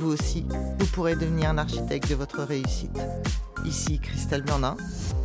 vous 0.00 0.12
aussi, 0.12 0.46
vous 0.78 0.86
pourrez 0.86 1.14
devenir 1.14 1.50
un 1.50 1.58
architecte 1.58 2.08
de 2.08 2.14
votre 2.14 2.42
réussite. 2.42 2.98
Ici 3.66 4.00
Christelle 4.00 4.42
Blandin 4.42 4.74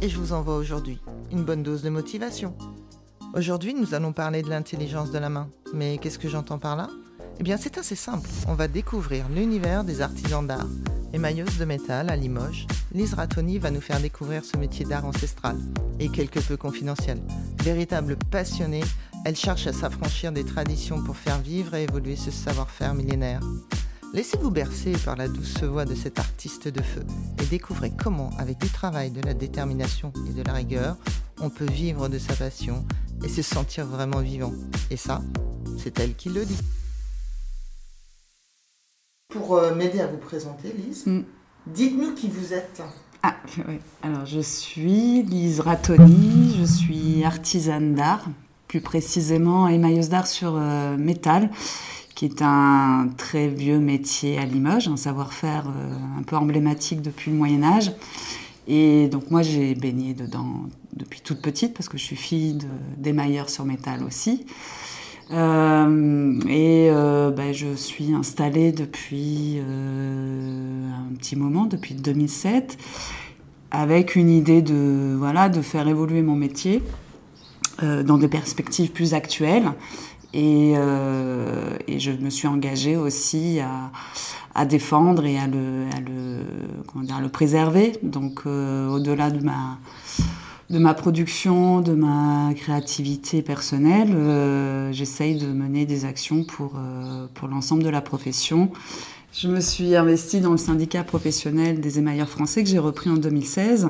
et 0.02 0.10
je 0.10 0.18
vous 0.18 0.34
envoie 0.34 0.58
aujourd'hui 0.58 1.00
une 1.32 1.46
bonne 1.46 1.64
dose 1.64 1.82
de 1.82 1.90
motivation. 1.90 2.54
Aujourd'hui, 3.34 3.74
nous 3.74 3.94
allons 3.94 4.12
parler 4.12 4.42
de 4.42 4.50
l'intelligence 4.50 5.12
de 5.12 5.18
la 5.18 5.30
main. 5.30 5.48
Mais 5.74 5.98
qu'est-ce 5.98 6.20
que 6.20 6.28
j'entends 6.28 6.60
par 6.60 6.76
là? 6.76 6.90
Eh 7.40 7.44
bien, 7.44 7.56
c'est 7.56 7.78
assez 7.78 7.96
simple. 7.96 8.30
On 8.50 8.54
va 8.54 8.68
découvrir 8.68 9.30
l'univers 9.30 9.86
des 9.86 10.02
artisans 10.02 10.46
d'art. 10.46 10.68
Émailleuse 11.14 11.58
de 11.58 11.64
métal 11.64 12.10
à 12.10 12.18
Limoges, 12.18 12.68
Lise 12.92 13.14
Ratoni 13.14 13.60
va 13.60 13.72
nous 13.72 13.82
faire 13.82 14.02
découvrir 14.02 14.44
ce 14.44 14.58
métier 14.58 14.84
d'art 14.84 15.06
ancestral 15.06 15.56
et 16.02 16.10
quelque 16.10 16.42
peu 16.42 16.58
confidentiel. 16.58 17.22
Véritable 17.64 18.18
passionnée, 18.30 18.84
elle 19.24 19.38
cherche 19.38 19.68
à 19.68 19.74
s'affranchir 19.74 20.34
des 20.34 20.44
traditions 20.44 21.02
pour 21.02 21.16
faire 21.16 21.40
vivre 21.40 21.76
et 21.76 21.84
évoluer 21.84 22.18
ce 22.18 22.32
savoir-faire 22.32 22.94
millénaire. 22.94 23.40
Laissez-vous 24.14 24.50
bercer 24.52 24.94
par 25.04 25.16
la 25.18 25.28
douce 25.28 25.62
voix 25.64 25.86
de 25.86 25.96
cet 25.96 26.20
artiste 26.20 26.68
de 26.70 26.82
feu 26.82 27.04
et 27.42 27.46
découvrez 27.48 27.92
comment, 27.92 28.30
avec 28.38 28.60
du 28.60 28.70
travail, 28.70 29.12
de 29.12 29.22
la 29.22 29.34
détermination 29.34 30.14
et 30.30 30.34
de 30.34 30.42
la 30.42 30.54
rigueur, 30.54 30.96
on 31.42 31.50
peut 31.50 31.70
vivre 31.70 32.08
de 32.08 32.18
sa 32.18 32.34
passion 32.34 32.86
et 33.24 33.30
se 33.30 33.42
sentir 33.42 33.86
vraiment 33.86 34.22
vivant. 34.22 34.54
Et 34.90 34.96
ça, 34.98 35.22
c'est 35.78 36.00
elle 36.00 36.16
qui 36.16 36.30
le 36.30 36.46
dit. 36.46 36.58
Pour 39.34 39.56
euh, 39.58 39.76
m'aider 39.76 40.00
à 40.00 40.08
vous 40.08 40.18
présenter, 40.18 40.72
Lise, 40.74 41.06
Mm. 41.06 41.22
dites-nous 41.68 42.14
qui 42.14 42.30
vous 42.30 42.54
êtes. 42.54 42.82
Ah, 43.22 43.36
oui. 43.68 43.80
Alors, 44.02 44.26
je 44.26 44.40
suis 44.40 45.24
Lise 45.24 45.60
Ratoni, 45.60 46.56
je 46.58 46.64
suis 46.64 47.24
artisane 47.26 47.96
d'art, 47.96 48.24
plus 48.70 48.80
précisément 48.82 49.68
émailleuse 49.68 50.08
d'art 50.08 50.28
sur 50.28 50.56
euh, 50.56 50.96
métal, 50.96 51.50
qui 52.16 52.26
est 52.26 52.42
un 52.42 53.10
très 53.18 53.50
vieux 53.50 53.80
métier 53.80 54.40
à 54.40 54.46
Limoges, 54.46 54.88
un 54.88 54.96
savoir-faire 54.96 55.66
euh, 55.68 56.20
un 56.20 56.24
peu 56.24 56.38
emblématique 56.38 57.02
depuis 57.02 57.30
le 57.30 57.38
Moyen 57.38 57.62
Âge. 57.62 57.92
Et 58.68 59.10
donc 59.10 59.30
moi 59.30 59.44
j'ai 59.44 59.76
baigné 59.76 60.14
dedans 60.14 60.64
depuis 60.94 61.20
toute 61.20 61.42
petite 61.42 61.74
parce 61.74 61.90
que 61.90 61.98
je 61.98 62.04
suis 62.04 62.16
fille 62.16 62.58
d'émailleur 62.98 63.50
sur 63.50 63.66
métal 63.66 64.02
aussi. 64.02 64.46
Euh, 65.32 66.40
et 66.48 66.90
euh, 66.90 67.32
ben, 67.32 67.54
je 67.54 67.76
suis 67.76 68.14
installée 68.14 68.72
depuis 68.72 69.60
un 69.60 71.14
petit 71.16 71.36
moment, 71.36 71.66
depuis 71.66 71.96
2007, 71.96 72.78
avec 73.72 74.16
une 74.16 74.30
idée 74.30 74.62
de, 74.62 75.16
voilà, 75.18 75.50
de 75.50 75.62
faire 75.62 75.88
évoluer 75.88 76.22
mon 76.22 76.36
métier 76.36 76.82
dans 77.82 78.18
des 78.18 78.30
perspectives 78.30 78.92
plus 78.92 79.14
actuelles. 79.14 79.74
Et, 80.36 80.74
euh, 80.76 81.78
et 81.88 81.98
je 81.98 82.12
me 82.12 82.30
suis 82.30 82.50
engagée 82.50 82.98
aussi 82.98 83.62
à, 84.54 84.66
défendre 84.66 85.26
et 85.26 85.38
à 85.38 85.48
le, 85.48 85.86
dire, 87.04 87.16
à 87.16 87.22
le 87.22 87.30
préserver. 87.30 87.94
Donc 88.04 88.42
euh, 88.46 88.90
au-delà 88.90 89.32
de 89.32 89.42
ma, 89.42 89.78
de 90.70 90.78
ma 90.78 90.94
production, 90.94 91.80
de 91.80 91.94
ma 91.94 92.54
créativité 92.54 93.42
personnelle, 93.44 94.14
euh, 94.14 94.92
j'essaye 94.92 95.38
de 95.38 95.48
mener 95.48 95.86
des 95.86 96.04
actions 96.04 96.44
pour, 96.44 96.74
pour 97.34 97.48
l'ensemble 97.48 97.84
de 97.84 97.90
la 97.90 98.02
profession. 98.02 98.72
Je 99.32 99.48
me 99.48 99.62
suis 99.62 99.96
investie 99.96 100.42
dans 100.42 100.52
le 100.52 100.58
syndicat 100.58 101.04
professionnel 101.06 101.80
des 101.80 101.98
émailleurs 101.98 102.30
français 102.30 102.62
que 102.62 102.70
j'ai 102.70 102.80
repris 102.80 103.10
en 103.10 103.18
2016. 103.18 103.90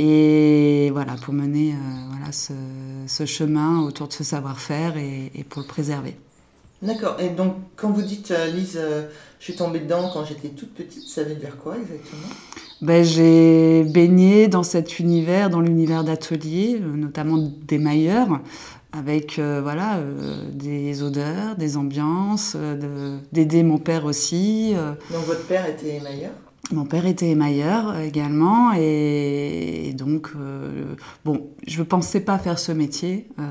Et 0.00 0.90
voilà, 0.92 1.16
pour 1.20 1.34
mener 1.34 1.72
euh, 1.72 1.76
voilà, 2.10 2.30
ce, 2.30 2.52
ce 3.08 3.26
chemin 3.26 3.80
autour 3.80 4.06
de 4.06 4.12
ce 4.12 4.22
savoir-faire 4.22 4.96
et, 4.96 5.32
et 5.34 5.42
pour 5.42 5.60
le 5.62 5.66
préserver. 5.66 6.14
D'accord. 6.80 7.16
Et 7.18 7.30
donc, 7.30 7.54
quand 7.74 7.90
vous 7.90 8.02
dites, 8.02 8.30
euh, 8.30 8.46
Lise, 8.46 8.78
euh, 8.80 9.08
je 9.40 9.44
suis 9.46 9.56
tombée 9.56 9.80
dedans 9.80 10.08
quand 10.12 10.24
j'étais 10.24 10.50
toute 10.50 10.72
petite, 10.72 11.08
ça 11.08 11.24
veut 11.24 11.34
dire 11.34 11.56
quoi 11.56 11.74
exactement? 11.76 12.32
Ben, 12.80 13.02
j'ai 13.02 13.82
baigné 13.82 14.46
dans 14.46 14.62
cet 14.62 15.00
univers, 15.00 15.50
dans 15.50 15.60
l'univers 15.60 16.04
d'atelier, 16.04 16.78
euh, 16.80 16.96
notamment 16.96 17.38
d'émailleurs, 17.66 18.40
avec 18.92 19.40
euh, 19.40 19.60
voilà, 19.60 19.96
euh, 19.96 20.36
des 20.52 21.02
odeurs, 21.02 21.56
des 21.56 21.76
ambiances, 21.76 22.54
de- 22.54 23.18
d'aider 23.32 23.64
mon 23.64 23.78
père 23.78 24.04
aussi. 24.04 24.74
Donc, 25.10 25.24
votre 25.26 25.44
père 25.48 25.68
était 25.68 25.96
émailleur 25.96 26.30
Mon 26.70 26.84
père 26.84 27.06
était 27.06 27.30
émailleur 27.30 27.88
euh, 27.88 28.02
également 28.02 28.72
et, 28.74 29.94
donc 29.94 30.32
euh, 30.36 30.94
bon, 31.24 31.48
je 31.66 31.78
ne 31.78 31.84
pensais 31.84 32.20
pas 32.20 32.38
faire 32.38 32.58
ce 32.58 32.72
métier. 32.72 33.26
Euh, 33.38 33.42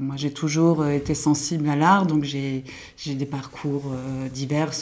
moi, 0.00 0.16
j'ai 0.16 0.32
toujours 0.32 0.86
été 0.86 1.14
sensible 1.14 1.68
à 1.68 1.76
l'art, 1.76 2.06
donc 2.06 2.24
j'ai 2.24 2.64
des 3.06 3.26
parcours 3.26 3.92
euh, 3.92 4.28
divers. 4.30 4.72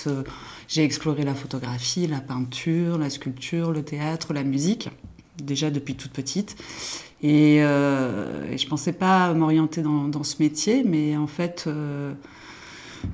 J'ai 0.69 0.85
exploré 0.85 1.25
la 1.25 1.35
photographie, 1.35 2.07
la 2.07 2.21
peinture, 2.21 2.99
la 2.99 3.11
sculpture, 3.11 3.73
le 3.73 3.83
théâtre, 3.83 4.33
la 4.33 4.45
musique, 4.45 4.89
déjà 5.43 5.71
depuis 5.71 5.97
toute 5.97 6.13
petite. 6.13 6.57
Et, 7.23 7.59
je 7.59 8.67
pensais 8.69 8.93
pas 8.93 9.33
m'orienter 9.35 9.83
dans 9.83 10.23
ce 10.23 10.41
métier, 10.41 10.85
mais 10.85 11.17
en 11.17 11.27
fait. 11.27 11.69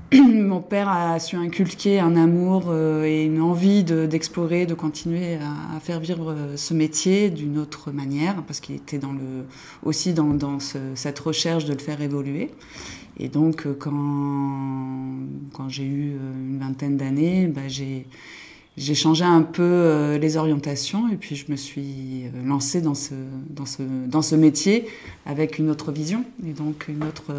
mon 0.12 0.60
père 0.60 0.88
a 0.88 1.18
su 1.18 1.36
inculquer 1.36 1.98
un 2.00 2.16
amour 2.16 2.64
euh, 2.68 3.04
et 3.04 3.24
une 3.24 3.40
envie 3.40 3.84
de- 3.84 4.06
d'explorer, 4.06 4.66
de, 4.66 4.74
continuer 4.74 5.36
à, 5.36 5.80
faire 5.80 6.00
vivre 6.00 6.32
euh, 6.32 6.56
ce 6.56 6.74
métier 6.74 7.30
d'une 7.30 7.58
autre 7.58 7.92
manière, 7.92 8.42
parce 8.42 8.60
qu'il 8.60 8.74
était 8.76 9.00
aussi 9.82 10.12
dans, 10.12 10.34
dans 10.34 10.60
ce- 10.60 10.78
cette 10.94 11.18
recherche 11.18 11.64
de 11.64 11.72
le 11.72 11.78
faire 11.78 12.02
évoluer. 12.02 12.50
Et 13.18 13.28
donc, 13.28 13.66
euh, 13.66 13.74
quand, 13.78 15.68
j'ai 15.68 15.84
eu 15.84 16.12
une 16.12 16.58
vingtaine 16.58 16.96
d'années, 16.96 17.46
bah, 17.46 17.68
j'ai 17.68 18.94
changé 18.94 19.24
un 19.24 19.42
peu 19.42 20.16
les 20.20 20.36
orientations 20.36 21.08
et 21.10 21.16
puis 21.16 21.36
je 21.36 21.50
me 21.50 21.56
suis 21.56 22.24
lancée 22.44 22.80
dans 22.80 22.94
ce, 22.94 24.34
métier 24.34 24.86
avec 25.26 25.58
une 25.58 25.70
autre 25.70 25.92
vision 25.92 26.24
et 26.46 26.52
donc 26.52 26.86
une 26.88 27.04
autre, 27.04 27.32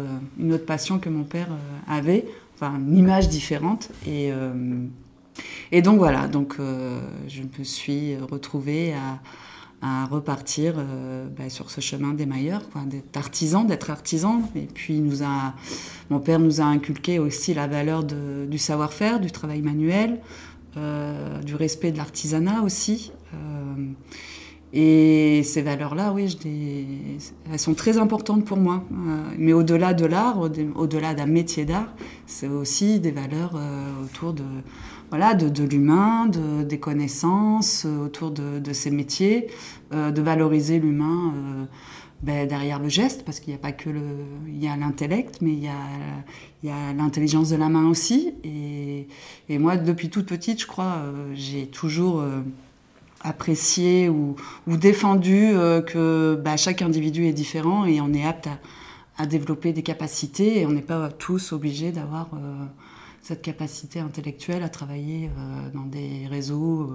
passion 0.58 0.98
que 0.98 1.08
mon 1.08 1.24
père 1.24 1.48
avait, 1.88 2.24
une 2.62 2.96
image 2.96 3.28
différente. 3.28 3.90
Et, 4.06 4.30
euh, 4.32 4.86
et 5.72 5.82
donc 5.82 5.98
voilà, 5.98 6.28
donc, 6.28 6.56
euh, 6.58 7.00
je 7.28 7.42
me 7.42 7.64
suis 7.64 8.16
retrouvée 8.16 8.94
à, 8.94 9.20
repartir 10.10 10.76
euh, 10.78 11.26
bah, 11.36 11.50
sur 11.50 11.70
ce 11.70 11.82
chemin 11.82 12.14
d'émailleur, 12.14 12.70
quoi, 12.70 12.80
d'être 12.86 13.14
artisan, 13.18 13.64
d'être 13.64 13.90
artisan. 13.90 14.40
Et 14.56 14.62
puis 14.62 15.02
mon 16.08 16.20
père 16.20 16.38
nous 16.38 16.62
a 16.62 16.64
inculqué 16.64 17.18
aussi 17.18 17.52
la 17.52 17.66
valeur 17.66 18.02
du 18.02 18.56
savoir-faire, 18.56 19.20
du 19.20 19.30
travail 19.30 19.60
manuel, 19.60 20.20
du 20.74 21.54
respect 21.54 21.92
de 21.92 21.98
l'artisanat 21.98 22.62
aussi. 22.62 23.12
Et 24.76 25.44
ces 25.44 25.62
valeurs-là, 25.62 26.12
oui, 26.12 26.36
elles 27.52 27.58
sont 27.60 27.74
très 27.74 27.96
importantes 27.96 28.44
pour 28.44 28.56
moi. 28.56 28.82
Euh, 28.90 29.22
mais 29.38 29.52
au-delà 29.52 29.94
de 29.94 30.04
l'art, 30.04 30.40
au- 30.40 30.48
au-delà 30.74 31.14
d'un 31.14 31.26
métier 31.26 31.64
d'art, 31.64 31.94
c'est 32.26 32.48
aussi 32.48 32.98
des 32.98 33.12
valeurs 33.12 33.52
euh, 33.54 34.02
autour 34.02 34.32
de, 34.32 34.42
voilà, 35.10 35.34
de, 35.34 35.62
l'humain, 35.62 36.26
de, 36.26 36.64
des 36.64 36.80
connaissances, 36.80 37.84
euh, 37.86 38.06
autour 38.06 38.32
de, 38.32 38.72
ces 38.72 38.90
métiers, 38.90 39.46
de 39.92 40.20
valoriser 40.20 40.80
l'humain 40.80 41.32
ben, 42.24 42.48
derrière 42.48 42.80
le 42.80 42.88
geste, 42.88 43.24
parce 43.24 43.38
qu'il 43.38 43.52
n'y 43.52 43.56
a 43.56 43.62
pas 43.62 43.70
que 43.70 43.90
le, 43.90 44.00
il 44.48 44.60
y 44.64 44.66
a 44.66 44.76
l'intellect, 44.76 45.40
mais 45.40 45.52
il 45.52 45.62
y 45.62 45.68
a, 45.68 45.76
il 46.64 46.68
y 46.68 46.72
a 46.72 46.92
l'intelligence 46.94 47.50
de 47.50 47.56
la 47.56 47.68
main 47.68 47.88
aussi. 47.88 48.34
Et, 48.42 49.06
moi, 49.58 49.76
depuis 49.76 50.10
toute 50.10 50.26
petite, 50.26 50.60
je 50.60 50.66
crois, 50.66 50.96
j'ai 51.34 51.66
toujours 51.68 52.24
apprécié 53.24 54.08
ou, 54.08 54.36
ou 54.68 54.76
défendu 54.76 55.50
euh, 55.54 55.82
que 55.82 56.40
bah, 56.44 56.56
chaque 56.56 56.82
individu 56.82 57.26
est 57.26 57.32
différent 57.32 57.84
et 57.84 58.00
on 58.00 58.12
est 58.12 58.24
apte 58.24 58.46
à, 58.46 58.58
à 59.22 59.26
développer 59.26 59.72
des 59.72 59.82
capacités 59.82 60.60
et 60.60 60.66
on 60.66 60.70
n'est 60.70 60.82
pas 60.82 61.08
tous 61.10 61.52
obligés 61.52 61.90
d'avoir 61.90 62.28
euh, 62.34 62.64
cette 63.22 63.42
capacité 63.42 63.98
intellectuelle 64.00 64.62
à 64.62 64.68
travailler 64.68 65.30
euh, 65.38 65.70
dans 65.74 65.86
des 65.86 66.26
réseaux. 66.30 66.90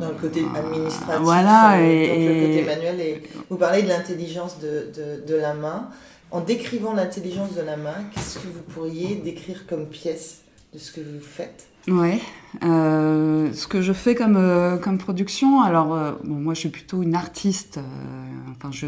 Dans 0.00 0.08
le 0.08 0.14
côté 0.14 0.44
administratif, 0.54 1.20
Voilà, 1.22 1.80
et- 1.82 2.08
donc 2.08 2.18
le 2.18 2.46
côté 2.46 2.64
manuel. 2.64 3.00
Et 3.00 3.22
vous 3.50 3.56
parlez 3.56 3.82
de 3.82 3.88
l'intelligence 3.88 4.58
de, 4.60 4.90
de, 4.96 5.26
de 5.26 5.34
la 5.38 5.52
main. 5.54 5.88
En 6.30 6.40
décrivant 6.40 6.94
l'intelligence 6.94 7.54
de 7.54 7.60
la 7.60 7.76
main, 7.76 7.96
qu'est-ce 8.14 8.38
que 8.38 8.46
vous 8.48 8.62
pourriez 8.72 9.16
décrire 9.16 9.66
comme 9.66 9.86
pièce? 9.86 10.38
De 10.72 10.78
ce 10.78 10.92
que 10.92 11.00
vous 11.00 11.20
faites 11.20 11.68
Ouais. 11.88 12.20
Euh, 12.62 13.52
ce 13.52 13.66
que 13.66 13.82
je 13.82 13.92
fais 13.92 14.14
comme, 14.14 14.36
euh, 14.36 14.76
comme 14.76 14.98
production, 14.98 15.62
alors 15.62 15.94
euh, 15.94 16.12
moi 16.22 16.54
je 16.54 16.60
suis 16.60 16.68
plutôt 16.68 17.02
une 17.02 17.14
artiste. 17.14 17.80
enfin, 18.52 18.70
je, 18.70 18.86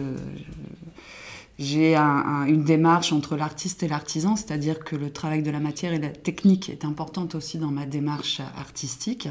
j'ai 1.59 1.97
une 1.97 2.63
démarche 2.65 3.13
entre 3.13 3.37
l'artiste 3.37 3.83
et 3.83 3.89
l'artisan, 3.89 4.37
c'est-à-dire 4.37 4.81
que 4.81 4.97
le 4.97 5.11
travail 5.11 5.43
de 5.43 5.51
la 5.51 5.61
matière 5.61 5.93
et 5.93 5.99
la 5.99 6.09
technique 6.09 6.69
est 6.69 6.85
importante 6.85 7.35
aussi 7.35 7.59
dans 7.59 7.71
ma 7.71 7.87
démarche 7.87 8.41
artistique. 8.59 9.29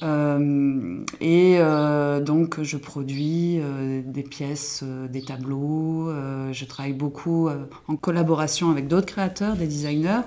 et 0.00 1.58
donc 2.24 2.62
je 2.62 2.76
produis 2.76 3.60
des 4.04 4.22
pièces, 4.22 4.84
des 5.10 5.22
tableaux. 5.22 6.12
je 6.52 6.64
travaille 6.64 6.92
beaucoup 6.92 7.48
en 7.88 7.96
collaboration 7.96 8.70
avec 8.70 8.86
d'autres 8.86 9.06
créateurs, 9.06 9.56
des 9.56 9.66
designers. 9.66 10.22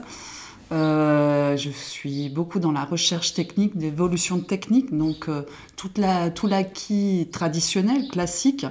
Euh, 0.71 1.57
je 1.57 1.69
suis 1.69 2.29
beaucoup 2.29 2.59
dans 2.59 2.71
la 2.71 2.85
recherche 2.85 3.33
technique, 3.33 3.77
d'évolution 3.77 4.39
technique, 4.39 4.95
donc 4.95 5.27
euh, 5.27 5.41
toute 5.75 5.97
la, 5.97 6.29
tout 6.29 6.47
l'acquis 6.47 7.27
traditionnel, 7.31 8.07
classique, 8.09 8.65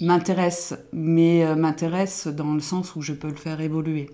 m'intéresse, 0.00 0.74
mais 0.92 1.44
euh, 1.44 1.54
m'intéresse 1.54 2.26
dans 2.26 2.52
le 2.52 2.60
sens 2.60 2.96
où 2.96 3.02
je 3.02 3.12
peux 3.12 3.28
le 3.28 3.36
faire 3.36 3.60
évoluer. 3.60 4.10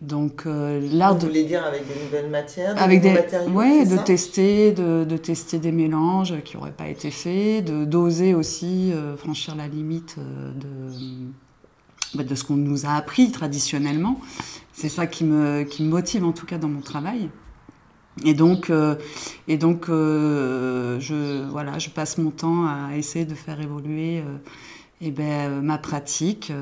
Donc 0.00 0.44
l'art 0.46 1.14
de... 1.14 1.20
Vous 1.20 1.26
voulez 1.26 1.44
dire 1.44 1.62
avec 1.62 1.86
des 1.86 2.02
nouvelles 2.02 2.30
matières, 2.30 2.74
des 2.74 2.80
avec 2.80 3.02
des 3.02 3.12
matériaux 3.12 3.50
Ouais, 3.50 3.84
de 3.84 3.98
tester, 3.98 4.72
de, 4.72 5.04
de, 5.04 5.16
tester 5.18 5.58
des 5.58 5.72
mélanges 5.72 6.42
qui 6.42 6.56
n'auraient 6.56 6.72
pas 6.72 6.88
été 6.88 7.10
faits, 7.10 7.66
de 7.66 7.84
d'oser 7.84 8.32
aussi 8.32 8.94
franchir 9.18 9.56
la 9.56 9.68
limite 9.68 10.16
de, 10.18 10.66
de 12.14 12.34
ce 12.34 12.44
qu'on 12.44 12.56
nous 12.56 12.86
a 12.86 12.90
appris 12.90 13.30
traditionnellement 13.30 14.20
c'est 14.80 14.88
ça 14.88 15.06
qui 15.06 15.24
me, 15.24 15.64
qui 15.64 15.82
me 15.82 15.88
motive 15.88 16.24
en 16.24 16.32
tout 16.32 16.46
cas 16.46 16.56
dans 16.56 16.68
mon 16.68 16.80
travail. 16.80 17.28
Et 18.24 18.34
donc, 18.34 18.70
euh, 18.70 18.96
et 19.46 19.56
donc 19.56 19.88
euh, 19.88 20.98
je, 21.00 21.46
voilà, 21.50 21.78
je 21.78 21.90
passe 21.90 22.18
mon 22.18 22.30
temps 22.30 22.66
à 22.66 22.96
essayer 22.96 23.24
de 23.24 23.34
faire 23.34 23.60
évoluer 23.60 24.18
euh, 24.18 24.38
eh 25.00 25.10
ben, 25.10 25.60
ma 25.62 25.78
pratique, 25.78 26.52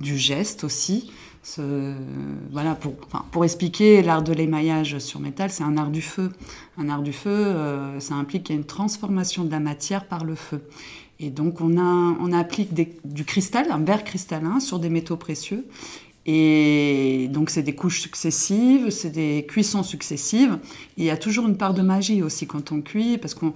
du 0.00 0.16
geste 0.16 0.64
aussi. 0.64 1.12
Voilà, 2.50 2.74
pour, 2.74 2.94
pour 3.30 3.44
expliquer 3.44 4.02
l'art 4.02 4.22
de 4.22 4.32
l'émaillage 4.32 4.98
sur 4.98 5.20
métal, 5.20 5.50
c'est 5.50 5.62
un 5.62 5.76
art 5.76 5.90
du 5.90 6.02
feu. 6.02 6.32
Un 6.76 6.88
art 6.88 7.02
du 7.02 7.12
feu, 7.12 7.54
ça 8.00 8.14
implique 8.14 8.44
qu'il 8.44 8.56
y 8.56 8.58
a 8.58 8.60
une 8.60 8.66
transformation 8.66 9.44
de 9.44 9.50
la 9.50 9.60
matière 9.60 10.06
par 10.06 10.24
le 10.24 10.34
feu. 10.34 10.60
Et 11.20 11.28
donc 11.28 11.60
on, 11.60 12.32
applique 12.32 12.72
du 13.04 13.24
cristal, 13.24 13.66
un 13.70 13.78
verre 13.78 14.04
cristallin, 14.04 14.58
sur 14.58 14.78
des 14.78 14.88
métaux 14.88 15.16
précieux. 15.16 15.66
Et 16.26 17.28
donc, 17.30 17.50
c'est 17.50 17.62
des 17.62 17.74
couches 17.74 18.00
successives, 18.00 18.90
c'est 18.90 19.10
des 19.10 19.46
cuissons 19.48 19.82
successives. 19.82 20.58
il 20.96 21.04
y 21.04 21.10
a 21.10 21.16
toujours 21.16 21.46
une 21.46 21.56
part 21.56 21.74
de 21.74 21.82
magie 21.82 22.22
aussi 22.22 22.46
quand 22.46 22.72
on 22.72 22.80
cuit, 22.82 23.18
parce 23.18 23.34
qu'on 23.34 23.54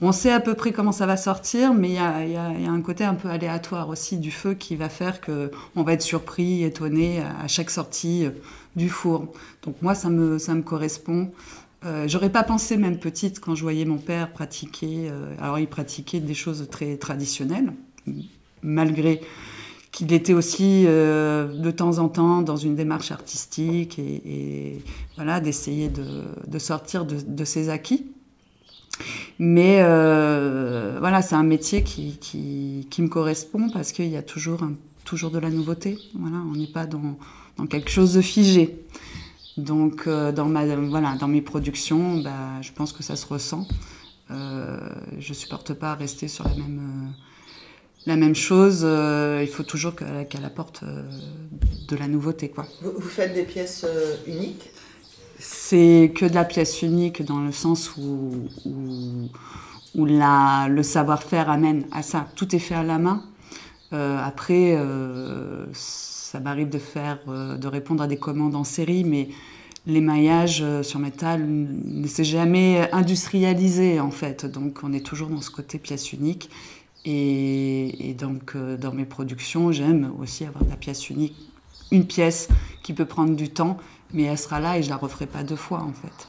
on 0.00 0.12
sait 0.12 0.32
à 0.32 0.40
peu 0.40 0.54
près 0.54 0.72
comment 0.72 0.92
ça 0.92 1.06
va 1.06 1.16
sortir, 1.16 1.72
mais 1.72 1.88
il 1.88 1.94
y, 1.94 1.98
a, 1.98 2.24
il, 2.24 2.32
y 2.32 2.66
a, 2.66 2.70
un 2.70 2.80
côté 2.80 3.04
un 3.04 3.14
peu 3.14 3.28
aléatoire 3.28 3.88
aussi 3.88 4.16
du 4.16 4.30
feu 4.30 4.54
qui 4.54 4.74
va 4.74 4.88
faire 4.88 5.20
qu'on 5.20 5.82
va 5.82 5.92
être 5.92 6.02
surpris, 6.02 6.64
étonné 6.64 7.20
à 7.20 7.46
chaque 7.48 7.70
sortie 7.70 8.26
du 8.76 8.88
four. 8.88 9.32
Donc 9.62 9.76
moi, 9.82 9.94
ça 9.94 10.08
me, 10.08 10.38
ça 10.38 10.54
me 10.54 10.62
correspond. 10.62 11.30
Euh, 11.84 12.08
J'aurais 12.08 12.30
pas 12.30 12.42
pensé, 12.42 12.76
même 12.76 12.98
petite, 12.98 13.40
quand 13.40 13.54
je 13.54 13.62
voyais 13.62 13.84
mon 13.84 13.98
père 13.98 14.32
pratiquer. 14.32 15.08
Euh, 15.10 15.34
alors, 15.40 15.58
il 15.58 15.66
pratiquait 15.66 16.20
des 16.20 16.34
choses 16.34 16.66
très 16.70 16.96
traditionnelles, 16.96 17.72
malgré 18.62 19.20
qu'il 19.92 20.12
était 20.12 20.32
aussi 20.32 20.84
euh, 20.86 21.46
de 21.46 21.70
temps 21.70 21.98
en 21.98 22.08
temps 22.08 22.42
dans 22.42 22.56
une 22.56 22.74
démarche 22.74 23.12
artistique 23.12 23.98
et, 24.00 24.82
voilà 25.14 25.38
d'essayer 25.38 25.88
de, 25.88 26.58
sortir 26.58 27.04
de, 27.04 27.44
ses 27.44 27.68
acquis. 27.68 28.06
Mais 29.38 29.82
voilà, 29.82 31.22
c'est 31.22 31.36
un 31.36 31.44
métier 31.44 31.82
qui, 31.82 32.18
qui, 32.18 33.02
me 33.02 33.08
correspond 33.08 33.68
parce 33.70 33.92
qu'il 33.92 34.08
y 34.08 34.16
a 34.16 34.22
toujours, 34.22 34.66
toujours 35.04 35.30
de 35.30 35.38
la 35.38 35.50
nouveauté. 35.50 35.98
Voilà, 36.14 36.38
on 36.38 36.56
n'est 36.56 36.66
pas 36.66 36.86
dans, 36.86 37.16
dans, 37.56 37.66
quelque 37.66 37.90
chose 37.90 38.14
de 38.14 38.20
figé. 38.20 38.76
Donc 39.56 40.06
euh, 40.06 40.32
dans, 40.32 40.46
ma, 40.46 40.64
voilà, 40.76 41.14
dans 41.16 41.28
mes 41.28 41.42
productions, 41.42 42.18
bah, 42.18 42.60
je 42.60 42.72
pense 42.72 42.92
que 42.92 43.02
ça 43.02 43.16
se 43.16 43.26
ressent. 43.26 43.66
je 44.30 45.32
supporte 45.32 45.74
pas 45.74 45.92
à 45.92 45.94
rester 45.94 46.28
sur 46.28 46.44
la 46.48 46.54
même 46.54 47.14
la 48.06 48.16
même 48.16 48.34
chose, 48.34 48.82
euh, 48.84 49.40
il 49.42 49.48
faut 49.48 49.62
toujours 49.62 49.94
qu'elle 49.94 50.44
apporte 50.44 50.82
euh, 50.82 51.02
de 51.88 51.96
la 51.96 52.06
nouveauté. 52.06 52.50
Quoi. 52.50 52.66
Vous, 52.82 53.00
faites 53.00 53.32
des 53.32 53.44
pièces 53.44 53.86
euh, 53.88 54.16
uniques? 54.26 54.70
C'est 55.38 56.12
que 56.14 56.26
de 56.26 56.34
la 56.34 56.44
pièce 56.44 56.82
unique 56.82 57.24
dans 57.24 57.40
le 57.40 57.52
sens 57.52 57.96
où, 57.96 58.48
où, 59.94 60.04
la, 60.04 60.68
le 60.68 60.82
savoir-faire 60.82 61.48
amène 61.48 61.86
à 61.92 62.02
ça. 62.02 62.28
Tout 62.36 62.54
est 62.54 62.58
fait 62.58 62.74
à 62.74 62.82
la 62.82 62.98
main. 62.98 63.24
après, 63.90 64.78
ça 66.34 66.40
m'arrive 66.40 66.68
de 66.68 66.78
faire, 66.78 67.18
de 67.26 67.68
répondre 67.68 68.02
à 68.02 68.06
des 68.06 68.16
commandes 68.16 68.56
en 68.56 68.64
série, 68.64 69.04
mais 69.04 69.28
l'émaillage 69.86 70.64
sur 70.82 70.98
métal 70.98 71.44
ne 71.46 72.06
s'est 72.08 72.24
jamais 72.24 72.90
industrialisé 72.92 74.00
en 74.00 74.10
fait. 74.10 74.44
Donc 74.44 74.80
on 74.82 74.92
est 74.92 75.04
toujours 75.06 75.28
dans 75.28 75.40
ce 75.40 75.50
côté 75.50 75.78
pièce 75.78 76.12
unique. 76.12 76.50
Et, 77.04 78.14
donc, 78.18 78.52
euh, 78.56 78.76
dans 78.76 78.92
mes 78.92 79.04
productions, 79.04 79.72
j'aime 79.72 80.12
aussi 80.18 80.44
avoir 80.44 80.64
la 80.64 80.76
pièce 80.76 81.10
unique. 81.10 81.36
Une 81.90 82.06
pièce 82.06 82.48
qui 82.82 82.94
peut 82.94 83.04
prendre 83.04 83.36
du 83.36 83.50
temps, 83.50 83.76
mais 84.12 84.22
elle 84.24 84.38
sera 84.38 84.58
là 84.58 84.78
et 84.78 84.82
je 84.82 84.88
la 84.88 84.96
referai 84.96 85.26
pas 85.26 85.42
deux 85.42 85.56
fois, 85.56 85.80
en 85.80 85.92
fait. 85.92 86.28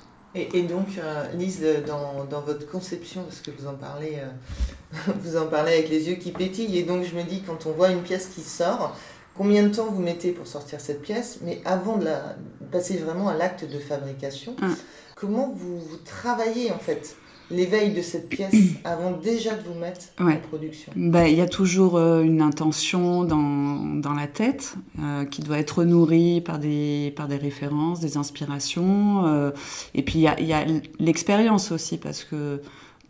Et, 0.54 0.64
donc, 0.64 0.88
euh, 0.98 1.32
Lise, 1.36 1.66
dans, 1.88 2.42
votre 2.42 2.70
conception, 2.70 3.24
parce 3.24 3.40
que 3.40 3.52
vous 3.58 3.68
en 3.68 3.76
parlez, 3.76 4.18
euh, 4.18 5.12
vous 5.24 5.38
en 5.38 5.46
parlez 5.46 5.74
avec 5.74 5.90
les 5.90 6.10
yeux 6.10 6.16
qui 6.16 6.32
pétillent, 6.32 6.78
et 6.78 6.84
donc 6.84 7.06
je 7.06 7.16
me 7.16 7.24
dis, 7.24 7.42
quand 7.42 7.66
on 7.68 7.72
voit 7.72 7.90
une 7.90 8.02
pièce 8.02 8.28
qui 8.28 8.42
sort, 8.42 8.98
combien 9.38 9.64
de 9.64 9.74
temps 9.74 9.90
vous 9.92 10.02
mettez 10.02 10.32
pour 10.32 10.48
sortir 10.48 10.80
cette 10.82 11.02
pièce 11.02 11.40
Mais 11.44 11.62
avant 11.66 11.98
de 11.98 12.06
la 12.06 12.36
passer 12.72 12.98
vraiment 12.98 13.30
à 13.30 13.36
l'acte 13.36 13.70
de 13.70 13.80
fabrication, 13.80 14.56
hum. 14.62 14.76
comment 15.16 15.52
vous, 15.56 15.80
vous 15.80 15.98
travaillez 15.98 16.72
en 16.72 16.80
fait 16.80 17.16
l'éveil 17.52 17.94
de 17.94 18.02
cette 18.02 18.30
pièce 18.30 18.56
avant 18.84 19.12
déjà 19.12 19.56
de 19.56 19.64
vous 19.64 19.80
mettre 19.80 20.02
en 20.20 20.36
production? 20.38 20.92
Bah, 20.96 21.28
Il 21.28 21.36
y 21.36 21.42
a 21.42 21.48
toujours 21.48 21.98
euh, 21.98 22.22
une 22.22 22.42
intention 22.42 23.24
dans, 23.24 24.00
dans 24.00 24.14
la 24.14 24.28
tête 24.28 24.76
euh, 25.00 25.26
qui 25.26 25.42
doit 25.42 25.60
être 25.60 25.84
nourrie 25.84 26.42
par 26.42 26.60
des, 26.60 27.14
par 27.16 27.28
des 27.28 27.38
références, 27.38 28.00
des 28.00 28.18
inspirations. 28.18 29.26
Euh, 29.26 29.52
et 29.94 30.04
puis 30.04 30.20
il 30.20 30.22
y 30.22 30.28
a, 30.28 30.40
y 30.42 30.54
a 30.54 30.66
l'expérience 31.00 31.72
aussi 31.72 31.98
parce 31.98 32.24
que 32.24 32.62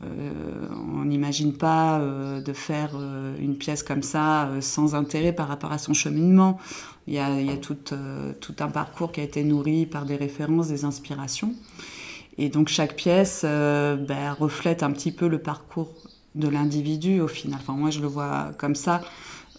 on 0.01 1.05
n'imagine 1.05 1.53
pas 1.53 1.99
de 1.99 2.53
faire 2.53 2.91
une 3.39 3.57
pièce 3.57 3.81
comme 3.81 4.03
ça 4.03 4.49
sans 4.61 4.93
intérêt 4.95 5.33
par 5.33 5.47
rapport 5.47 5.71
à 5.71 5.77
son 5.77 5.93
cheminement. 5.93 6.59
Il 7.07 7.13
y 7.13 7.19
a, 7.19 7.57
tout, 7.57 7.77
un 8.59 8.69
parcours 8.69 9.11
qui 9.11 9.21
a 9.21 9.23
été 9.23 9.43
nourri 9.43 9.85
par 9.85 10.05
des 10.05 10.15
références, 10.15 10.69
des 10.69 10.85
inspirations. 10.85 11.53
Et 12.37 12.49
donc 12.49 12.67
chaque 12.67 12.95
pièce 12.95 13.43
euh, 13.45 13.95
ben, 13.95 14.33
reflète 14.33 14.83
un 14.83 14.91
petit 14.91 15.11
peu 15.11 15.27
le 15.27 15.39
parcours 15.39 15.93
de 16.33 16.49
l'individu 16.49 17.21
au 17.21 17.27
final. 17.27 17.59
Enfin 17.61 17.73
moi 17.73 17.91
je 17.91 18.01
le 18.01 18.07
vois 18.07 18.51
comme 18.57 18.75
ça, 18.75 19.01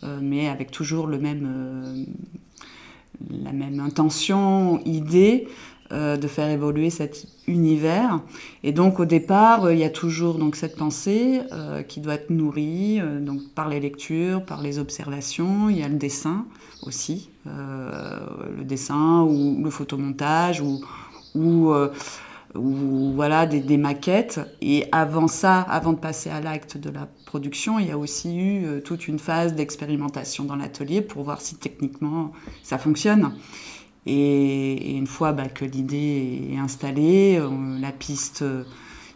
euh, 0.03 0.19
mais 0.21 0.49
avec 0.49 0.71
toujours 0.71 1.07
le 1.07 1.19
même, 1.19 1.49
euh, 1.49 2.05
la 3.31 3.53
même 3.53 3.81
intention, 3.81 4.83
idée 4.85 5.49
de 5.91 6.27
faire 6.27 6.51
évoluer 6.51 6.91
cet 6.91 7.27
univers. 7.47 8.21
Et 8.65 8.73
donc 8.73 8.99
au 8.99 9.05
départ 9.05 9.71
il 9.71 9.79
y 9.79 9.85
a 9.85 9.91
toujours 9.91 10.39
donc 10.39 10.57
cette 10.57 10.77
pensée 10.77 11.41
qui 11.89 12.01
doit 12.01 12.15
être 12.15 12.31
nourrie 12.31 13.01
donc 13.21 13.41
par 13.55 13.69
les 13.69 13.79
lectures, 13.81 14.45
par 14.45 14.63
les 14.63 14.79
observations. 14.79 15.69
Il 15.69 15.79
y 15.79 15.83
a 15.83 15.89
le 15.89 15.95
dessin 15.95 16.47
aussi, 16.83 17.31
le 17.45 18.65
dessin 18.65 19.23
ou 19.23 19.63
le 19.63 19.71
photomontage 19.71 20.61
ou, 20.61 20.81
ou 21.35 23.13
voilà 23.15 23.47
des, 23.47 23.77
maquettes. 23.77 24.41
Et 24.61 24.87
avant 24.93 25.29
ça, 25.29 25.61
avant 25.61 25.93
de 25.93 25.99
passer 25.99 26.31
à 26.31 26.41
l'acte 26.41 26.77
de 26.77 26.91
la 26.91 27.09
production, 27.27 27.79
il 27.79 27.89
y 27.89 27.91
a 27.91 27.99
aussi 27.99 28.37
eu 28.37 28.65
euh, 28.65 28.81
toute 28.81 29.09
une 29.09 29.19
phase 29.19 29.55
d'expérimentation 29.55 30.45
dans 30.45 30.57
l'atelier 30.57 31.03
pour 31.03 31.23
voir 31.23 31.41
si 31.41 31.57
techniquement 31.57 32.33
ça 32.63 32.79
fonctionne. 32.79 33.33
Et, 34.07 34.97
une 34.97 35.07
fois 35.07 35.33
bah, 35.33 35.49
que 35.49 35.65
l'idée 35.65 36.51
est 36.53 36.59
installée, 36.59 37.39
euh, 37.39 37.79
la 37.81 37.93
piste 37.93 38.43
euh, 38.43 38.65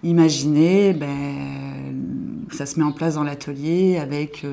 imaginée, 0.02 0.92
ben, 0.92 2.46
ça 2.52 2.66
se 2.66 2.78
met 2.78 2.84
en 2.84 2.92
place 2.92 3.14
dans 3.14 3.24
l'atelier 3.24 3.98
avec 3.98 4.44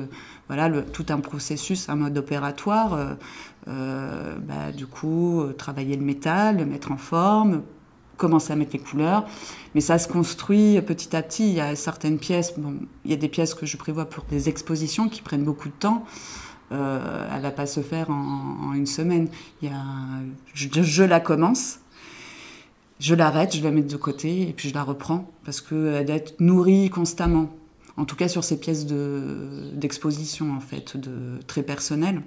voilà 0.46 0.68
le, 0.68 0.84
tout 0.84 1.06
un 1.08 1.20
processus, 1.20 1.88
un 1.88 1.96
mode 1.96 2.16
opératoire. 2.16 3.16
Bah, 3.66 4.72
du 4.74 4.86
coup, 4.86 5.42
travailler 5.58 5.96
le 5.96 6.04
métal, 6.04 6.58
le 6.58 6.64
mettre 6.64 6.90
en 6.90 6.96
forme, 6.96 7.62
commencer 8.18 8.52
à 8.52 8.56
mettre 8.56 8.72
les 8.74 8.78
couleurs. 8.78 9.24
Mais 9.74 9.80
ça 9.80 9.98
se 9.98 10.06
construit 10.08 10.78
petit 10.82 11.16
à 11.16 11.22
petit. 11.22 11.48
Il 11.48 11.54
y 11.54 11.60
a 11.60 11.74
certaines 11.76 12.18
pièces, 12.18 12.58
bon, 12.58 12.74
il 13.06 13.10
y 13.10 13.14
a 13.14 13.16
des 13.16 13.28
pièces 13.28 13.54
que 13.54 13.64
je 13.64 13.78
prévois 13.78 14.04
pour 14.04 14.24
des 14.24 14.50
expositions 14.50 15.08
qui 15.08 15.22
prennent 15.22 15.44
beaucoup 15.44 15.68
de 15.68 15.74
temps. 15.74 16.04
Euh, 16.70 17.28
elle 17.34 17.42
va 17.42 17.50
pas 17.50 17.66
se 17.66 17.80
faire 17.80 18.10
en, 18.10 18.72
une 18.74 18.86
semaine. 18.86 19.28
Il 19.62 19.68
y 19.68 19.72
a, 19.72 19.82
je, 20.54 21.02
la 21.02 21.20
commence. 21.20 21.78
je 23.00 23.14
l'arrête, 23.14 23.56
je 23.56 23.62
la 23.62 23.70
mets 23.70 23.82
de 23.82 23.96
côté 23.96 24.48
et 24.48 24.52
puis 24.52 24.68
je 24.68 24.74
la 24.74 24.82
reprends 24.82 25.30
parce 25.44 25.60
qu'elle 25.60 26.04
doit 26.04 26.16
être 26.16 26.40
nourrie 26.40 26.90
constamment. 26.90 27.50
En 27.96 28.04
tout 28.04 28.16
cas 28.16 28.28
sur 28.28 28.44
ces 28.44 28.60
pièces 28.60 28.86
d'exposition 28.86 30.54
en 30.54 30.60
fait, 30.60 30.96
de 30.96 31.40
très 31.46 31.62
personnelles. 31.62 32.22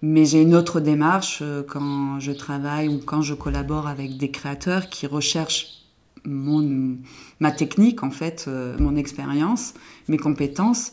Mais 0.00 0.24
j'ai 0.24 0.42
une 0.42 0.54
autre 0.54 0.78
démarche 0.80 1.40
euh, 1.42 1.62
quand 1.66 2.20
je 2.20 2.30
travaille 2.30 2.88
ou 2.88 2.98
quand 2.98 3.22
je 3.22 3.34
collabore 3.34 3.88
avec 3.88 4.16
des 4.16 4.30
créateurs 4.30 4.88
qui 4.88 5.08
recherchent 5.08 5.78
mon, 6.24 6.98
ma 7.40 7.50
technique, 7.50 8.02
en 8.02 8.10
fait, 8.10 8.44
euh, 8.46 8.76
mon 8.78 8.96
expérience, 8.96 9.74
mes 10.08 10.16
compétences. 10.16 10.92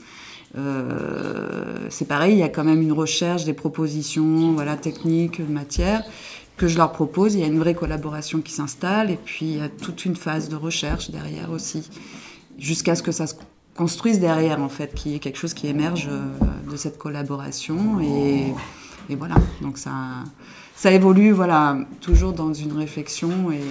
Euh, 0.57 1.87
c'est 1.89 2.07
pareil, 2.07 2.33
il 2.33 2.39
y 2.39 2.43
a 2.43 2.49
quand 2.49 2.63
même 2.63 2.81
une 2.81 2.93
recherche, 2.93 3.45
des 3.45 3.53
propositions, 3.53 4.53
voilà, 4.53 4.75
techniques, 4.75 5.39
matières 5.39 6.03
que 6.57 6.67
je 6.67 6.77
leur 6.77 6.91
propose. 6.91 7.35
Il 7.35 7.41
y 7.41 7.43
a 7.43 7.47
une 7.47 7.59
vraie 7.59 7.75
collaboration 7.75 8.41
qui 8.41 8.53
s'installe 8.53 9.11
et 9.11 9.17
puis 9.17 9.45
il 9.45 9.57
y 9.57 9.61
a 9.61 9.69
toute 9.69 10.05
une 10.05 10.15
phase 10.15 10.47
de 10.47 10.55
recherche 10.55 11.11
derrière 11.11 11.51
aussi, 11.51 11.89
jusqu'à 12.57 12.95
ce 12.95 13.03
que 13.03 13.11
ça 13.11 13.27
se 13.27 13.35
construise 13.75 14.19
derrière 14.19 14.61
en 14.61 14.69
fait, 14.69 14.93
qu'il 14.93 15.11
y 15.11 15.15
ait 15.15 15.19
quelque 15.19 15.37
chose 15.37 15.53
qui 15.53 15.67
émerge 15.67 16.07
de 16.69 16.75
cette 16.77 16.97
collaboration 16.97 17.99
et 17.99 18.53
et 19.09 19.15
voilà, 19.15 19.35
donc 19.61 19.77
ça, 19.77 19.91
ça 20.75 20.91
évolue, 20.91 21.31
voilà, 21.31 21.77
toujours 22.01 22.33
dans 22.33 22.53
une 22.53 22.73
réflexion 22.73 23.51
et. 23.51 23.61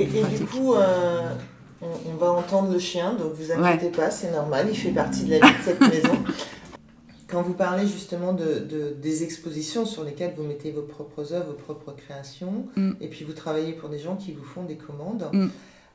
Et, 0.00 0.06
du 0.06 0.44
coup, 0.44 0.74
euh, 0.74 1.34
on, 1.82 2.14
va 2.16 2.30
entendre 2.30 2.72
le 2.72 2.78
chien, 2.78 3.14
donc 3.14 3.32
vous 3.34 3.52
inquiétez 3.52 3.90
pas, 3.90 4.10
c'est 4.10 4.30
normal, 4.30 4.66
il 4.70 4.76
fait 4.76 4.90
partie 4.90 5.24
de 5.24 5.30
la 5.30 5.38
vie 5.38 5.58
de 5.58 5.62
cette 5.64 5.80
maison. 5.80 6.16
Quand 7.28 7.42
vous 7.42 7.54
parlez 7.54 7.86
justement 7.86 8.34
de, 8.34 8.94
des 9.00 9.22
expositions 9.22 9.86
sur 9.86 10.04
lesquelles 10.04 10.34
vous 10.36 10.44
mettez 10.44 10.70
vos 10.70 10.82
propres 10.82 11.32
œuvres, 11.32 11.46
vos 11.46 11.52
propres 11.74 11.92
créations, 11.92 12.66
mm. 12.76 12.92
et 13.00 13.08
puis 13.08 13.24
vous 13.24 13.32
travaillez 13.32 13.72
pour 13.72 13.88
des 13.88 13.98
gens 13.98 14.16
qui 14.16 14.32
vous 14.32 14.44
font 14.44 14.64
des 14.64 14.76
commandes. 14.76 15.28
Mm. 15.32 15.48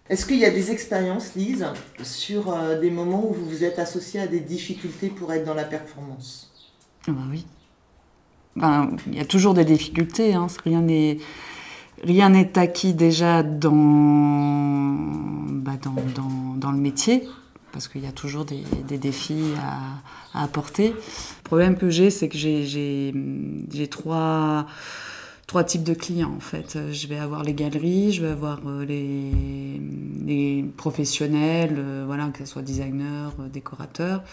Est-ce 0.10 0.26
qu'il 0.26 0.38
y 0.38 0.46
a 0.46 0.52
des 0.52 0.72
expériences, 0.72 1.36
Lise, 1.36 1.66
sur 2.02 2.52
euh, 2.52 2.80
des 2.80 2.90
moments 2.90 3.30
où 3.30 3.34
vous 3.34 3.46
vous 3.46 3.64
êtes 3.64 3.78
associé 3.78 4.20
à 4.20 4.28
des 4.28 4.40
difficultés 4.40 5.10
pour 5.10 5.32
être 5.32 5.46
dans 5.46 5.54
la 5.54 5.66
performance? 5.66 6.52
Ah 7.08 7.12
bah 7.12 7.22
Oui 7.30 7.46
il 9.08 9.16
y 9.16 9.20
a 9.20 9.26
toujours 9.26 9.54
des 9.54 9.66
difficultés. 9.66 10.34
Hein. 10.34 10.48
Rien 10.64 10.82
n'est 10.82 11.18
rien 12.04 12.30
n'est 12.30 12.58
acquis 12.58 12.94
déjà 12.94 13.44
dans, 13.44 13.72
bah, 15.50 15.78
dans, 15.82 16.56
dans, 16.56 16.72
le 16.72 16.78
métier, 16.78 17.24
parce 17.72 17.88
qu'il 17.88 18.04
y 18.04 18.08
a 18.08 18.12
toujours 18.12 18.46
des, 18.46 18.64
défis 18.98 19.54
à, 20.34 20.44
apporter. 20.44 20.90
Le 20.90 21.44
problème 21.44 21.78
que 21.78 21.90
j'ai, 21.90 22.10
c'est 22.10 22.30
que 22.30 22.38
j'ai 22.38 23.88
trois, 23.90 24.68
trois 25.48 25.64
types 25.64 25.84
de 25.84 25.94
clients, 25.94 26.34
en 26.36 26.42
fait. 26.42 26.78
Je 26.92 27.08
vais 27.08 27.18
avoir 27.18 27.44
les 27.44 27.54
galeries, 27.54 28.12
je 28.12 28.24
vais 28.24 28.32
avoir 28.32 28.60
euh, 28.68 28.86
les, 28.86 30.66
professionnels, 30.76 31.76
euh, 31.78 32.04
voilà, 32.06 32.28
que 32.28 32.40
ce 32.40 32.46
soit 32.46 32.62
designers, 32.62 33.30
euh, 33.40 33.48
décorateurs, 33.48 34.24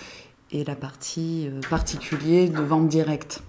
et 0.52 0.64
la 0.64 0.76
partie 0.76 1.48
particulier 1.70 2.48
de 2.48 2.60
vente 2.60 2.86
directe. 2.86 3.42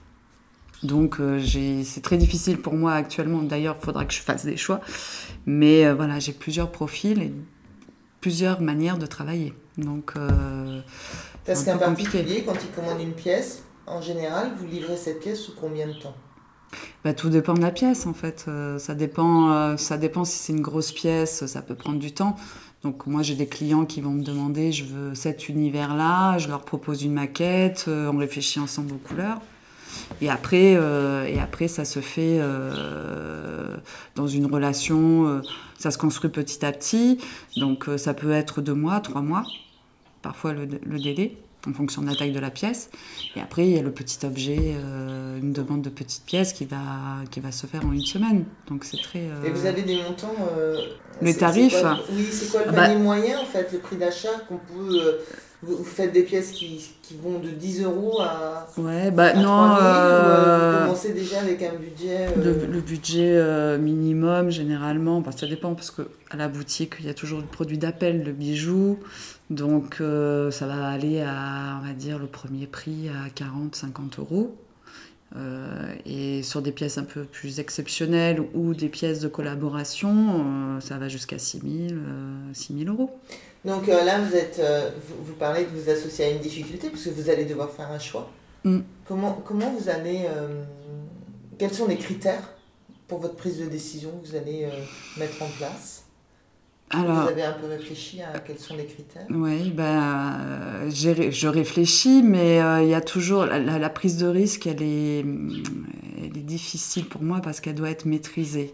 Donc 0.86 1.20
euh, 1.20 1.42
c'est 1.84 2.02
très 2.02 2.18
difficile 2.18 2.62
pour 2.62 2.74
moi 2.74 2.94
actuellement. 2.94 3.42
D'ailleurs, 3.42 3.76
il 3.80 3.86
faudra 3.86 4.06
que 4.06 4.14
je 4.14 4.22
fasse 4.22 4.46
des 4.46 4.58
choix. 4.58 4.80
Mais 5.46 5.86
euh, 5.86 5.94
voilà, 5.94 6.20
j'ai 6.20 6.34
plusieurs 6.34 6.72
profils 6.72 7.22
et 7.22 7.34
plusieurs 8.22 8.62
manières 8.62 8.98
de 8.98 9.06
travailler. 9.06 9.54
Donc, 9.78 10.14
euh, 10.16 10.82
Parce 11.46 11.64
qu'un 11.64 11.78
particulier, 11.78 12.44
quand 12.46 12.56
il 12.64 12.72
commande 12.72 13.02
une 13.02 13.14
pièce, 13.14 13.64
en 13.88 14.02
général, 14.02 14.52
vous 14.58 14.66
livrez 14.66 14.98
cette 14.98 15.20
pièce 15.20 15.40
sous 15.40 15.54
combien 15.60 15.88
de 15.88 15.94
temps? 15.94 16.16
Bah, 17.04 17.14
tout 17.14 17.30
dépend 17.30 17.54
de 17.54 17.62
la 17.62 17.72
pièce 17.72 18.06
en 18.06 18.14
fait. 18.14 18.46
ça, 18.80 18.96
dépend, 18.96 19.78
ça 19.78 19.98
dépend 19.98 20.26
si 20.26 20.38
c'est 20.38 20.54
une 20.54 20.62
grosse 20.62 20.92
pièce, 20.92 21.46
ça 21.46 21.62
peut 21.62 21.76
prendre 21.76 22.00
du 22.00 22.12
temps. 22.12 22.36
Donc 22.82 23.08
moi 23.08 23.22
j'ai 23.22 23.36
des 23.36 23.48
clients 23.48 23.86
qui 23.86 24.02
vont 24.02 24.12
me 24.12 24.24
demander 24.24 24.72
je 24.72 24.84
veux 24.84 25.16
cet 25.16 25.48
univers-là, 25.48 26.38
je 26.38 26.50
leur 26.50 26.62
propose 26.62 27.04
une 27.04 27.14
maquette, 27.14 27.86
on 27.88 28.18
réfléchit 28.18 28.60
ensemble 28.60 28.94
aux 28.94 29.08
couleurs. 29.08 29.40
Et 30.22 30.30
après, 30.30 30.76
euh, 30.76 31.26
et 31.26 31.40
après 31.40 31.68
ça 31.68 31.86
se 31.86 32.00
fait 32.00 32.38
euh, 32.40 33.76
dans 34.16 34.28
une 34.28 34.46
relation, 34.46 35.28
euh, 35.28 35.42
ça 35.78 35.92
se 35.92 35.98
construit 35.98 36.30
petit 36.30 36.66
à 36.66 36.72
petit. 36.72 37.20
Donc 37.58 37.88
ça 37.98 38.14
peut 38.14 38.32
être 38.32 38.62
deux 38.62 38.74
mois, 38.74 39.00
trois 39.00 39.22
mois, 39.22 39.44
parfois 40.22 40.54
le, 40.54 40.66
délai 40.66 41.38
en 41.68 41.74
fonction 41.74 42.04
de 42.04 42.08
la 42.08 42.16
taille 42.16 42.32
de 42.32 42.40
la 42.40 42.52
pièce. 42.52 42.92
Et 43.36 43.42
après, 43.42 43.68
il 43.68 43.76
y 43.76 43.80
a 43.80 43.82
le 43.82 43.92
petit 43.92 44.24
objet, 44.24 44.76
une 45.42 45.52
demande 45.52 45.82
de 45.82 45.90
petite 45.90 46.24
pièce 46.24 46.54
qui 46.54 46.66
va, 46.66 46.78
qui 47.32 47.40
va 47.40 47.52
se 47.52 47.66
faire 47.66 47.84
en 47.86 47.92
une 47.92 48.06
semaine. 48.06 48.46
Donc 48.68 48.84
c'est 48.84 49.02
très. 49.02 49.28
Et 49.44 49.50
vous 49.50 49.66
avez 49.66 49.82
des 49.82 49.98
montants 50.04 50.36
Les 51.22 51.36
tarifs 51.36 51.84
Oui, 52.12 52.28
c'est 52.32 52.52
quoi 52.52 52.66
le 52.66 52.72
bah 52.72 52.88
panier 52.88 52.98
moyen 52.98 53.40
en 53.40 53.46
fait, 53.46 53.72
le 53.74 53.80
prix 53.80 53.96
d'achat 53.96 54.42
qu'on 54.48 54.58
peut 54.58 55.18
vous, 55.66 55.84
faites 55.84 56.14
des 56.14 56.24
pièces 56.24 56.52
qui, 56.52 56.90
qui, 57.02 57.16
vont 57.16 57.40
de 57.40 57.50
10 57.50 57.84
euros 57.84 58.22
à. 58.22 58.68
Ouais, 58.78 59.12
bah 59.12 59.34
non. 59.34 59.76
000, 59.76 59.78
euh, 59.82 60.72
vous 60.72 60.86
commencez 60.86 61.14
déjà 61.14 61.40
avec 61.42 61.62
un 61.64 61.76
budget. 61.76 62.28
Euh, 62.38 62.68
le, 62.68 62.82
budget 62.82 63.36
euh, 63.36 63.78
minimum, 63.78 64.50
généralement, 64.50 65.22
bah, 65.22 65.32
ça 65.36 65.48
dépend 65.48 65.74
parce 65.74 65.92
qu'à 65.92 66.38
la 66.38 66.48
boutique, 66.48 66.96
il 67.00 67.06
y 67.06 67.10
a 67.10 67.14
toujours 67.14 67.40
le 67.40 67.48
produit 67.48 67.78
d'appel, 67.78 68.24
le 68.24 68.32
bijou. 68.32 69.00
Donc 69.50 69.98
ça 70.00 70.68
va 70.68 70.88
aller 70.88 71.22
à, 71.22 71.80
on 71.82 71.88
va 71.88 71.94
dire, 71.94 72.18
le 72.20 72.28
premier 72.28 72.66
prix 72.66 73.10
à 73.10 73.30
40, 73.30 73.76
50 73.76 74.20
euros. 74.20 74.56
Et 76.06 76.44
sur 76.44 76.62
des 76.62 76.72
pièces 76.72 76.98
un 76.98 77.04
peu 77.04 77.24
plus 77.24 77.60
exceptionnelles 77.60 78.42
ou 78.54 78.74
des 78.74 78.90
pièces 78.90 79.20
de 79.20 79.28
collaboration, 79.28 80.80
ça 80.80 80.98
va 80.98 81.10
jusqu'à 81.10 81.38
6 81.38 81.62
000 82.70 82.90
euros. 82.90 83.20
Donc 83.66 83.90
euh, 83.90 84.04
là, 84.04 84.22
vous, 84.22 84.36
êtes, 84.36 84.60
euh, 84.60 84.92
vous, 85.24 85.34
parlez 85.34 85.66
de 85.66 85.70
vous 85.70 85.90
associer 85.90 86.26
à 86.26 86.30
une 86.30 86.40
difficulté 86.40 86.90
puisque 86.90 87.08
vous 87.08 87.30
allez 87.30 87.46
devoir 87.46 87.72
faire 87.72 87.90
un 87.92 88.00
choix. 88.00 88.30
Mm. 88.64 88.82
Comment, 89.08 89.42
comment 89.44 89.72
vous 89.72 89.90
allez... 89.90 90.26
Euh, 90.28 90.64
quels 91.58 91.74
sont 91.74 91.88
les 91.88 91.98
critères 91.98 92.54
pour 93.08 93.20
votre 93.20 93.36
prise 93.36 93.60
de 93.60 93.66
décision 93.66 94.12
que 94.22 94.28
vous 94.28 94.36
allez 94.36 94.68
mettre 95.18 95.42
en 95.42 95.48
place? 95.58 96.04
Alors, 96.92 97.24
vous 97.24 97.30
avez 97.30 97.44
un 97.44 97.54
peu 97.54 97.68
réfléchi 97.68 98.22
à 98.22 98.40
quels 98.40 98.60
sont 98.60 98.76
les 98.76 98.86
critères? 98.86 99.26
Oui, 99.32 99.72
ben, 99.72 100.88
je 100.88 101.48
réfléchis, 101.48 102.22
mais 102.24 102.58
il 102.84 102.90
y 102.90 102.94
a 102.94 103.02
toujours 103.02 103.46
la, 103.46 103.60
la, 103.60 103.90
prise 103.90 104.18
de 104.18 104.28
risque, 104.28 104.68
elle 104.68 104.84
est, 104.84 105.20
elle 105.20 106.38
est 106.38 106.46
difficile 106.46 107.06
pour 107.06 107.24
moi 107.24 107.42
parce 107.42 107.60
qu'elle 107.60 107.76
doit 107.76 107.90
être 107.90 108.06
maîtrisée. 108.06 108.72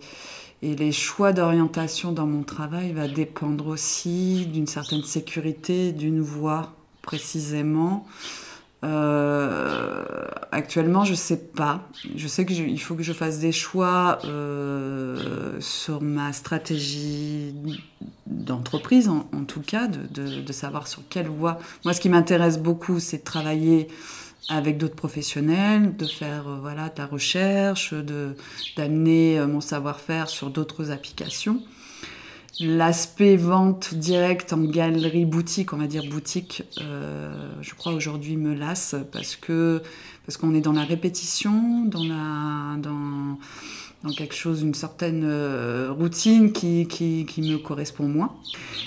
Et 0.63 0.75
les 0.75 0.91
choix 0.91 1.33
d'orientation 1.33 2.11
dans 2.11 2.27
mon 2.27 2.43
travail 2.43 2.91
va 2.91 3.07
dépendre 3.07 3.67
aussi 3.67 4.45
d'une 4.45 4.67
certaine 4.67 5.03
sécurité, 5.03 5.91
d'une 5.91 6.21
voie 6.21 6.73
précisément. 7.01 8.05
Euh, 8.83 10.25
actuellement, 10.51 11.05
je 11.05 11.13
sais 11.13 11.37
pas. 11.37 11.87
Je 12.15 12.27
sais 12.27 12.45
qu'il 12.45 12.81
faut 12.81 12.95
que 12.95 13.03
je 13.03 13.13
fasse 13.13 13.39
des 13.39 13.51
choix 13.51 14.19
euh, 14.25 15.59
sur 15.59 16.01
ma 16.01 16.33
stratégie 16.33 17.53
d'entreprise, 18.25 19.07
en, 19.07 19.23
tout 19.47 19.61
cas, 19.61 19.87
de, 19.87 19.99
de, 20.09 20.41
de, 20.41 20.53
savoir 20.53 20.87
sur 20.87 21.03
quelle 21.09 21.27
voie. 21.27 21.59
Moi, 21.85 21.93
ce 21.93 22.01
qui 22.01 22.09
m'intéresse 22.09 22.57
beaucoup, 22.57 22.99
c'est 22.99 23.19
de 23.19 23.23
travailler 23.23 23.87
avec 24.49 24.77
d'autres 24.77 24.95
professionnels, 24.95 25.95
de 25.95 26.05
faire 26.05 26.47
euh, 26.47 26.57
voilà 26.59 26.89
ta 26.89 27.05
recherche, 27.05 27.93
de 27.93 28.35
d'amener 28.75 29.39
euh, 29.39 29.47
mon 29.47 29.61
savoir-faire 29.61 30.29
sur 30.29 30.49
d'autres 30.49 30.91
applications. 30.91 31.61
L'aspect 32.61 33.37
vente 33.37 33.93
directe 33.93 34.53
en 34.53 34.61
galerie 34.61 35.25
boutique, 35.25 35.73
on 35.73 35.77
va 35.77 35.87
dire 35.87 36.03
boutique, 36.09 36.63
euh, 36.79 37.33
je 37.61 37.73
crois 37.73 37.93
aujourd'hui 37.93 38.37
me 38.37 38.53
lasse 38.53 38.95
parce 39.11 39.35
que 39.35 39.81
parce 40.25 40.37
qu'on 40.37 40.53
est 40.53 40.61
dans 40.61 40.73
la 40.73 40.83
répétition, 40.83 41.85
dans 41.85 42.03
la 42.03 42.77
dans 42.77 44.13
quelque 44.13 44.33
chose, 44.35 44.61
une 44.61 44.73
certaine 44.73 45.23
routine 45.91 46.51
qui, 46.51 46.87
qui, 46.87 47.25
qui, 47.27 47.41
me 47.41 47.57
correspond 47.57 48.07
moins, 48.07 48.35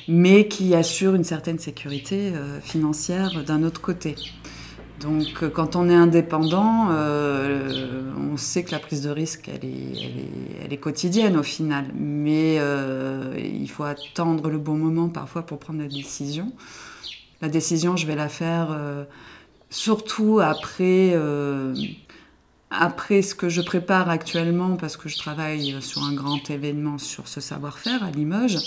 mais 0.08 0.48
qui 0.48 0.74
assure 0.74 1.14
une 1.14 1.22
certaine 1.22 1.58
sécurité 1.58 2.32
financière 2.62 3.44
d'un 3.44 3.62
autre 3.62 3.80
côté. 3.80 4.16
Donc 5.04 5.42
euh, 5.42 5.50
quand 5.50 5.76
on 5.76 5.88
est 5.90 5.94
indépendant, 5.94 6.88
euh, 6.90 8.10
on 8.32 8.38
sait 8.38 8.64
que 8.64 8.70
la 8.70 8.78
prise 8.78 9.02
de 9.02 9.10
risque, 9.10 9.50
elle 9.52 10.72
est, 10.72 10.76
quotidienne 10.78 11.36
au 11.36 11.42
final. 11.42 11.86
Mais 11.94 12.56
euh, 12.58 13.34
il 13.36 13.68
faut 13.70 13.84
attendre 13.84 14.48
le 14.48 14.58
bon 14.58 14.76
moment 14.76 15.08
parfois 15.08 15.42
pour 15.42 15.58
prendre 15.58 15.80
la 15.80 15.88
décision. 15.88 16.52
La 17.42 17.48
décision, 17.48 17.96
je 17.96 18.06
vais 18.06 18.16
la 18.16 18.30
faire 18.30 18.74
surtout 19.68 20.40
après, 20.40 21.14
après 22.70 23.20
ce 23.20 23.34
que 23.34 23.50
je 23.50 23.60
prépare 23.60 24.08
actuellement, 24.08 24.76
parce 24.76 24.96
que 24.96 25.10
je 25.10 25.18
travaille 25.18 25.76
sur 25.82 26.02
un 26.04 26.14
grand 26.14 26.50
événement 26.50 26.96
sur 26.96 27.28
ce 27.28 27.42
savoir-faire 27.42 28.02
à 28.02 28.10
Limoges. 28.10 28.58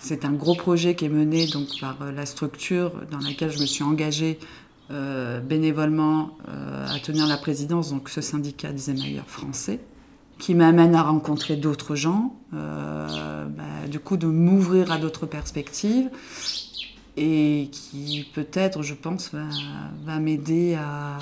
C'est 0.00 0.24
un 0.24 0.32
gros 0.32 0.56
projet 0.56 0.96
qui 0.96 1.04
est 1.04 1.10
mené 1.10 1.46
donc 1.46 1.68
par 1.80 1.96
la 2.12 2.26
structure 2.26 2.92
dans 3.10 3.18
laquelle 3.18 3.50
je 3.50 3.60
me 3.60 3.66
suis 3.66 3.84
engagée 3.84 4.38
euh, 4.90 5.40
bénévolement 5.40 6.30
euh, 6.48 6.86
à 6.86 6.98
tenir 6.98 7.26
la 7.26 7.36
présidence, 7.36 7.90
donc 7.90 8.08
ce 8.08 8.22
syndicat 8.22 8.72
des 8.72 8.90
émailleurs 8.90 9.28
français. 9.28 9.80
qui 10.38 10.54
m'amène 10.54 10.94
à 10.94 11.02
rencontrer 11.02 11.56
d'autres 11.56 11.96
gens, 11.96 12.32
bah, 12.52 13.06
du 13.90 13.98
coup 13.98 14.16
de 14.16 14.28
m'ouvrir 14.28 14.92
à 14.92 14.98
d'autres 14.98 15.26
perspectives 15.26 16.08
et 17.16 17.68
qui 17.72 18.30
peut-être, 18.32 18.82
je 18.82 18.94
pense, 18.94 19.32
va, 20.04 20.18
m'aider 20.20 20.76
à, 20.76 21.18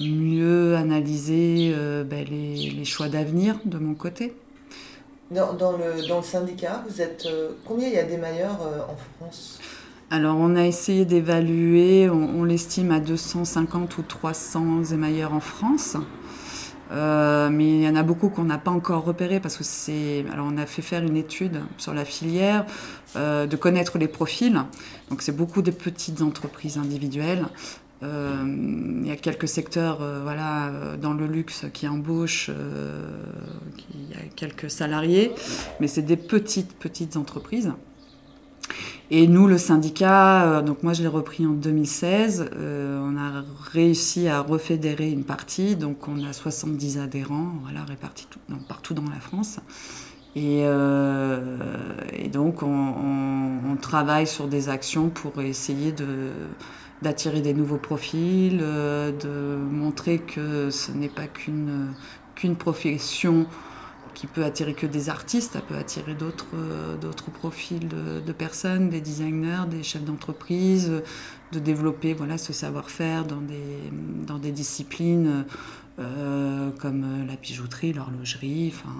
mieux 0.00 0.74
analyser 0.74 1.72
les, 2.10 2.70
les, 2.70 2.84
choix 2.84 3.08
d'avenir 3.08 3.60
de 3.64 3.78
mon 3.78 3.94
côté. 3.94 4.34
Dans, 5.30 5.52
dans, 5.52 5.76
le, 5.76 6.08
dans, 6.08 6.16
le, 6.16 6.24
syndicat, 6.24 6.82
vous 6.88 7.00
êtes 7.00 7.28
combien 7.64 7.86
il 7.86 7.94
y 7.94 7.98
a 7.98 8.04
d'émailleurs 8.04 8.58
en 8.88 8.96
France? 8.96 9.60
Alors, 10.12 10.36
on 10.36 10.56
a 10.56 10.66
essayé 10.66 11.06
d'évaluer, 11.06 12.10
on, 12.10 12.44
l'estime 12.44 12.90
à 12.90 13.00
250 13.00 13.96
ou 13.96 14.02
300 14.02 14.84
émailleurs 14.92 15.32
en 15.32 15.40
France. 15.40 15.96
Euh, 16.90 17.48
mais 17.48 17.76
il 17.76 17.80
y 17.80 17.88
en 17.88 17.96
a 17.96 18.02
beaucoup 18.02 18.28
qu'on 18.28 18.44
n'a 18.44 18.58
pas 18.58 18.72
encore 18.72 19.06
repéré 19.06 19.40
parce 19.40 19.56
que 19.56 19.64
c'est. 19.64 20.26
Alors, 20.30 20.46
on 20.52 20.58
a 20.58 20.66
fait 20.66 20.82
faire 20.82 21.02
une 21.02 21.16
étude 21.16 21.62
sur 21.78 21.94
la 21.94 22.04
filière, 22.04 22.66
euh, 23.16 23.46
de 23.46 23.56
connaître 23.56 23.96
les 23.96 24.06
profils. 24.06 24.62
Donc, 25.08 25.22
c'est 25.22 25.34
beaucoup 25.34 25.62
de 25.62 25.70
petites 25.70 26.20
entreprises 26.20 26.76
individuelles. 26.76 27.46
Euh, 28.02 28.44
il 29.02 29.08
y 29.08 29.12
a 29.12 29.16
quelques 29.16 29.48
secteurs 29.48 30.06
voilà, 30.24 30.72
dans 31.00 31.14
le 31.14 31.26
luxe 31.26 31.64
qui 31.72 31.88
embauchent, 31.88 32.50
quelques 34.36 34.70
salariés, 34.70 35.32
mais 35.80 35.86
c'est 35.86 36.02
des 36.02 36.18
petites, 36.18 36.74
petites 36.74 37.16
entreprises. 37.16 37.72
Et 39.14 39.26
nous, 39.26 39.46
le 39.46 39.58
syndicat, 39.58 40.44
euh, 40.44 40.62
donc 40.62 40.82
moi 40.82 40.94
je 40.94 41.02
l'ai 41.02 41.08
repris 41.08 41.46
en 41.46 41.50
2016, 41.50 42.48
euh, 42.56 42.98
on 43.04 43.18
a 43.18 43.44
réussi 43.70 44.26
à 44.26 44.40
refédérer 44.40 45.10
une 45.10 45.24
partie, 45.24 45.76
donc 45.76 46.08
on 46.08 46.24
a 46.24 46.32
70 46.32 46.96
adhérents, 46.98 47.52
voilà, 47.62 47.84
répartis 47.84 48.26
partout 48.68 48.94
dans 48.94 49.04
la 49.04 49.20
France. 49.20 49.60
Et, 50.34 50.62
euh, 50.64 51.58
donc 52.32 52.62
on, 52.62 53.76
travaille 53.82 54.26
sur 54.26 54.46
des 54.46 54.70
actions 54.70 55.10
pour 55.10 55.42
essayer 55.42 55.92
d'attirer 57.02 57.42
des 57.42 57.52
nouveaux 57.52 57.76
profils, 57.76 58.58
de 58.58 59.56
montrer 59.56 60.20
que 60.20 60.70
ce 60.70 60.92
n'est 60.92 61.08
pas 61.08 61.26
qu'une 61.26 61.88
qu'une 62.36 62.54
profession 62.54 63.46
qui 64.14 64.26
peut 64.26 64.44
attirer 64.44 64.74
que 64.74 64.86
des 64.86 65.08
artistes, 65.08 65.52
ça 65.54 65.60
peut 65.60 65.76
attirer 65.76 66.14
d'autres 66.14 66.46
euh, 66.54 66.96
profils 67.34 67.88
de, 67.88 68.32
personnes, 68.32 68.88
des 68.88 69.00
designers, 69.00 69.66
des 69.70 69.82
chefs 69.82 70.04
d'entreprise, 70.04 71.02
de 71.52 71.58
développer 71.58 72.14
voilà 72.14 72.38
ce 72.38 72.52
savoir-faire 72.52 73.24
dans 73.24 73.40
des 73.40 73.90
dans 74.26 74.38
des 74.38 74.52
disciplines 74.52 75.44
euh, 75.98 76.70
comme 76.80 77.26
la 77.26 77.36
bijouterie, 77.36 77.92
l'horlogerie, 77.92 78.72
enfin 78.74 78.94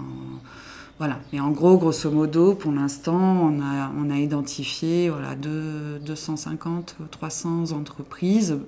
voilà. 0.99 1.19
Et 1.33 1.41
en 1.41 1.51
gros, 1.51 1.79
grosso 1.79 2.11
modo, 2.11 2.55
pour 2.55 2.71
l'instant, 2.71 3.19
on 3.19 3.61
a, 3.61 3.91
on 3.99 4.11
a 4.11 4.19
identifié 4.19 5.09
voilà, 5.11 5.35
250, 5.35 6.97
300 7.11 7.73
entreprises 7.73 8.59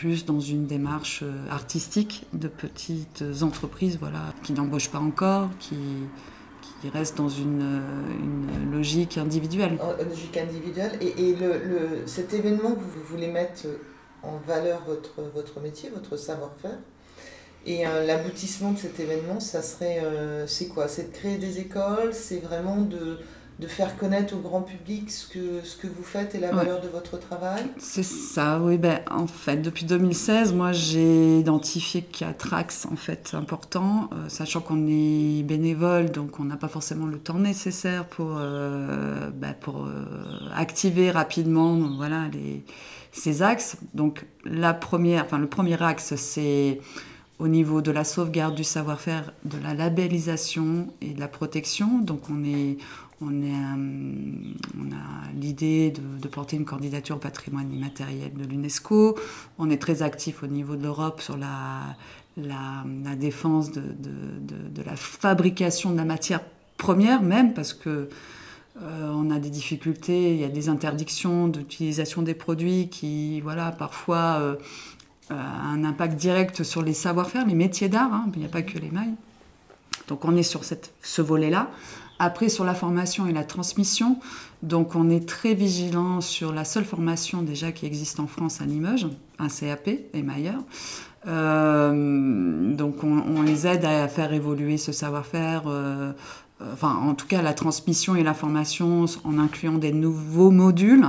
plus 0.00 0.24
dans 0.24 0.40
une 0.40 0.66
démarche 0.66 1.20
euh, 1.22 1.50
artistique 1.50 2.24
de 2.32 2.48
petites 2.48 3.22
entreprises 3.42 3.98
voilà, 4.00 4.32
qui 4.42 4.54
n'embauchent 4.54 4.88
pas 4.90 4.98
encore, 4.98 5.50
qui, 5.58 5.76
qui 6.80 6.88
restent 6.88 7.18
dans 7.18 7.28
une, 7.28 7.82
une 8.18 8.72
logique 8.72 9.18
individuelle. 9.18 9.78
Logique 10.08 10.38
individuelle. 10.38 10.92
Et, 11.02 11.12
et 11.28 11.36
le, 11.36 12.06
cet 12.06 12.32
événement 12.32 12.70
vous 12.70 13.02
voulez 13.10 13.28
mettre 13.28 13.66
en 14.22 14.38
valeur 14.38 14.82
votre, 14.86 15.20
votre 15.34 15.60
métier, 15.60 15.90
votre 15.94 16.16
savoir-faire, 16.16 16.78
et 17.66 17.86
euh, 17.86 18.06
l'aboutissement 18.06 18.72
de 18.72 18.78
cet 18.78 19.00
événement, 19.00 19.38
ça 19.38 19.60
serait, 19.60 20.00
euh, 20.02 20.46
c'est 20.46 20.68
quoi? 20.68 20.88
C'est 20.88 21.12
de 21.12 21.16
créer 21.18 21.36
des 21.36 21.58
écoles, 21.58 22.14
c'est 22.14 22.38
vraiment 22.38 22.80
de 22.80 23.18
de 23.60 23.66
faire 23.66 23.96
connaître 23.96 24.34
au 24.34 24.38
grand 24.38 24.62
public 24.62 25.10
ce 25.10 25.26
que, 25.28 25.60
ce 25.62 25.76
que 25.76 25.86
vous 25.86 26.02
faites 26.02 26.34
et 26.34 26.40
la 26.40 26.50
valeur 26.50 26.80
de 26.80 26.88
votre 26.88 27.18
travail 27.18 27.62
C'est 27.78 28.02
ça, 28.02 28.58
oui. 28.58 28.78
Ben, 28.78 29.00
en 29.10 29.26
fait, 29.26 29.58
depuis 29.58 29.84
2016, 29.84 30.54
moi, 30.54 30.72
j'ai 30.72 31.38
identifié 31.38 32.00
quatre 32.00 32.54
axes 32.54 32.86
en 32.90 32.96
fait, 32.96 33.32
importants, 33.34 34.08
euh, 34.12 34.28
sachant 34.28 34.60
qu'on 34.60 34.86
est 34.88 35.42
bénévole, 35.42 36.10
donc 36.10 36.40
on 36.40 36.44
n'a 36.44 36.56
pas 36.56 36.68
forcément 36.68 37.06
le 37.06 37.18
temps 37.18 37.38
nécessaire 37.38 38.06
pour, 38.06 38.36
euh, 38.38 39.28
ben, 39.30 39.54
pour 39.60 39.84
euh, 39.84 40.04
activer 40.56 41.10
rapidement 41.10 41.74
voilà, 41.96 42.28
les, 42.32 42.64
ces 43.12 43.42
axes. 43.42 43.76
Donc, 43.92 44.24
la 44.46 44.72
première, 44.72 45.24
enfin, 45.24 45.38
le 45.38 45.48
premier 45.48 45.80
axe, 45.82 46.14
c'est 46.16 46.80
au 47.40 47.48
niveau 47.48 47.80
de 47.80 47.90
la 47.90 48.04
sauvegarde 48.04 48.54
du 48.54 48.64
savoir-faire, 48.64 49.32
de 49.44 49.56
la 49.62 49.74
labellisation 49.74 50.88
et 51.00 51.14
de 51.14 51.20
la 51.20 51.28
protection. 51.28 51.98
Donc 51.98 52.28
on, 52.30 52.44
est, 52.44 52.76
euh, 53.22 53.26
on 53.26 54.92
a 54.92 55.32
l'idée 55.34 55.92
de, 55.92 56.28
porter 56.28 56.56
une 56.56 56.64
candidature 56.64 57.16
au 57.16 57.18
patrimoine 57.18 57.72
immatériel 57.72 58.32
de 58.32 58.44
l'UNESCO. 58.44 59.18
On 59.58 59.68
est 59.68 59.80
très 59.80 60.02
actif 60.02 60.42
au 60.42 60.46
niveau 60.46 60.76
de 60.76 60.82
l'Europe 60.84 61.20
sur 61.20 61.36
la, 61.36 61.96
défense 63.16 63.72
de, 63.72 63.82
la 64.84 64.96
fabrication 64.96 65.90
de 65.92 65.96
la 65.96 66.04
matière 66.04 66.40
première 66.78 67.22
même, 67.22 67.52
parce 67.52 67.74
que 67.74 68.08
euh, 68.80 69.12
on 69.12 69.30
a 69.30 69.38
des 69.38 69.50
difficultés, 69.50 70.32
il 70.32 70.40
y 70.40 70.44
a 70.44 70.48
des 70.48 70.70
interdictions 70.70 71.48
d'utilisation 71.48 72.22
des 72.22 72.34
produits 72.34 72.88
qui, 72.88 73.40
voilà, 73.42 73.72
parfois 73.72 74.38
euh, 74.40 74.56
un 75.30 75.84
impact 75.84 76.16
direct 76.16 76.62
sur 76.62 76.80
les 76.80 76.94
savoir-faire, 76.94 77.46
les 77.46 77.54
métiers 77.54 77.90
d'art, 77.90 78.12
hein, 78.14 78.30
il 78.34 78.40
n'y 78.40 78.46
a 78.46 78.48
pas 78.48 78.62
que 78.62 78.78
les 78.78 78.90
mailles. 78.90 79.14
Donc 80.08 80.24
on 80.24 80.34
est 80.36 80.42
sur 80.42 80.64
cette, 80.64 80.92
ce 81.02 81.20
volet-là. 81.20 81.70
Après, 82.22 82.50
sur 82.50 82.66
la 82.66 82.74
formation 82.74 83.26
et 83.28 83.32
la 83.32 83.44
transmission, 83.44 84.18
donc 84.62 84.94
on 84.94 85.08
est 85.08 85.26
très 85.26 85.54
vigilant 85.54 86.20
sur 86.20 86.52
la 86.52 86.66
seule 86.66 86.84
formation 86.84 87.40
déjà 87.40 87.72
qui 87.72 87.86
existe 87.86 88.20
en 88.20 88.26
France 88.26 88.60
à 88.60 88.66
Limoges, 88.66 89.06
un 89.38 89.48
CAP 89.48 89.88
et 89.88 90.22
Mailleur. 90.22 90.62
Euh, 91.26 92.74
donc 92.74 93.04
on, 93.04 93.40
les 93.40 93.66
aide 93.66 93.86
à 93.86 94.06
faire 94.06 94.34
évoluer 94.34 94.76
ce 94.76 94.92
savoir-faire, 94.92 95.62
euh, 95.66 96.12
enfin 96.74 96.94
en 96.94 97.14
tout 97.14 97.26
cas 97.26 97.40
la 97.40 97.54
transmission 97.54 98.14
et 98.16 98.22
la 98.22 98.34
formation 98.34 99.06
en 99.24 99.38
incluant 99.38 99.78
des 99.78 99.92
nouveaux 99.92 100.50
modules 100.50 101.06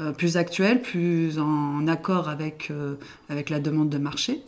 euh, 0.00 0.10
plus 0.10 0.36
actuels, 0.36 0.82
plus 0.82 1.38
en 1.38 1.86
accord 1.86 2.28
avec 2.28 2.72
la 3.48 3.60
demande 3.60 3.90
de 3.90 3.98
marché. 3.98 4.42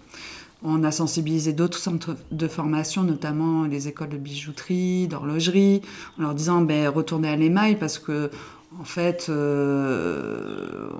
On 0.62 0.85
a 0.85 0.90
sensibilisé 0.90 1.53
d'autres 1.53 1.79
centres 1.79 2.16
de 2.31 2.49
formation, 2.49 3.03
notamment 3.03 3.64
les 3.64 3.88
écoles 3.88 4.11
de 4.11 4.18
bijouterie, 4.18 5.09
d'horlogerie, 5.09 5.81
en 6.18 6.23
leur 6.23 6.35
disant 6.35 6.61
ben, 6.61 6.88
retournez 6.88 7.29
à 7.29 7.37
l'émail 7.37 7.77
parce 7.77 7.99
que 7.99 8.31
en 8.79 8.85
fait, 8.85 9.27
euh, 9.29 10.90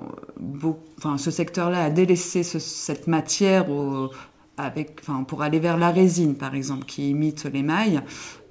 ce 1.17 1.31
secteur-là 1.31 1.85
a 1.85 1.89
délaissé 1.89 2.43
cette 2.43 3.07
matière 3.07 3.65
pour 3.65 5.41
aller 5.41 5.59
vers 5.59 5.77
la 5.77 5.89
résine, 5.91 6.35
par 6.35 6.53
exemple, 6.53 6.85
qui 6.85 7.09
imite 7.09 7.45
l'émail. 7.45 8.01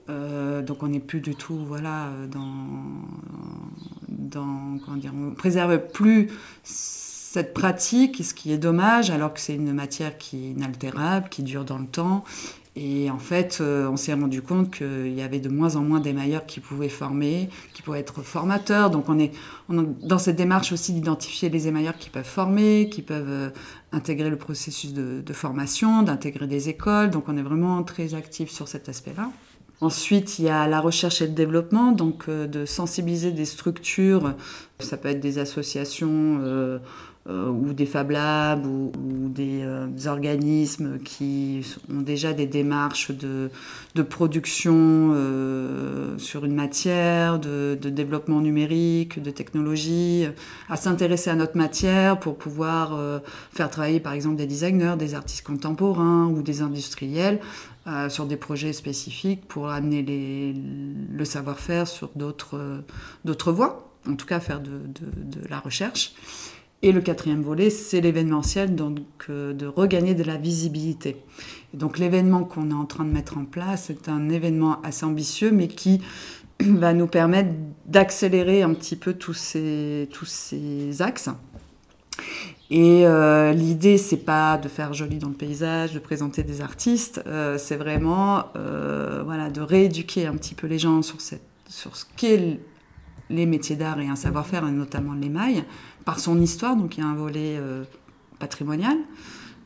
Euh, 0.09 0.63
donc 0.63 0.83
on 0.83 0.89
n'est 0.89 0.99
plus 0.99 1.21
du 1.21 1.37
tout 1.37 1.59
voilà 1.69 2.09
dans, 2.33 2.49
dans 4.09 4.79
comment 4.85 4.97
dire, 4.97 5.13
on 5.15 5.33
préserve 5.33 5.79
plus 5.93 6.29
cette 7.33 7.55
pratique, 7.55 8.25
ce 8.25 8.35
qui 8.35 8.51
est 8.53 8.59
dommage, 8.59 9.11
alors 9.11 9.33
que 9.33 9.39
c'est 9.39 9.55
une 9.55 9.73
matière 9.73 10.19
qui 10.19 10.47
est 10.47 10.51
inaltérable, 10.51 11.29
qui 11.29 11.45
dure 11.45 11.65
dans 11.65 11.79
le 11.79 11.87
temps. 11.87 12.25
Et 12.75 13.09
en 13.09 13.21
fait, 13.21 13.59
euh, 13.61 13.89
on 13.89 13.97
s'est 13.97 14.13
rendu 14.15 14.43
compte 14.43 14.73
qu'il 14.73 15.15
y 15.15 15.23
avait 15.23 15.39
de 15.39 15.49
moins 15.49 15.77
en 15.77 15.83
moins 15.83 16.01
d'émailleurs 16.01 16.45
qui 16.45 16.59
pouvaient 16.59 16.89
former, 16.89 17.49
qui 17.73 17.83
pouvaient 17.83 18.01
être 18.01 18.23
formateurs. 18.23 18.91
Donc 18.91 19.09
on 19.09 19.17
est, 19.21 19.31
dans 19.69 20.19
cette 20.19 20.35
démarche 20.35 20.73
aussi 20.73 20.93
d'identifier 20.93 21.51
les 21.51 21.69
émailleurs 21.69 21.99
qui 21.99 22.11
peuvent 22.11 22.25
former, 22.25 22.89
qui 22.91 23.03
peuvent 23.03 23.31
euh, 23.31 23.51
intégrer 23.93 24.29
le 24.29 24.37
processus 24.37 24.93
de, 24.93 25.23
de 25.25 25.33
formation, 25.33 26.03
d'intégrer 26.03 26.49
des 26.49 26.69
écoles. 26.69 27.11
Donc 27.11 27.29
on 27.29 27.37
est 27.37 27.43
vraiment 27.43 27.81
très 27.85 28.15
actif 28.15 28.51
sur 28.51 28.67
cet 28.67 28.89
aspect-là. 28.89 29.31
Ensuite, 29.81 30.39
il 30.39 30.45
y 30.45 30.49
a 30.49 30.67
la 30.67 30.81
recherche 30.81 31.23
et 31.23 31.27
le 31.27 31.33
développement, 31.33 31.93
donc 31.93 32.25
euh, 32.29 32.47
de 32.47 32.67
sensibiliser 32.67 33.33
des 33.33 33.47
structures, 33.47 34.35
ça 34.79 34.97
peut 34.97 35.09
être 35.09 35.21
des 35.21 35.39
associations 35.39 36.39
euh, 37.29 37.51
ou 37.51 37.75
des 37.75 37.85
Fab 37.85 38.11
Labs 38.11 38.65
ou, 38.65 38.91
des, 39.29 39.61
euh, 39.63 39.87
organismes 40.07 40.99
qui 41.05 41.61
ont 41.93 42.01
déjà 42.01 42.33
des 42.33 42.47
démarches 42.47 43.11
de, 43.11 43.51
de 43.95 44.03
production 44.03 45.13
euh, 45.15 46.17
sur 46.17 46.47
une 46.47 46.55
matière, 46.55 47.39
de, 47.39 47.79
de, 47.81 47.91
développement 47.91 48.41
numérique, 48.41 49.23
de 49.23 49.31
technologie, 49.31 50.27
à 50.71 50.77
s'intéresser 50.77 51.29
à 51.29 51.35
notre 51.35 51.59
matière 51.59 52.19
pour 52.19 52.37
pouvoir 52.37 52.99
faire 53.53 53.69
travailler 53.69 54.01
par 54.01 54.15
exemple 54.15 54.37
des 54.37 54.47
designers, 54.47 54.95
des 54.99 55.15
artistes 55.15 55.47
contemporains 55.47 56.27
ou 56.27 56.41
des 56.41 56.63
industriels 56.63 57.39
sur 58.09 58.27
des 58.27 58.37
projets 58.37 58.73
spécifiques 58.73 59.47
pour 59.47 59.69
amener 59.69 60.55
le 61.13 61.25
savoir-faire 61.25 61.87
sur 61.87 62.11
d'autres 62.15 63.53
voies, 63.53 63.93
en 64.09 64.15
tout 64.15 64.27
cas 64.27 64.41
faire 64.41 64.61
de, 64.61 64.71
la 65.49 65.59
recherche. 65.59 66.15
Et 66.83 66.93
le 66.93 67.03
quatrième 67.03 67.43
volet, 67.43 67.69
c'est 67.69 68.01
l'événementiel, 68.01 68.75
donc 68.75 68.99
de 69.29 69.67
regagner 69.67 70.15
de 70.15 70.23
la 70.25 70.37
visibilité. 70.37 71.17
Et 71.75 71.77
donc 71.77 71.99
l'événement 71.99 72.45
qu'on 72.45 72.71
est 72.71 72.75
en 72.75 72.87
train 72.87 73.05
de 73.05 73.13
mettre 73.13 73.37
en 73.37 73.45
place, 73.45 73.85
c'est 73.87 74.09
un 74.09 74.29
événement 74.31 74.81
assez 74.83 75.05
ambitieux, 75.05 75.51
mais 75.51 75.69
qui 75.69 76.01
va 76.61 76.93
nous 76.93 77.07
permettre 77.07 77.51
d'accélérer 77.87 78.63
un 78.63 78.75
petit 78.75 78.97
peu 78.97 79.15
tous 79.15 79.57
tous 80.11 80.27
ces 80.27 81.03
axes. 81.03 81.31
Et 82.71 83.05
euh, 83.05 83.53
l'idée, 83.53 83.99
c'est 83.99 84.25
pas 84.25 84.57
de 84.57 84.69
faire 84.69 84.95
joli 84.95 85.19
dans 85.19 85.29
le 85.29 85.35
paysage, 85.35 85.93
de 85.93 85.99
présenter 85.99 86.45
des 86.45 86.61
artistes, 86.61 87.21
euh, 87.27 87.59
c'est 87.59 87.75
vraiment 87.75 88.45
euh, 88.57 89.23
voilà, 89.25 89.51
de 89.51 89.61
rééduquer 89.61 90.29
un 90.29 90.37
petit 90.37 90.55
peu 90.55 90.69
les 90.69 90.79
gens 90.79 91.03
sur, 91.03 91.21
ce 91.21 91.35
qu'est 92.17 92.61
les 93.29 93.47
métiers 93.47 93.75
d'art 93.75 93.99
et 93.99 94.07
un 94.07 94.15
savoir-faire, 94.15 94.65
et 94.69 94.71
notamment 94.71 95.15
l'émail, 95.15 95.65
par 96.05 96.21
son 96.21 96.41
histoire. 96.41 96.77
Donc 96.77 96.97
il 96.97 97.01
y 97.01 97.03
a 97.03 97.07
un 97.07 97.15
volet 97.15 97.61
patrimonial, 98.39 98.97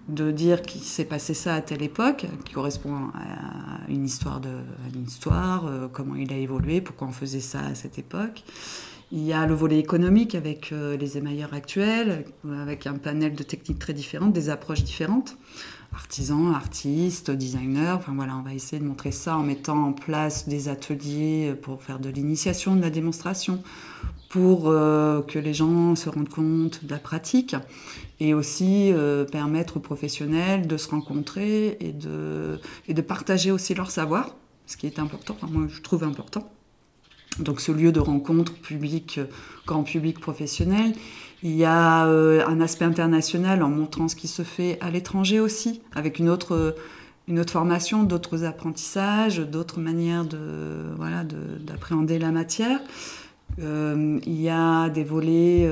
de 0.09 0.31
dire 0.31 0.62
qu'il 0.62 0.83
s'est 0.83 1.05
passé 1.05 1.35
ça 1.35 1.55
à 1.55 1.61
telle 1.61 1.83
époque, 1.83 2.27
qui 2.47 2.55
correspond 2.55 3.11
à 3.14 3.90
une 3.90 4.05
histoire, 4.05 4.40
de, 4.40 4.51
une 4.95 5.05
histoire 5.05 5.64
comment 5.93 6.14
il 6.14 6.33
a 6.33 6.37
évolué, 6.37 6.81
pourquoi 6.81 7.09
on 7.09 7.12
faisait 7.12 7.40
ça 7.40 7.61
à 7.61 7.75
cette 7.75 7.99
époque. 7.99 8.45
Il 9.16 9.22
y 9.22 9.33
a 9.33 9.46
le 9.46 9.55
volet 9.55 9.79
économique 9.79 10.35
avec 10.35 10.72
euh, 10.72 10.96
les 10.96 11.16
émailleurs 11.16 11.55
actuels, 11.55 12.24
avec 12.61 12.88
un 12.88 12.94
panel 12.94 13.37
de 13.37 13.44
techniques 13.44 13.79
très 13.79 13.92
différentes, 13.92 14.33
des 14.33 14.50
approches 14.50 14.83
différentes. 14.83 15.37
Artisans, 15.94 16.53
artistes, 16.53 17.31
designers, 17.31 17.92
enfin 17.94 18.12
voilà, 18.12 18.37
on 18.37 18.42
va 18.42 18.53
essayer 18.55 18.83
de 18.83 18.85
montrer 18.85 19.12
ça 19.12 19.37
en 19.37 19.44
mettant 19.44 19.85
en 19.85 19.92
place 19.92 20.48
des 20.48 20.68
ateliers 20.68 21.55
pour 21.62 21.81
faire 21.81 22.00
de 22.00 22.11
l'initiation, 22.11 22.74
de 22.74 22.81
la 22.81 22.90
démonstration, 22.90 23.62
pour 24.31 24.68
euh, 24.68 25.22
que 25.22 25.38
les 25.38 25.55
gens 25.55 25.94
se 25.94 26.09
rendent 26.09 26.29
compte 26.29 26.85
de 26.85 26.90
la 26.90 26.98
pratique 26.98 27.55
et 28.18 28.35
aussi 28.35 28.90
euh, 28.92 29.24
permettre 29.24 29.77
aux 29.77 29.81
professionnels 29.81 30.66
de 30.66 30.77
se 30.77 30.88
rencontrer 30.88 31.77
et 31.79 31.92
de, 31.92 32.59
et 32.88 32.94
de 32.94 33.00
partager 33.00 33.53
aussi 33.53 33.74
leur 33.74 33.92
savoir, 33.92 34.35
ce 34.66 34.77
qui 34.77 34.88
est 34.88 34.98
important, 34.98 35.37
moi 35.48 35.68
je 35.68 35.81
trouve 35.83 36.03
important 36.03 36.50
donc 37.38 37.61
ce 37.61 37.73
lieu 37.73 37.92
de 37.92 38.01
rencontre 38.01 38.53
public, 38.53 39.18
euh, 39.18 39.25
grand 39.66 39.83
public 39.83 40.20
professionnel. 40.20 40.92
Il 41.42 41.55
y 41.55 41.64
a 41.64 42.07
euh, 42.07 42.47
un 42.47 42.61
aspect 42.61 42.85
international 42.85 43.62
en 43.62 43.68
montrant 43.68 44.09
ce 44.09 44.16
qui 44.16 44.29
se 44.29 44.42
fait 44.42 44.79
à 44.81 44.90
l'étranger 44.90 45.40
aussi, 45.40 45.83
avec 45.94 46.18
une 46.18 46.29
autre, 46.29 46.55
euh, 46.55 46.73
une 47.29 47.38
autre 47.38 47.53
formation, 47.53 48.05
d'autres 48.05 48.44
apprentissages, 48.44 49.38
d'autres 49.38 49.81
manières 49.81 50.25
de, 50.25 50.38
voilà, 50.97 51.25
d'appréhender 51.61 52.18
la 52.18 52.31
matière. 52.31 52.81
il 53.59 54.40
y 54.40 54.49
a 54.51 54.88
des 54.90 55.05
volets 55.05 55.70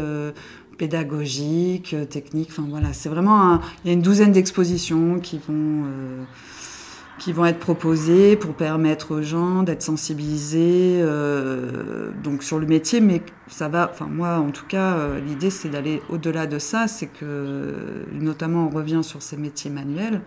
pédagogiques, 0.79 1.95
techniques, 2.09 2.49
enfin 2.51 2.65
voilà, 2.69 2.95
c'est 2.95 3.11
vraiment... 3.11 3.61
il 3.85 3.89
y 3.89 3.91
a 3.91 3.93
une 3.93 4.01
douzaine 4.01 4.33
d'expositions 4.33 5.21
qui 5.21 5.39
vont 5.47 5.85
qui 7.23 7.33
vont 7.33 7.47
être 7.47 7.61
proposés 7.61 8.35
pour 8.35 8.53
permettre 8.55 9.15
aux 9.15 9.23
gens 9.23 9.63
d'être 9.63 9.83
sensibilisés 9.83 10.99
euh, 11.01 12.11
donc 12.25 12.43
sur 12.43 12.59
le 12.59 12.67
métier, 12.67 13.01
mais 13.01 13.23
ça 13.47 13.69
va. 13.69 13.89
Enfin 13.93 14.09
moi, 14.11 14.39
en 14.39 14.51
tout 14.51 14.67
cas, 14.67 14.97
euh, 14.97 15.21
l'idée 15.21 15.51
c'est 15.51 15.69
d'aller 15.69 16.03
au-delà 16.11 16.49
de 16.49 16.59
ça, 16.59 16.89
c'est 16.89 17.07
que 17.07 17.77
notamment 18.13 18.67
on 18.67 18.71
revient 18.71 19.03
sur 19.05 19.23
ces 19.23 19.37
métiers 19.37 19.71
manuels, 19.71 20.21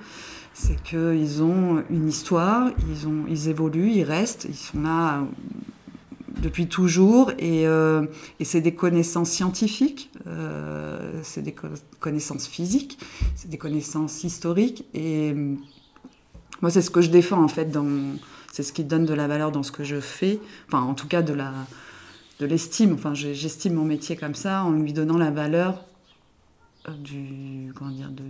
c'est 0.54 0.82
qu'ils 0.84 1.44
ont 1.44 1.84
une 1.90 2.08
histoire, 2.08 2.70
ils 2.90 3.10
ont, 3.10 3.26
ils 3.28 3.50
évoluent, 3.50 3.92
ils 3.92 4.04
restent, 4.04 4.48
ils 4.48 4.56
sont 4.56 4.82
là 4.82 5.22
depuis 6.42 6.68
toujours 6.68 7.32
et, 7.40 7.68
euh, 7.68 8.06
et 8.40 8.46
c'est 8.46 8.62
des 8.62 8.74
connaissances 8.74 9.32
scientifiques, 9.32 10.12
euh, 10.28 11.20
c'est 11.24 11.42
des 11.42 11.56
connaissances 12.00 12.48
physiques, 12.48 13.00
c'est 13.36 13.50
des 13.50 13.58
connaissances 13.58 14.24
historiques 14.24 14.86
et 14.94 15.36
moi, 16.65 16.71
c'est 16.71 16.82
ce 16.82 16.89
que 16.89 17.01
je 17.01 17.12
défends 17.12 17.43
en 17.43 17.47
fait. 17.47 17.65
Dans... 17.65 17.86
C'est 18.51 18.63
ce 18.63 18.73
qui 18.73 18.84
donne 18.84 19.06
de 19.06 19.13
la 19.13 19.28
valeur 19.28 19.51
dans 19.51 19.62
ce 19.62 19.71
que 19.71 19.84
je 19.84 19.99
fais. 19.99 20.39
Enfin, 20.67 20.82
en 20.82 20.95
tout 20.95 21.08
cas, 21.08 21.21
de 21.21 21.32
la 21.32 21.54
de 22.39 22.47
l'estime. 22.47 22.95
Enfin, 22.95 23.13
j'estime 23.13 23.75
mon 23.75 23.86
métier 23.86 24.15
comme 24.15 24.34
ça 24.34 24.63
en 24.63 24.71
lui 24.71 24.91
donnant 24.91 25.19
la 25.19 25.30
valeur 25.30 25.86
euh, 26.89 26.91
du 26.93 27.71
comment 27.75 27.91
dire 27.91 28.10
de, 28.10 28.23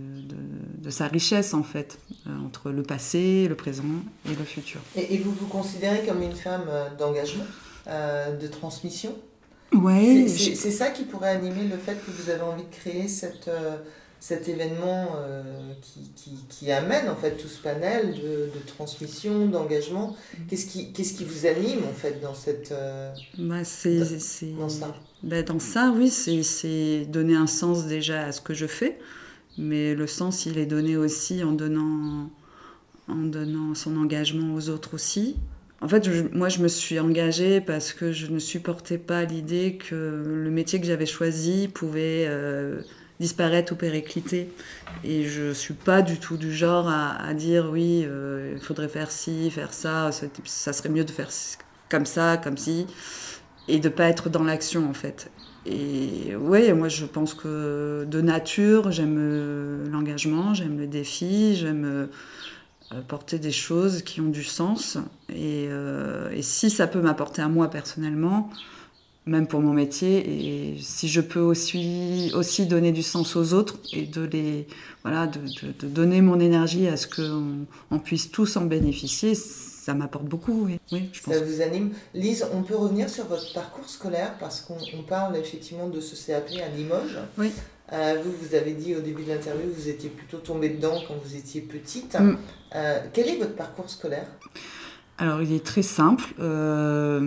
de, 0.84 0.90
sa 0.90 1.06
richesse 1.06 1.54
en 1.54 1.62
fait 1.62 1.98
euh, 2.26 2.30
entre 2.44 2.70
le 2.70 2.82
passé, 2.82 3.48
le 3.48 3.54
présent 3.54 3.84
et 4.26 4.34
le 4.34 4.44
futur. 4.44 4.82
Et, 4.96 5.16
vous 5.16 5.32
vous 5.32 5.46
considérez 5.46 6.04
comme 6.06 6.20
une 6.20 6.36
femme 6.36 6.66
euh, 6.68 6.94
d'engagement, 6.98 7.46
de 7.86 8.46
transmission? 8.48 9.16
Ouais. 9.72 10.28
C'est 10.28 10.70
ça 10.70 10.90
qui 10.90 11.04
pourrait 11.04 11.30
animer 11.30 11.64
le 11.64 11.78
fait 11.78 11.94
que 12.04 12.10
vous 12.10 12.28
avez 12.28 12.42
envie 12.42 12.64
de 12.64 12.74
créer 12.74 13.08
cette 13.08 13.48
cet 14.20 14.48
événement 14.48 15.16
euh, 15.16 15.42
qui, 15.82 16.10
qui, 16.16 16.30
qui, 16.48 16.72
amène 16.72 17.08
en 17.08 17.16
fait 17.16 17.36
tout 17.36 17.48
ce 17.48 17.60
panel 17.60 18.14
de, 18.14 18.50
de 18.54 18.66
transmission, 18.66 19.46
d'engagement. 19.46 20.16
Qu'est-ce 20.48 20.66
qui, 20.66 20.92
qu'est-ce 20.92 21.14
qui 21.14 21.24
vous 21.24 21.46
anime 21.46 21.84
en 21.88 21.92
fait 21.92 22.20
dans 22.20 22.34
cette 22.34 22.72
euh, 22.72 23.12
bah, 23.38 23.64
c'est, 23.64 23.98
dans, 23.98 24.60
dans, 24.62 24.68
ça? 24.68 24.94
Bah, 25.22 25.42
Dans 25.42 25.58
ça, 25.58 25.92
oui, 25.94 26.10
c'est, 26.10 26.42
c'est 26.42 27.06
donner 27.06 27.36
un 27.36 27.46
sens 27.46 27.86
déjà 27.86 28.24
à 28.24 28.32
ce 28.32 28.40
que 28.40 28.54
je 28.54 28.66
fais, 28.66 28.98
mais 29.58 29.94
le 29.94 30.06
sens, 30.06 30.46
il 30.46 30.58
est 30.58 30.66
donné 30.66 30.96
aussi 30.96 31.44
en 31.44 31.52
donnant, 31.52 32.30
en 33.08 33.16
donnant 33.16 33.74
son 33.74 33.96
engagement 33.96 34.54
aux 34.54 34.70
autres 34.70 34.94
aussi. 34.94 35.36
En 35.82 35.88
fait, 35.88 36.08
moi, 36.32 36.48
je 36.48 36.60
me 36.60 36.68
suis 36.68 36.98
engagée 36.98 37.60
parce 37.60 37.92
que 37.92 38.10
je 38.10 38.28
ne 38.28 38.38
supportais 38.38 38.96
pas 38.96 39.24
l'idée 39.24 39.76
que 39.76 40.22
le 40.24 40.50
métier 40.50 40.80
que 40.80 40.86
j'avais 40.86 41.06
choisi 41.06 41.68
pouvait 41.68 42.24
euh, 42.26 42.80
disparaître 43.20 43.72
ou 43.72 43.76
péricliter. 43.76 44.50
Et 45.04 45.24
je 45.24 45.52
suis 45.52 45.74
pas 45.74 46.02
du 46.02 46.18
tout 46.18 46.36
du 46.36 46.54
genre 46.54 46.88
à, 46.88 47.32
dire 47.34 47.68
oui, 47.70 48.04
euh, 48.06 48.52
il 48.54 48.60
faudrait 48.60 48.88
faire 48.88 49.10
ci, 49.10 49.50
faire 49.50 49.72
ça, 49.72 50.10
ça, 50.44 50.72
serait 50.72 50.88
mieux 50.88 51.04
de 51.04 51.10
faire 51.10 51.28
comme 51.88 52.06
ça, 52.06 52.36
comme 52.36 52.56
ci, 52.56 52.86
et 53.68 53.78
de 53.78 53.88
pas 53.88 54.04
être 54.04 54.28
dans 54.28 54.42
l'action 54.42 54.88
en 54.88 54.94
fait. 54.94 55.30
Et 55.66 56.36
oui, 56.38 56.72
moi 56.72 56.88
je 56.88 57.04
pense 57.06 57.34
que 57.34 58.06
de 58.08 58.20
nature, 58.20 58.92
j'aime 58.92 59.16
euh, 59.18 59.88
l'engagement, 59.90 60.54
j'aime 60.54 60.78
le 60.78 60.86
défi, 60.86 61.56
j'aime 61.56 62.08
euh, 62.92 63.00
porter 63.08 63.38
des 63.38 63.50
choses 63.50 64.02
qui 64.02 64.20
ont 64.20 64.28
du 64.28 64.44
sens. 64.44 64.98
Et 65.28 65.68
si 66.40 66.70
ça 66.70 66.86
peut 66.86 67.00
m'apporter 67.00 67.42
à 67.42 67.48
moi 67.48 67.68
personnellement, 67.68 68.48
même 69.26 69.46
pour 69.46 69.60
mon 69.60 69.72
métier. 69.72 70.72
Et 70.72 70.78
si 70.80 71.08
je 71.08 71.20
peux 71.20 71.40
aussi, 71.40 72.30
aussi 72.34 72.66
donner 72.66 72.92
du 72.92 73.02
sens 73.02 73.36
aux 73.36 73.52
autres 73.52 73.78
et 73.92 74.06
de, 74.06 74.22
les, 74.22 74.66
voilà, 75.02 75.26
de, 75.26 75.40
de, 75.80 75.88
donner 75.88 76.22
mon 76.22 76.40
énergie 76.40 76.86
à 76.88 76.96
ce 76.96 77.06
qu'on 77.06 77.66
on 77.90 77.98
puisse 77.98 78.30
tous 78.30 78.56
en 78.56 78.64
bénéficier, 78.64 79.34
ça 79.34 79.94
m'apporte 79.94 80.26
beaucoup. 80.26 80.66
Oui. 80.66 81.10
je 81.12 81.20
pense. 81.20 81.34
Ça 81.34 81.40
vous 81.40 81.60
anime. 81.60 81.92
Lise, 82.14 82.46
on 82.52 82.62
peut 82.62 82.76
revenir 82.76 83.10
sur 83.10 83.26
votre 83.26 83.52
parcours 83.52 83.88
scolaire 83.88 84.34
parce 84.38 84.60
qu'on 84.60 85.02
parle 85.02 85.36
effectivement 85.36 85.88
de 85.88 86.00
ce 86.00 86.14
CAP 86.26 86.48
à 86.64 86.76
Limoges. 86.76 87.18
Oui. 87.38 87.52
Euh, 87.92 88.20
vous, 88.24 88.32
vous 88.32 88.54
avez 88.56 88.72
dit 88.72 88.96
au 88.96 89.00
début 89.00 89.22
de 89.22 89.28
l'interview 89.28 89.68
que 89.70 89.80
vous 89.80 89.88
étiez 89.88 90.08
plutôt 90.08 90.38
tombée 90.38 90.70
dedans 90.70 91.00
quand 91.06 91.14
vous 91.24 91.36
étiez 91.36 91.60
petite. 91.60 92.18
Mm. 92.18 92.36
Euh, 92.74 93.00
quel 93.12 93.28
est 93.28 93.36
votre 93.36 93.54
parcours 93.54 93.88
scolaire? 93.88 94.26
Alors, 95.18 95.40
il 95.40 95.52
est 95.52 95.64
très 95.64 95.80
simple. 95.80 96.24
Euh, 96.40 97.20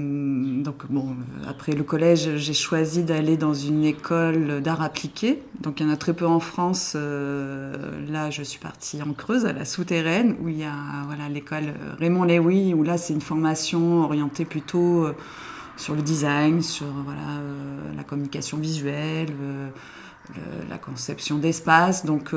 donc, 0.61 0.85
bon, 0.91 1.15
après 1.47 1.71
le 1.71 1.83
collège, 1.83 2.35
j'ai 2.35 2.53
choisi 2.53 3.03
d'aller 3.03 3.35
dans 3.35 3.55
une 3.55 3.83
école 3.83 4.61
d'art 4.61 4.83
appliqué. 4.83 5.41
Donc, 5.61 5.79
il 5.79 5.87
y 5.87 5.89
en 5.89 5.91
a 5.91 5.97
très 5.97 6.13
peu 6.13 6.27
en 6.27 6.39
France. 6.39 6.93
Euh, 6.95 7.75
là, 8.07 8.29
je 8.29 8.43
suis 8.43 8.59
partie 8.59 9.01
en 9.01 9.13
Creuse, 9.13 9.47
à 9.47 9.53
la 9.53 9.65
souterraine, 9.65 10.35
où 10.39 10.49
il 10.49 10.59
y 10.59 10.65
a 10.65 10.75
voilà 11.07 11.29
l'école 11.29 11.73
Raymond 11.97 12.25
Lewy, 12.25 12.75
où 12.75 12.83
là, 12.83 12.99
c'est 12.99 13.13
une 13.13 13.21
formation 13.21 14.03
orientée 14.03 14.45
plutôt 14.45 15.05
euh, 15.05 15.15
sur 15.75 15.95
le 15.95 16.03
design, 16.03 16.61
sur 16.61 16.85
voilà 16.85 17.41
la 17.95 18.03
communication 18.03 18.57
visuelle, 18.57 19.33
la 20.69 20.77
conception 20.77 21.37
d'espace. 21.37 22.05
Donc 22.05 22.33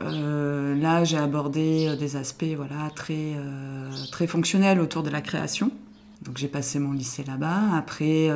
euh, 0.00 0.74
là, 0.74 1.04
j'ai 1.04 1.16
abordé 1.16 1.86
euh, 1.88 1.96
des 1.96 2.16
aspects 2.16 2.44
voilà, 2.56 2.90
très, 2.94 3.34
euh, 3.36 3.90
très 4.10 4.26
fonctionnels 4.26 4.80
autour 4.80 5.02
de 5.02 5.10
la 5.10 5.20
création. 5.20 5.70
Donc 6.24 6.38
j'ai 6.38 6.48
passé 6.48 6.78
mon 6.78 6.92
lycée 6.92 7.22
là-bas. 7.26 7.76
Après, 7.76 8.30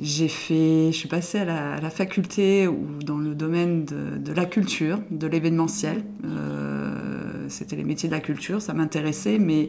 j'ai 0.00 0.28
fait, 0.28 0.90
je 0.90 0.96
suis 0.96 1.08
passée 1.08 1.40
à 1.40 1.78
la, 1.78 1.90
faculté 1.90 2.66
ou 2.66 2.98
dans 3.04 3.18
le 3.18 3.34
domaine 3.34 3.84
de, 3.84 4.32
la 4.32 4.46
culture, 4.46 5.00
de 5.10 5.26
l'événementiel. 5.26 6.02
C'était 7.48 7.76
les 7.76 7.84
métiers 7.84 8.08
de 8.08 8.14
la 8.14 8.20
culture, 8.20 8.62
ça 8.62 8.72
m'intéressait, 8.72 9.38
mais 9.38 9.68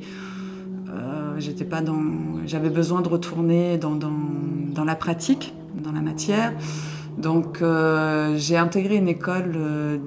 j'étais 1.40 1.68
j'avais 2.46 2.70
besoin 2.70 3.02
de 3.02 3.10
retourner 3.10 3.78
dans, 3.78 3.96
dans, 3.96 4.14
dans, 4.74 4.86
la 4.86 4.96
pratique, 4.96 5.54
dans 5.76 5.92
la 5.92 6.00
matière. 6.00 6.54
Donc 7.18 7.62
j'ai 8.38 8.56
intégré 8.56 8.96
une 8.96 9.10
école 9.10 10.00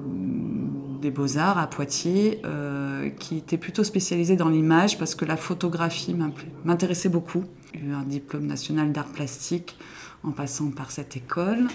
des 0.99 1.11
beaux-arts 1.11 1.57
à 1.57 1.67
Poitiers, 1.67 2.41
euh, 2.45 3.09
qui 3.09 3.37
était 3.37 3.57
plutôt 3.57 3.83
spécialisée 3.83 4.35
dans 4.35 4.49
l'image 4.49 4.97
parce 4.97 5.15
que 5.15 5.25
la 5.25 5.37
photographie 5.37 6.15
m'intéressait 6.65 7.09
beaucoup. 7.09 7.43
J'ai 7.73 7.87
eu 7.87 7.93
un 7.93 8.03
diplôme 8.03 8.45
national 8.45 8.91
d'art 8.91 9.07
plastique 9.07 9.77
en 10.23 10.31
passant 10.31 10.71
par 10.71 10.91
cette 10.91 11.15
école, 11.15 11.67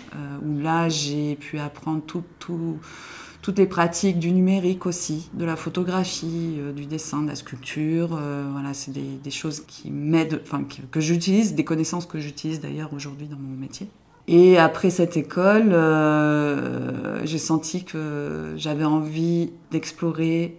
où 0.45 0.59
là 0.59 0.91
j'ai 0.91 1.35
pu 1.37 1.59
apprendre 1.59 2.03
toutes 2.05 3.59
les 3.59 3.67
pratiques 3.67 4.19
du 4.19 4.33
numérique 4.33 4.85
aussi, 4.85 5.31
de 5.33 5.47
la 5.47 5.57
photographie, 5.57 6.59
du 6.77 6.85
dessin, 6.85 7.23
de 7.23 7.29
la 7.29 7.37
sculpture. 7.37 8.09
voilà, 8.09 8.75
c'est 8.75 8.93
des, 8.93 9.31
choses 9.31 9.65
qui 9.67 9.91
m'aident, 9.91 10.43
enfin 10.43 10.63
que 10.91 11.01
j'utilise, 11.01 11.55
des 11.55 11.65
connaissances 11.65 12.05
que 12.05 12.19
j'utilise 12.19 12.61
d'ailleurs 12.61 12.93
aujourd'hui 12.93 13.29
dans 13.29 13.39
mon 13.39 13.57
métier. 13.57 13.89
Et 14.27 14.57
après 14.57 14.91
cette 14.91 15.17
école, 15.17 15.73
euh, 15.73 17.25
j'ai 17.25 17.39
senti 17.39 17.85
que 17.85 18.55
j'avais 18.57 18.85
envie 18.85 19.51
d'explorer 19.71 20.57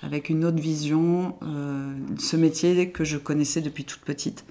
avec 0.00 0.30
une 0.30 0.44
autre 0.44 0.60
vision 0.60 1.36
euh, 1.42 1.92
ce 2.18 2.36
métier 2.36 2.90
que 2.90 3.04
je 3.04 3.18
connaissais 3.18 3.60
depuis 3.60 3.84
toute 3.84 4.00
petite, 4.00 4.44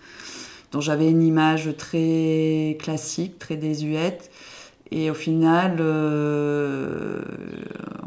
dont 0.72 0.80
j'avais 0.80 1.10
une 1.10 1.24
image 1.24 1.76
très 1.76 2.78
classique, 2.80 3.40
très 3.40 3.58
désuète. 3.58 4.30
Et 4.92 5.10
au 5.10 5.16
final, 5.16 5.78
euh, 5.80 7.22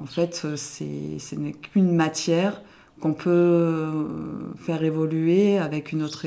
en 0.01 0.07
fait, 0.07 0.47
ce 0.57 1.35
n'est 1.35 1.53
qu'une 1.53 1.95
matière 1.95 2.63
qu'on 3.01 3.15
peut 3.15 3.89
faire 4.57 4.85
évoluer 4.85 5.59
avec 5.59 5.93
une 5.93 6.03
autre 6.03 6.27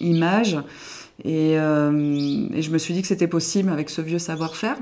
image 0.00 0.58
euh, 1.24 2.48
et, 2.52 2.62
je 2.62 2.70
me 2.70 2.78
suis 2.78 2.94
dit 2.94 3.02
que 3.02 3.08
c'était 3.08 3.28
possible 3.28 3.70
avec 3.70 3.90
ce 3.90 4.00
vieux 4.00 4.18
savoir-faire. 4.18 4.76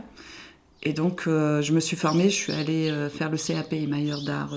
Et 0.86 0.92
donc, 0.92 1.22
euh, 1.26 1.62
je 1.62 1.72
me 1.72 1.80
suis 1.80 1.96
formée, 1.96 2.28
je 2.28 2.34
suis 2.34 2.52
allée 2.52 2.90
euh, 2.90 3.08
faire 3.08 3.30
le 3.30 3.38
CAP 3.38 3.72
émailleur 3.72 4.22
d'art 4.22 4.52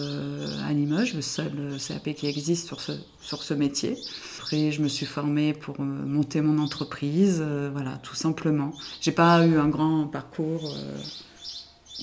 à 0.67 0.73
Limoges, 0.73 1.13
le 1.13 1.21
seul 1.21 1.77
CAP 1.79 2.15
qui 2.15 2.27
existe 2.27 2.67
sur 2.67 2.81
ce, 2.81 2.91
sur 3.21 3.43
ce 3.43 3.53
métier. 3.53 3.95
Après, 4.39 4.71
je 4.71 4.81
me 4.81 4.89
suis 4.89 5.05
formée 5.05 5.53
pour 5.53 5.79
monter 5.79 6.41
mon 6.41 6.61
entreprise, 6.61 7.41
voilà, 7.71 7.97
tout 8.03 8.15
simplement. 8.15 8.73
J'ai 8.99 9.13
pas 9.13 9.45
eu 9.45 9.57
un 9.57 9.69
grand 9.69 10.07
parcours 10.07 10.75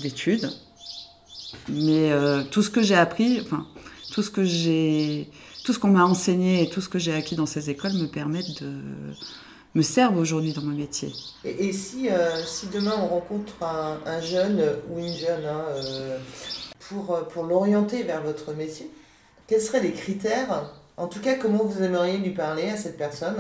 d'études, 0.01 0.51
mais 1.69 2.11
tout 2.51 2.63
ce 2.63 2.71
que 2.71 2.83
j'ai 2.83 2.97
appris, 2.97 3.41
enfin, 3.43 3.67
tout 4.13 4.23
ce 4.23 4.31
que 4.31 4.45
j'ai, 4.45 5.29
tout 5.65 5.73
ce 5.73 5.79
qu'on 5.79 5.91
m'a 5.91 6.05
enseigné 6.05 6.63
et 6.63 6.71
tout 6.71 6.81
ce 6.81 6.89
que 6.89 6.99
j'ai 6.99 7.13
acquis 7.13 7.37
dans 7.37 7.47
ces 7.47 7.69
écoles 7.69 7.95
me 7.95 8.07
permettent 8.07 8.63
de 8.63 8.73
me 9.75 9.83
servent 9.83 10.19
aujourd'hui 10.19 10.53
dans 10.53 10.63
mon 10.63 10.77
métier. 10.77 11.13
Et, 11.45 11.73
si, 11.73 12.09
euh, 12.09 12.45
si 12.45 12.69
demain 12.69 12.95
on 13.03 13.07
rencontre 13.07 13.55
un, 13.63 14.21
jeune 14.21 14.63
ou 14.91 14.99
une 14.99 15.13
jeune 15.13 15.45
hein, 15.45 15.65
euh, 15.77 16.19
pour, 16.89 17.19
pour 17.29 17.45
l'orienter 17.45 18.03
vers 18.03 18.23
votre 18.23 18.53
métier, 18.55 18.91
quels 19.47 19.61
seraient 19.61 19.81
les 19.81 19.93
critères? 19.93 20.71
En 20.97 21.09
tout 21.09 21.21
cas, 21.21 21.35
comment 21.35 21.65
vous 21.65 21.83
aimeriez 21.83 22.19
lui 22.19 22.31
parler 22.31 22.69
à 22.69 22.77
cette 22.77 22.97
personne? 22.97 23.37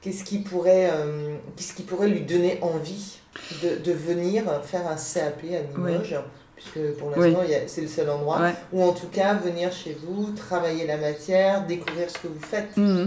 Qu'est-ce 0.00 0.24
qui 0.24 0.38
pourrait, 0.38 0.90
euh, 0.92 1.36
qu'est-ce 1.56 1.74
qui 1.74 1.82
pourrait 1.82 2.08
lui 2.08 2.22
donner 2.22 2.58
envie 2.62 3.18
de, 3.62 3.76
de, 3.76 3.92
venir 3.92 4.44
faire 4.62 4.86
un 4.86 4.96
CAP 4.96 5.44
à 5.44 5.62
Limoges? 5.72 6.16
Puisque 6.56 6.96
pour 6.98 7.10
l'instant 7.10 7.42
c'est 7.66 7.80
le 7.80 7.88
seul 7.88 8.08
endroit, 8.08 8.40
ou 8.72 8.82
en 8.82 8.92
tout 8.92 9.08
cas 9.08 9.34
venir 9.34 9.72
chez 9.72 9.96
vous, 10.06 10.30
travailler 10.32 10.86
la 10.86 10.96
matière, 10.96 11.66
découvrir 11.66 12.08
ce 12.08 12.18
que 12.18 12.28
vous 12.28 12.40
faites. 12.40 12.76
Mmh. 12.76 13.06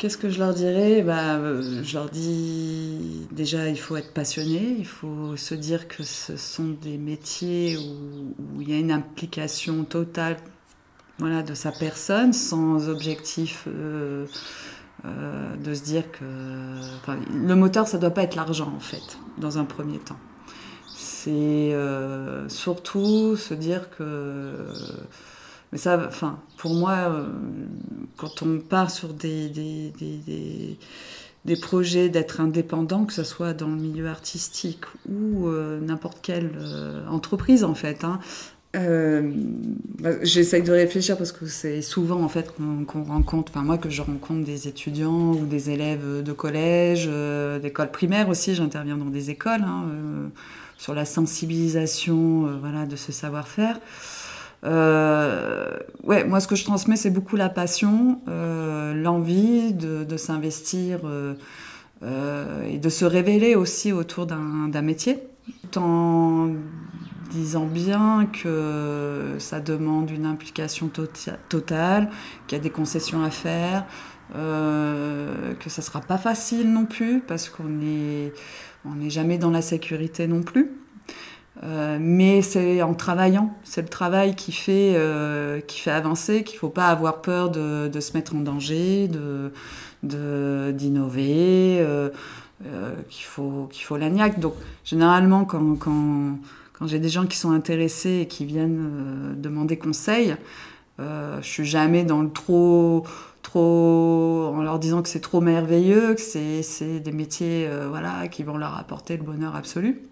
Qu'est-ce 0.00 0.16
que 0.16 0.30
je 0.30 0.38
leur 0.38 0.54
dirais? 0.54 1.02
Bah, 1.02 1.34
euh, 1.34 1.82
Je 1.84 1.92
leur 1.92 2.08
dis 2.08 3.26
déjà, 3.32 3.68
il 3.68 3.78
faut 3.78 3.98
être 3.98 4.14
passionné, 4.14 4.76
il 4.78 4.86
faut 4.86 5.36
se 5.36 5.54
dire 5.54 5.88
que 5.88 6.02
ce 6.04 6.38
sont 6.38 6.68
des 6.80 6.96
métiers 6.96 7.76
où, 7.76 8.62
il 8.62 8.70
y 8.70 8.72
a 8.72 8.78
une 8.78 8.92
implication 8.92 9.84
totale 9.84 10.38
voilà, 11.18 11.42
de 11.42 11.52
sa 11.52 11.70
personne, 11.70 12.32
sans 12.32 12.88
objectif 12.88 13.64
euh, 13.68 14.24
euh, 15.04 15.56
de 15.56 15.74
se 15.74 15.82
dire 15.82 16.10
que... 16.10 16.24
le 17.34 17.54
moteur, 17.54 17.86
ça 17.86 17.98
ne 17.98 18.00
doit 18.00 18.08
pas 18.08 18.22
être 18.22 18.36
l'argent, 18.36 18.72
en 18.74 18.80
fait, 18.80 19.18
dans 19.36 19.58
un 19.58 19.66
premier 19.66 19.98
temps. 19.98 20.18
C'est 20.96 21.74
surtout 22.48 23.36
se 23.36 23.52
dire 23.52 23.90
que 23.90 24.54
mais 25.72 25.78
ça, 25.78 26.02
enfin, 26.06 26.38
pour 26.56 26.74
moi, 26.74 26.92
euh, 26.92 27.26
quand 28.16 28.42
on 28.42 28.58
part 28.58 28.90
sur 28.90 29.14
des, 29.14 29.48
des, 29.48 29.92
des, 31.44 31.56
projets 31.56 32.08
d'être 32.08 32.40
indépendant, 32.40 33.04
que 33.04 33.12
ce 33.12 33.22
soit 33.22 33.54
dans 33.54 33.68
le 33.68 33.76
milieu 33.76 34.08
artistique 34.08 34.84
ou 35.08 35.46
euh, 35.46 35.80
n'importe 35.80 36.18
quelle 36.22 36.52
euh, 36.58 37.06
entreprise, 37.08 37.62
en 37.62 37.74
fait, 37.74 38.04
hein, 38.04 38.18
bah, 38.72 40.10
j'essaye 40.22 40.62
de 40.62 40.72
réfléchir 40.72 41.18
parce 41.18 41.32
que 41.32 41.46
c'est 41.46 41.82
souvent 41.82 42.22
en 42.22 42.28
fait 42.28 42.54
qu'on 42.54 43.02
rencontre, 43.02 43.50
enfin 43.52 43.64
moi 43.64 43.78
que 43.78 43.90
je 43.90 44.00
rencontre 44.00 44.44
des 44.44 44.68
étudiants 44.68 45.32
ou 45.32 45.44
des 45.44 45.70
élèves 45.70 46.22
de 46.22 46.32
collège, 46.32 47.10
d'école 47.60 47.90
primaire 47.90 48.28
aussi, 48.28 48.54
j'interviens 48.54 48.96
dans 48.96 49.10
des 49.10 49.30
écoles 49.30 49.64
hein, 49.64 49.86
sur 50.78 50.94
la 50.94 51.04
sensibilisation 51.04 52.58
voilà, 52.60 52.86
de 52.86 52.94
ce 52.94 53.10
savoir-faire. 53.10 53.80
Euh, 54.64 55.78
ouais, 56.04 56.24
moi, 56.24 56.40
ce 56.40 56.48
que 56.48 56.56
je 56.56 56.64
transmets, 56.64 56.96
c'est 56.96 57.10
beaucoup 57.10 57.36
la 57.36 57.48
passion, 57.48 58.20
euh, 58.28 58.94
l'envie 58.94 59.72
de, 59.72 60.16
s'investir 60.16 61.00
euh, 61.04 61.34
et 62.68 62.78
de 62.78 62.88
se 62.88 63.04
révéler 63.04 63.54
aussi 63.54 63.92
autour 63.92 64.26
d'un 64.26 64.82
métier, 64.82 65.18
tout 65.70 65.80
en 65.80 66.50
disant 67.30 67.66
bien 67.66 68.26
que 68.26 69.36
ça 69.38 69.60
demande 69.60 70.10
une 70.10 70.26
implication 70.26 70.88
tota-, 70.88 71.38
totale, 71.48 72.10
qu'il 72.46 72.58
y 72.58 72.60
a 72.60 72.62
des 72.62 72.70
concessions 72.70 73.22
à 73.22 73.30
faire, 73.30 73.86
que 74.34 75.70
ça 75.70 75.82
sera 75.82 76.00
pas 76.00 76.18
facile 76.18 76.72
non 76.72 76.86
plus 76.86 77.20
parce 77.20 77.48
qu'on 77.48 77.64
n'est 77.64 78.32
on 78.84 78.94
n'est 78.94 79.10
jamais 79.10 79.38
dans 79.38 79.50
la 79.50 79.62
sécurité 79.62 80.26
non 80.26 80.42
plus. 80.42 80.70
Euh, 81.62 81.98
mais 82.00 82.42
c'est 82.42 82.80
en 82.80 82.94
travaillant, 82.94 83.52
c'est 83.64 83.82
le 83.82 83.88
travail 83.88 84.34
qui 84.34 84.52
fait, 84.52 84.94
euh, 84.96 85.60
qui 85.60 85.80
fait 85.80 85.90
avancer, 85.90 86.42
qu'il 86.42 86.56
ne 86.56 86.60
faut 86.60 86.68
pas 86.70 86.86
avoir 86.86 87.20
peur 87.20 87.50
de, 87.50 87.88
de, 87.88 88.00
se 88.00 88.16
mettre 88.16 88.34
en 88.34 88.40
danger, 88.40 89.08
de, 89.08 89.52
d'innover, 90.72 91.78
euh, 91.80 92.08
qu'il 93.10 93.24
faut, 93.26 93.68
qu'il 93.70 93.84
faut 93.84 93.96
l'agnac. 93.98 94.40
Donc 94.40 94.54
généralement, 94.84 95.44
quand, 95.44 95.76
quand, 95.76 96.38
quand 96.72 96.86
j'ai 96.86 96.98
des 96.98 97.10
gens 97.10 97.26
qui 97.26 97.36
sont 97.36 97.52
intéressés 97.52 98.20
et 98.22 98.26
qui 98.26 98.46
viennent 98.46 99.34
demander 99.36 99.76
conseil, 99.76 100.36
je 100.98 101.46
suis 101.46 101.64
jamais 101.64 102.04
dans 102.04 102.22
le 102.22 102.30
trop 102.30 103.04
trop 103.42 104.52
en 104.54 104.62
leur 104.62 104.78
disant 104.78 105.00
que 105.02 105.08
c'est 105.08 105.20
trop 105.20 105.40
merveilleux, 105.40 106.14
que 106.14 106.20
c'est, 106.20 106.62
c'est 106.62 107.00
des 107.00 107.12
métiers 107.12 107.68
voilà, 107.88 108.28
qui 108.28 108.42
vont 108.42 108.58
leur 108.58 108.76
apporter 108.76 109.16
le 109.16 109.22
bonheur 109.22 109.56
absolu. 109.56 110.02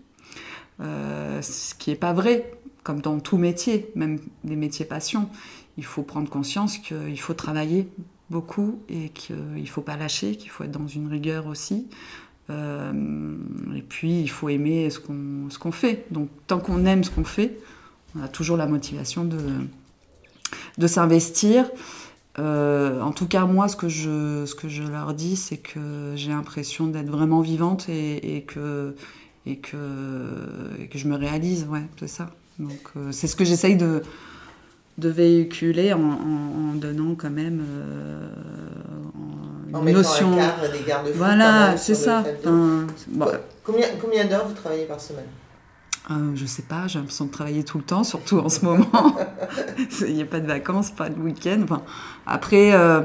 Euh, 0.81 1.43
ce 1.43 1.75
qui 1.75 1.91
n'est 1.91 1.97
pas 1.97 2.13
vrai, 2.13 2.53
comme 2.83 3.01
dans 3.01 3.19
tout 3.21 3.37
métier, 3.37 3.91
même 3.95 4.19
les 4.45 4.57
métiers 4.57 4.85
passion. 4.85 5.29
Il 5.77 5.85
faut 5.85 6.03
prendre 6.03 6.29
conscience 6.29 6.79
qu'il 6.79 7.21
faut 7.21 7.35
travailler 7.35 7.89
beaucoup 8.31 8.81
et 8.89 9.09
qu'il 9.11 9.37
ne 9.37 9.67
faut 9.67 9.81
pas 9.81 9.97
lâcher, 9.97 10.37
qu'il 10.37 10.51
faut 10.51 10.65
être 10.65 10.73
dans 10.73 10.87
une 10.87 11.09
rigueur 11.09 11.47
aussi. 11.47 11.89
Euh, 12.51 12.93
et 13.77 13.83
puis, 13.83 14.21
il 14.21 14.29
faut 14.29 14.49
aimer 14.49 14.91
ce 14.91 14.99
qu'on 14.99 15.73
fait. 15.73 16.07
Donc, 16.11 16.29
tant 16.47 16.59
qu'on 16.59 16.85
aime 16.87 17.05
ce 17.05 17.11
qu'on 17.11 17.25
fait, 17.25 17.59
on 18.17 18.23
a 18.23 18.29
toujours 18.29 18.57
la 18.57 18.67
motivation 18.67 19.25
de, 19.25 20.87
s'investir. 20.87 21.71
Euh, 22.39 23.01
en 23.01 23.13
tout 23.13 23.27
cas, 23.27 23.45
moi, 23.45 23.69
ce 23.69 23.77
que 23.77 23.89
je, 23.89 24.83
leur 24.91 25.15
dis, 25.15 25.37
c'est 25.37 25.59
que 25.59 26.13
j'ai 26.17 26.31
l'impression 26.31 26.87
d'être 26.87 27.11
vraiment 27.11 27.41
vivante 27.41 27.89
et 27.89 28.45
que, 28.47 28.95
et 29.49 29.57
que, 29.57 29.77
que 30.91 30.99
je 30.99 31.09
me 31.09 31.17
réalise, 31.17 31.67
ouais, 31.69 31.85
c'est 31.99 32.09
ça. 32.09 32.31
Donc 32.59 32.91
euh, 32.97 33.13
c'est 33.13 33.27
ce 33.27 33.35
que 33.35 33.45
j'essaye 33.45 33.77
de, 33.77 34.03
de 34.99 35.09
véhiculer 35.09 35.93
en, 35.93 36.01
en, 36.01 36.75
donnant 36.75 37.15
quand 37.15 37.31
même 37.31 37.63
euh, 37.67 38.29
en 39.73 39.87
une 39.87 39.95
notion. 39.95 40.33
Un 40.33 40.37
cadre, 40.37 40.73
des 40.73 40.85
garde-fous. 40.87 41.15
Voilà, 41.17 41.77
c'est 41.77 41.95
ça. 41.95 42.25
Combien, 43.65 43.87
combien 44.01 44.25
d'heures 44.27 44.49
vous 44.49 44.55
travaillez 44.55 44.85
par 44.85 45.01
semaine? 45.01 45.27
Euh, 46.11 46.33
je 46.35 46.47
sais 46.47 46.63
pas, 46.63 46.87
j'ai 46.87 46.99
l'impression 46.99 47.27
de 47.27 47.31
travailler 47.31 47.65
tout 47.65 47.77
le 47.77 47.85
temps, 47.85 48.03
surtout 48.03 48.39
en 48.39 48.49
ce 48.49 48.65
moment. 48.65 48.87
Il 50.07 50.15
n'y 50.15 50.23
a 50.23 50.27
pas 50.27 50.41
de 50.41 50.47
vacances, 50.47 50.91
pas 50.91 51.11
de 51.11 51.21
week-end. 51.21 51.61
Enfin, 51.65 51.83
après, 52.27 52.73
euh, 52.73 53.03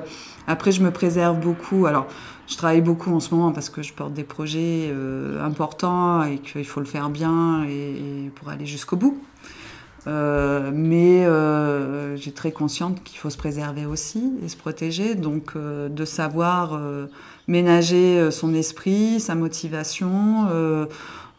après, 0.48 0.72
je 0.72 0.82
me 0.82 0.90
préserve 0.90 1.38
beaucoup. 1.38 1.86
Alors, 1.86 2.08
je 2.48 2.58
travaille 2.58 2.82
beaucoup 2.82 3.14
en 3.14 3.20
ce 3.20 3.34
moment 3.34 3.52
parce 3.52 3.70
que 3.70 3.82
je 3.82 3.94
porte 3.94 4.14
des 4.14 4.24
projets 4.24 4.90
euh, 4.92 5.44
importants 5.44 6.24
et 6.24 6.40
qu'il 6.40 6.66
faut 6.66 6.82
le 6.82 6.86
faire 6.86 7.10
bien 7.10 7.64
et, 7.64 8.30
pour 8.36 8.50
aller 8.50 8.66
jusqu'au 8.66 8.98
bout. 8.98 9.22
Euh, 10.06 10.70
mais 10.74 11.26
euh, 11.26 12.18
j'ai 12.18 12.34
très 12.34 12.52
consciente 12.52 13.02
qu'il 13.04 13.18
faut 13.18 13.30
se 13.30 13.38
préserver 13.38 13.86
aussi 13.86 14.34
et 14.44 14.50
se 14.50 14.58
protéger, 14.58 15.16
donc 15.16 15.56
de 15.56 16.06
savoir 16.06 16.80
ménager 17.48 18.30
son 18.32 18.54
esprit, 18.54 19.22
sa 19.22 19.36
motivation, 19.36 20.48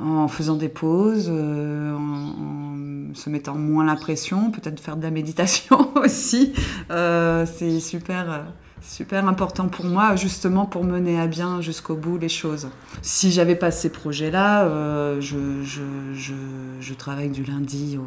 en 0.01 0.29
faisant 0.29 0.57
des 0.57 0.71
pauses, 0.71 1.29
en, 1.31 3.13
se 3.13 3.29
mettant 3.29 3.55
moins 3.55 3.85
la 3.85 3.97
pression, 3.97 4.51
peut-être 4.51 4.81
faire 4.81 4.97
de 4.97 5.03
la 5.03 5.11
méditation 5.11 5.95
aussi. 6.03 6.55
c'est 6.89 7.81
super 7.81 8.47
super 8.87 9.27
important 9.27 9.69
pour 9.69 9.85
moi, 9.87 10.17
justement 10.17 10.67
pour 10.67 10.85
mener 10.85 11.19
à 11.21 11.27
bien 11.27 11.61
jusqu'au 11.61 11.97
bout 11.97 12.19
les 12.19 12.29
choses. 12.29 12.69
Si 13.03 13.33
j'avais 13.33 13.57
pas 13.57 13.71
ces 13.71 13.91
projets-là, 13.91 14.65
euh, 14.65 15.21
je, 15.21 16.95
travaille 16.95 17.31
du 17.31 17.45
lundi 17.45 17.99
au, 17.99 18.05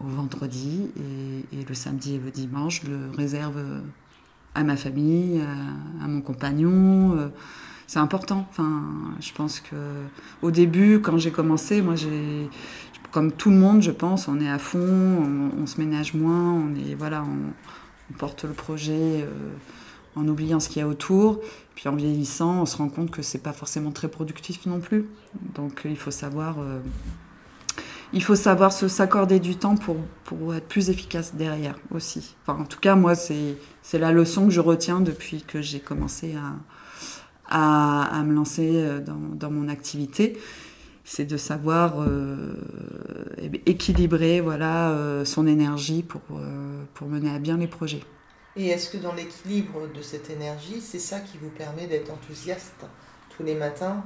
vendredi 0.00 0.90
et, 1.52 1.64
le 1.68 1.74
samedi 1.74 2.14
et 2.14 2.18
le 2.18 2.30
dimanche, 2.30 2.82
je 2.84 2.90
le 2.90 2.98
réserve 3.16 3.62
à 4.54 4.64
ma 4.64 4.76
famille, 4.76 5.40
à, 6.02 6.08
mon 6.08 6.20
compagnon. 6.20 7.16
Euh, 7.16 7.28
c'est 7.86 7.98
important. 7.98 8.46
Enfin, 8.50 8.82
je 9.20 9.32
pense 9.32 9.60
que 9.60 9.76
au 10.42 10.50
début, 10.50 11.00
quand 11.00 11.18
j'ai 11.18 11.30
commencé, 11.30 11.80
moi, 11.80 11.94
j'ai, 11.96 12.50
comme 13.10 13.32
tout 13.32 13.50
le 13.50 13.56
monde, 13.56 13.82
je 13.82 13.90
pense, 13.90 14.28
on 14.28 14.40
est 14.40 14.50
à 14.50 14.58
fond, 14.58 14.78
on, 15.58 15.66
se 15.66 15.80
ménage 15.80 16.14
moins, 16.14 16.52
on 16.52 16.74
est 16.74 16.94
voilà, 16.94 17.24
on 18.10 18.14
porte 18.14 18.44
le 18.44 18.52
projet 18.52 19.22
euh, 19.22 19.26
en 20.16 20.26
oubliant 20.26 20.60
ce 20.60 20.68
qu'il 20.68 20.80
y 20.80 20.82
a 20.82 20.88
autour. 20.88 21.40
Puis 21.74 21.88
en 21.88 21.94
vieillissant, 21.94 22.62
on 22.62 22.66
se 22.66 22.76
rend 22.76 22.88
compte 22.88 23.10
que 23.10 23.22
c'est 23.22 23.42
pas 23.42 23.52
forcément 23.52 23.92
très 23.92 24.08
productif 24.08 24.66
non 24.66 24.80
plus. 24.80 25.06
Donc 25.54 25.82
il 25.84 25.96
faut 25.96 26.10
savoir, 26.10 26.58
euh, 26.58 26.80
il 28.12 28.22
faut 28.22 28.34
savoir 28.34 28.72
se 28.72 28.88
s'accorder 28.88 29.40
du 29.40 29.56
temps 29.56 29.76
pour, 29.76 29.96
pour 30.24 30.54
être 30.54 30.66
plus 30.66 30.90
efficace 30.90 31.34
derrière 31.34 31.76
aussi. 31.90 32.36
Enfin, 32.42 32.60
en 32.62 32.64
tout 32.64 32.80
cas, 32.80 32.94
moi, 32.94 33.14
c'est, 33.14 33.56
la 33.92 34.12
leçon 34.12 34.46
que 34.46 34.52
je 34.52 34.60
retiens 34.60 35.00
depuis 35.00 35.42
que 35.42 35.60
j'ai 35.62 35.80
commencé 35.80 36.34
à, 36.34 36.54
à, 37.48 38.18
à, 38.18 38.22
me 38.22 38.34
lancer 38.34 38.72
euh, 38.74 39.00
dans, 39.00 39.20
dans 39.34 39.50
mon 39.50 39.68
activité 39.68 40.38
c'est 41.08 41.24
de 41.24 41.38
savoir 41.38 42.02
euh, 42.02 42.52
équilibrer 43.64 44.42
voilà, 44.42 44.90
euh, 44.90 45.24
son 45.24 45.46
énergie 45.46 46.02
pour, 46.02 46.20
euh, 46.32 46.84
pour 46.92 47.08
mener 47.08 47.30
à 47.30 47.38
bien 47.38 47.56
les 47.56 47.66
projets. 47.66 48.02
Et 48.56 48.66
est-ce 48.68 48.90
que 48.90 48.98
dans 48.98 49.14
l'équilibre 49.14 49.88
de 49.92 50.02
cette 50.02 50.28
énergie, 50.28 50.82
c'est 50.82 50.98
ça 50.98 51.20
qui 51.20 51.38
vous 51.38 51.48
permet 51.48 51.86
d'être 51.86 52.12
enthousiaste 52.12 52.84
tous 53.34 53.42
les 53.42 53.54
matins? 53.54 54.04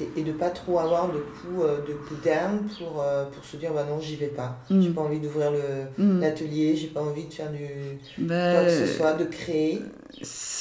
Et, 0.00 0.20
et 0.20 0.22
de 0.22 0.32
pas 0.32 0.50
trop 0.50 0.78
avoir 0.78 1.08
de 1.08 1.18
coups 1.18 1.66
de 1.86 1.92
coup 1.92 2.14
down 2.24 2.68
pour, 2.78 3.04
pour 3.32 3.44
se 3.44 3.56
dire 3.56 3.72
bah 3.72 3.86
non 3.88 4.00
j'y 4.00 4.16
vais 4.16 4.28
pas 4.28 4.58
mm. 4.70 4.80
j'ai 4.80 4.90
pas 4.90 5.02
envie 5.02 5.18
d'ouvrir 5.18 5.50
mm. 5.96 6.20
l'atelier 6.20 6.76
j'ai 6.76 6.88
pas 6.88 7.00
envie 7.00 7.24
de 7.24 7.32
faire 7.32 7.50
du 7.50 7.66
bah, 8.18 8.54
quoi 8.54 8.64
que 8.64 8.70
ce 8.70 8.86
soit 8.86 9.12
de 9.14 9.24
créer 9.24 9.82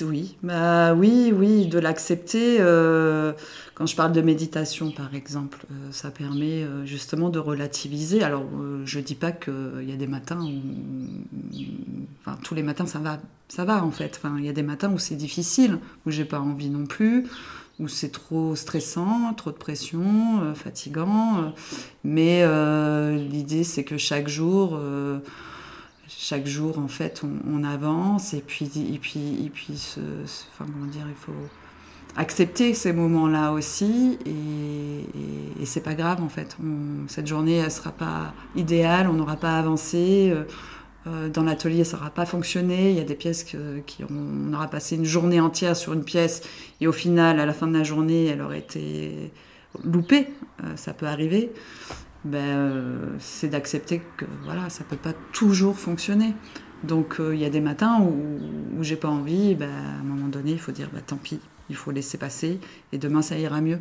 oui 0.02 0.38
bah 0.44 0.94
oui 0.94 1.34
oui 1.36 1.68
de 1.68 1.80
l'accepter 1.80 2.58
euh, 2.60 3.34
quand 3.78 3.86
je 3.86 3.96
parle 3.96 4.12
de 4.12 4.22
méditation, 4.22 4.90
par 4.90 5.14
exemple, 5.14 5.60
euh, 5.70 5.92
ça 5.92 6.10
permet 6.10 6.64
euh, 6.64 6.84
justement 6.88 7.30
de 7.30 7.38
relativiser. 7.38 8.24
Alors, 8.24 8.44
euh, 8.60 8.82
je 8.86 9.00
dis 9.00 9.14
pas 9.14 9.32
qu'il 9.32 9.84
y 9.88 9.94
a 9.94 9.96
des 9.96 10.08
matins 10.08 10.42
où, 10.42 11.60
enfin, 12.20 12.40
tous 12.42 12.56
les 12.56 12.64
matins 12.64 12.88
ça 12.88 12.98
va, 12.98 13.20
ça 13.50 13.66
va 13.66 13.84
en 13.84 13.92
fait. 13.92 14.18
Enfin, 14.18 14.38
il 14.40 14.46
y 14.46 14.50
a 14.50 14.54
des 14.54 14.64
matins 14.64 14.92
où 14.92 14.98
c'est 14.98 15.14
difficile, 15.14 15.78
où 16.08 16.10
j'ai 16.10 16.26
pas 16.26 16.40
envie 16.40 16.72
non 16.72 16.88
plus, 16.88 17.28
où 17.80 17.88
c'est 17.88 18.12
trop 18.12 18.56
stressant, 18.56 19.34
trop 19.36 19.52
de 19.52 19.58
pression, 19.58 20.54
fatigant. 20.56 21.54
mais 22.04 22.44
l'idée, 23.16 23.64
c'est 23.64 23.84
que 23.84 23.98
chaque 23.98 24.28
jour 24.28 24.80
chaque 26.08 26.48
jour 26.48 26.80
en 26.80 26.88
fait 26.88 27.22
on, 27.24 27.64
avance 27.64 28.34
et 28.34 28.42
puis 28.42 28.72
et 28.76 28.98
puis 28.98 29.96
comment 30.58 30.86
dire 30.86 31.06
il 31.08 31.16
faut 31.16 31.32
accepter 32.16 32.74
ces 32.74 32.94
moments-là 32.94 33.52
aussi 33.52 34.18
et, 34.26 35.66
c'est 35.66 35.82
pas 35.82 35.96
grave 35.96 36.24
en 36.24 36.30
fait. 36.30 36.56
Cette 37.08 37.28
journée 37.28 37.58
elle 37.58 37.72
sera 37.72 37.92
pas 37.92 38.34
idéale, 38.56 39.08
on 39.10 39.14
n'aura 39.14 39.36
pas 39.36 39.58
avancé. 39.58 40.34
Euh, 41.08 41.30
dans 41.30 41.44
l'atelier, 41.44 41.84
ça 41.84 41.98
n'aura 41.98 42.10
pas 42.10 42.26
fonctionné. 42.26 42.92
Il 42.92 42.98
y 42.98 43.02
a 43.02 43.04
des 43.04 43.16
pièces 43.16 43.44
que, 43.44 43.80
qui 43.80 44.04
on 44.10 44.54
aura 44.54 44.68
passé 44.68 44.96
une 44.96 45.06
journée 45.06 45.40
entière 45.40 45.76
sur 45.76 45.94
une 45.94 46.04
pièce 46.04 46.42
et 46.82 46.88
au 46.88 46.92
final, 46.92 47.40
à 47.40 47.46
la 47.46 47.54
fin 47.54 47.68
de 47.68 47.78
la 47.78 47.84
journée, 47.84 48.26
elle 48.26 48.42
aurait 48.42 48.60
été 48.60 49.32
loupée. 49.84 50.28
Euh, 50.64 50.76
ça 50.76 50.94
peut 50.94 51.08
arriver. 51.08 51.52
Ben, 52.26 52.38
euh, 52.38 53.16
c'est 53.20 53.48
d'accepter 53.48 54.02
que 54.18 54.26
voilà, 54.44 54.70
ça 54.70 54.84
peut 54.84 54.98
pas 54.98 55.14
toujours 55.32 55.78
fonctionner. 55.78 56.34
Donc 56.84 57.18
il 57.20 57.40
y 57.40 57.46
a 57.46 57.50
des 57.50 57.62
matins 57.62 58.00
où, 58.02 58.80
où 58.80 58.84
j'ai 58.84 58.98
pas 58.98 59.08
envie. 59.08 59.56
Ben, 59.56 59.70
à 59.70 60.00
un 60.02 60.04
moment 60.04 60.28
donné, 60.28 60.52
il 60.52 60.60
faut 60.60 60.72
dire 60.72 60.90
ben, 60.94 61.02
tant 61.02 61.18
pis 61.18 61.40
il 61.70 61.76
faut 61.76 61.92
laisser 61.92 62.18
passer 62.18 62.60
et 62.92 62.98
demain 62.98 63.22
ça 63.22 63.38
ira 63.38 63.62
mieux. 63.62 63.80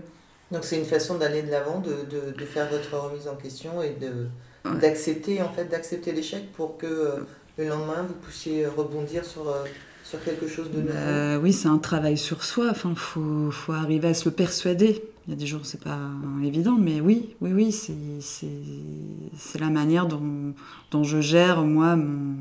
Donc 0.51 0.65
c'est 0.65 0.79
une 0.79 0.85
façon 0.85 1.19
d'aller 1.19 1.43
de 1.43 1.51
l'avant, 1.51 1.81
de, 1.81 2.45
faire 2.45 2.69
votre 2.71 2.97
remise 2.97 3.27
en 3.27 3.35
question 3.35 3.83
et 3.83 3.95
de 3.95 4.29
ouais. 4.73 4.81
d'accepter 4.81 5.43
en 5.43 5.49
fait 5.49 5.67
d'accepter 5.67 6.13
l'échec 6.13 6.53
pour 6.53 6.77
que 6.77 6.87
euh, 6.87 7.11
le 7.59 7.69
lendemain 7.69 8.05
vous 8.07 8.15
puissiez 8.15 8.67
rebondir 8.67 9.25
sur 9.25 9.49
euh, 9.49 9.65
sur 10.05 10.23
quelque 10.23 10.47
chose 10.47 10.71
de 10.71 10.81
nouveau. 10.81 10.93
Euh, 10.95 11.39
oui, 11.41 11.53
c'est 11.53 11.69
un 11.69 11.79
travail 11.79 12.17
sur 12.17 12.45
soi. 12.45 12.69
Enfin, 12.71 12.95
faut 12.95 13.51
faut 13.51 13.73
arriver 13.73 14.09
à 14.09 14.15
se 14.15 14.29
le 14.29 14.35
persuader. 14.35 15.03
Il 15.27 15.31
y 15.31 15.33
a 15.33 15.37
des 15.37 15.47
jours 15.47 15.63
c'est 15.65 15.83
pas 15.83 15.99
évident, 16.45 16.77
mais 16.79 17.01
oui, 17.01 17.35
oui, 17.41 17.53
oui, 17.53 17.73
c'est 17.73 19.59
la 19.59 19.71
manière 19.71 20.07
dont 20.07 20.55
dont 20.93 21.03
je 21.03 21.21
gère 21.21 21.63
moi 21.63 21.97
mon 21.97 22.37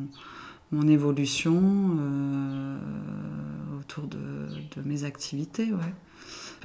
mon 0.71 0.87
évolution. 0.87 1.61
Autour 3.79 4.07
de, 4.07 4.17
de 4.17 4.87
mes 4.87 5.03
activités, 5.03 5.71
ouais. 5.71 5.93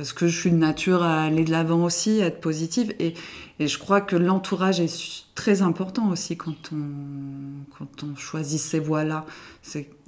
Parce 0.00 0.14
que 0.14 0.28
je 0.28 0.40
suis 0.40 0.50
de 0.50 0.56
nature 0.56 1.02
à 1.02 1.24
aller 1.24 1.44
de 1.44 1.50
l'avant 1.50 1.84
aussi, 1.84 2.22
à 2.22 2.28
être 2.28 2.40
positive. 2.40 2.94
Et, 2.98 3.12
je 3.58 3.76
crois 3.76 4.00
que 4.00 4.16
l'entourage 4.16 4.80
est 4.80 5.26
très 5.34 5.60
important 5.60 6.08
aussi 6.08 6.38
quand 6.38 6.72
on, 6.72 7.66
quand 7.76 8.04
on 8.04 8.16
choisit 8.16 8.58
ces 8.58 8.78
voies-là. 8.78 9.26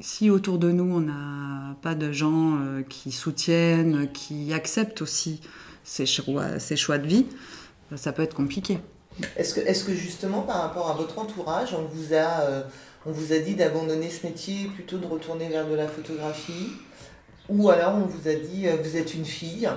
Si 0.00 0.31
autour 0.31 0.57
de 0.57 0.72
nous, 0.72 0.90
on 0.96 1.00
n'a 1.00 1.76
pas 1.83 1.94
de 1.94 2.11
gens 2.11 2.57
euh, 2.57 2.81
qui 2.88 3.12
soutiennent, 3.12 4.11
qui 4.14 4.55
acceptent 4.55 5.02
aussi 5.02 5.42
ces 5.85 6.07
choix, 6.07 6.59
ces 6.59 6.76
choix 6.76 6.96
de 6.96 7.07
vie, 7.07 7.26
ça 7.96 8.12
peut 8.12 8.22
être 8.22 8.35
compliqué. 8.35 8.78
Est-ce 9.37 9.52
que, 9.52 9.61
est 9.61 9.87
que 9.87 9.92
justement, 9.92 10.40
par 10.40 10.62
rapport 10.62 10.88
à 10.88 10.94
votre 10.94 11.18
entourage, 11.18 11.74
on 11.74 11.85
vous 11.85 12.14
a, 12.14 12.40
euh, 12.44 12.62
on 13.05 13.12
vous 13.12 13.35
a 13.35 13.38
dit 13.40 13.57
d'abandonner 13.57 14.09
ce 14.09 14.26
métier, 14.26 14.70
plutôt 14.74 14.96
de 14.96 15.07
retourner 15.07 15.50
vers 15.50 15.68
de 15.68 15.74
la 15.74 15.87
photographie? 15.87 16.70
Ou 17.48 17.70
alors 17.70 17.94
on 17.94 18.07
vous 18.07 18.28
a 18.28 18.35
dit, 18.35 18.66
euh, 18.66 18.76
vous 18.83 18.96
êtes 18.96 19.14
une 19.14 19.24
fille, 19.24 19.68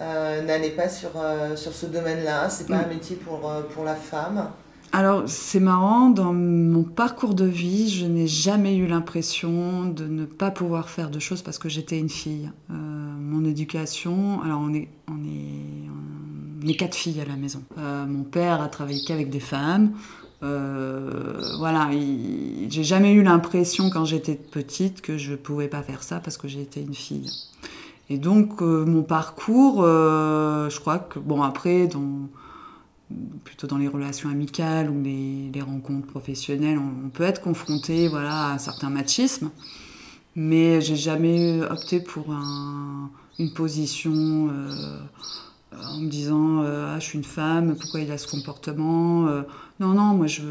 euh, 0.00 0.42
n'allez 0.42 0.70
pas 0.70 0.88
sur, 0.88 1.10
euh, 1.16 1.56
sur 1.56 1.72
ce 1.72 1.86
domaine-là, 1.86 2.50
c'est 2.50 2.66
pas 2.66 2.78
mm. 2.78 2.84
un 2.84 2.88
métier 2.88 3.16
pour, 3.16 3.50
pour 3.74 3.84
la 3.84 3.94
femme. 3.94 4.50
Alors 4.92 5.24
c'est 5.26 5.60
marrant, 5.60 6.08
dans 6.10 6.32
mon 6.32 6.84
parcours 6.84 7.34
de 7.34 7.44
vie, 7.44 7.88
je 7.88 8.06
n'ai 8.06 8.28
jamais 8.28 8.76
eu 8.76 8.86
l'impression 8.86 9.86
de 9.86 10.06
ne 10.06 10.24
pas 10.24 10.52
pouvoir 10.52 10.88
faire 10.88 11.10
de 11.10 11.18
choses 11.18 11.42
parce 11.42 11.58
que 11.58 11.68
j'étais 11.68 11.98
une 11.98 12.08
fille. 12.08 12.50
Euh, 12.70 12.74
mon 12.74 13.44
éducation, 13.44 14.40
alors 14.42 14.60
on 14.62 14.72
est, 14.72 14.88
on 15.08 15.24
est, 15.24 15.88
on 16.62 16.68
est 16.68 16.76
quatre 16.76 16.94
filles 16.94 17.20
à 17.20 17.24
la 17.24 17.34
maison. 17.34 17.62
Mon 17.76 18.22
père 18.22 18.62
a 18.62 18.68
travaillé 18.68 19.00
qu'avec 19.04 19.30
des 19.30 19.40
femmes. 19.40 19.94
Euh, 20.42 21.54
voilà, 21.58 21.90
j'ai 22.68 22.84
jamais 22.84 23.12
eu 23.12 23.22
l'impression 23.22 23.88
quand 23.90 24.04
j'étais 24.04 24.34
petite 24.34 25.00
que 25.00 25.16
je 25.16 25.34
pouvais 25.34 25.68
pas 25.68 25.82
faire 25.82 26.02
ça 26.02 26.20
parce 26.20 26.36
que 26.36 26.48
j'étais 26.48 26.82
une 26.82 26.94
fille. 26.94 27.30
Et 28.10 28.18
donc 28.18 28.60
euh, 28.60 28.84
mon 28.84 29.02
parcours, 29.02 29.82
euh, 29.82 30.68
je 30.68 30.78
crois 30.80 30.98
que 30.98 31.18
bon 31.18 31.42
après 31.42 31.86
dans 31.86 32.28
plutôt 33.44 33.66
dans 33.66 33.78
les 33.78 33.88
relations 33.88 34.28
amicales 34.28 34.90
ou 34.90 35.00
les, 35.02 35.62
rencontres 35.62 36.06
professionnelles, 36.06 36.78
on, 36.78 37.08
peut 37.10 37.22
être 37.22 37.40
confronté 37.40 38.08
voilà 38.08 38.48
à 38.48 38.52
un 38.54 38.58
certain 38.58 38.90
machisme, 38.90 39.50
mais 40.34 40.80
j'ai 40.80 40.96
jamais 40.96 41.60
opté 41.62 42.00
pour 42.00 42.32
un, 42.32 43.10
une 43.38 43.52
position 43.52 44.50
en 45.90 45.98
me 45.98 46.08
disant 46.08 46.62
ah 46.62 46.98
je 46.98 47.04
suis 47.04 47.18
une 47.18 47.24
femme, 47.24 47.76
pourquoi 47.78 48.00
il 48.00 48.10
a 48.10 48.18
ce 48.18 48.26
comportement 48.26 49.26
non, 49.80 49.88
non, 49.88 50.14
moi 50.14 50.26
je 50.26 50.42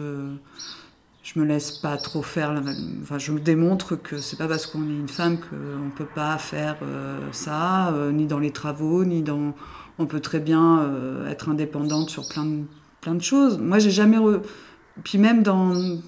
je 1.23 1.39
me 1.39 1.45
laisse 1.45 1.71
pas 1.71 1.97
trop 1.97 2.21
faire. 2.21 2.61
Enfin, 3.01 3.17
je 3.17 3.31
me 3.31 3.39
démontre 3.39 3.95
que 3.95 4.19
c'est 4.19 4.37
pas 4.37 4.47
parce 4.47 4.67
qu'on 4.67 4.83
est 4.83 4.99
une 4.99 5.07
femme 5.07 5.37
qu'on 5.39 5.89
peut 5.95 6.07
pas 6.13 6.37
faire 6.37 6.77
euh, 6.83 7.17
ça, 7.31 7.93
euh, 7.93 8.11
ni 8.11 8.27
dans 8.27 8.39
les 8.39 8.51
travaux, 8.51 9.05
ni 9.05 9.21
dans. 9.21 9.55
On 9.99 10.05
peut 10.05 10.19
très 10.19 10.39
bien 10.39 10.79
euh, 10.79 11.29
être 11.29 11.49
indépendante 11.49 12.09
sur 12.09 12.27
plein 12.27 12.45
de, 13.15 13.21
choses. 13.21 13.57
Moi, 13.57 13.79
j'ai 13.79 13.91
jamais. 13.91 14.17
Puis 15.03 15.17
même 15.17 15.43
dans 15.43 15.99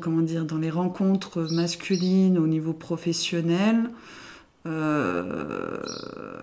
comment 0.00 0.22
dire 0.22 0.44
dans 0.44 0.58
les 0.58 0.70
rencontres 0.70 1.42
masculines 1.50 2.38
au 2.38 2.46
niveau 2.46 2.72
professionnel, 2.72 3.90
euh, 4.64 5.78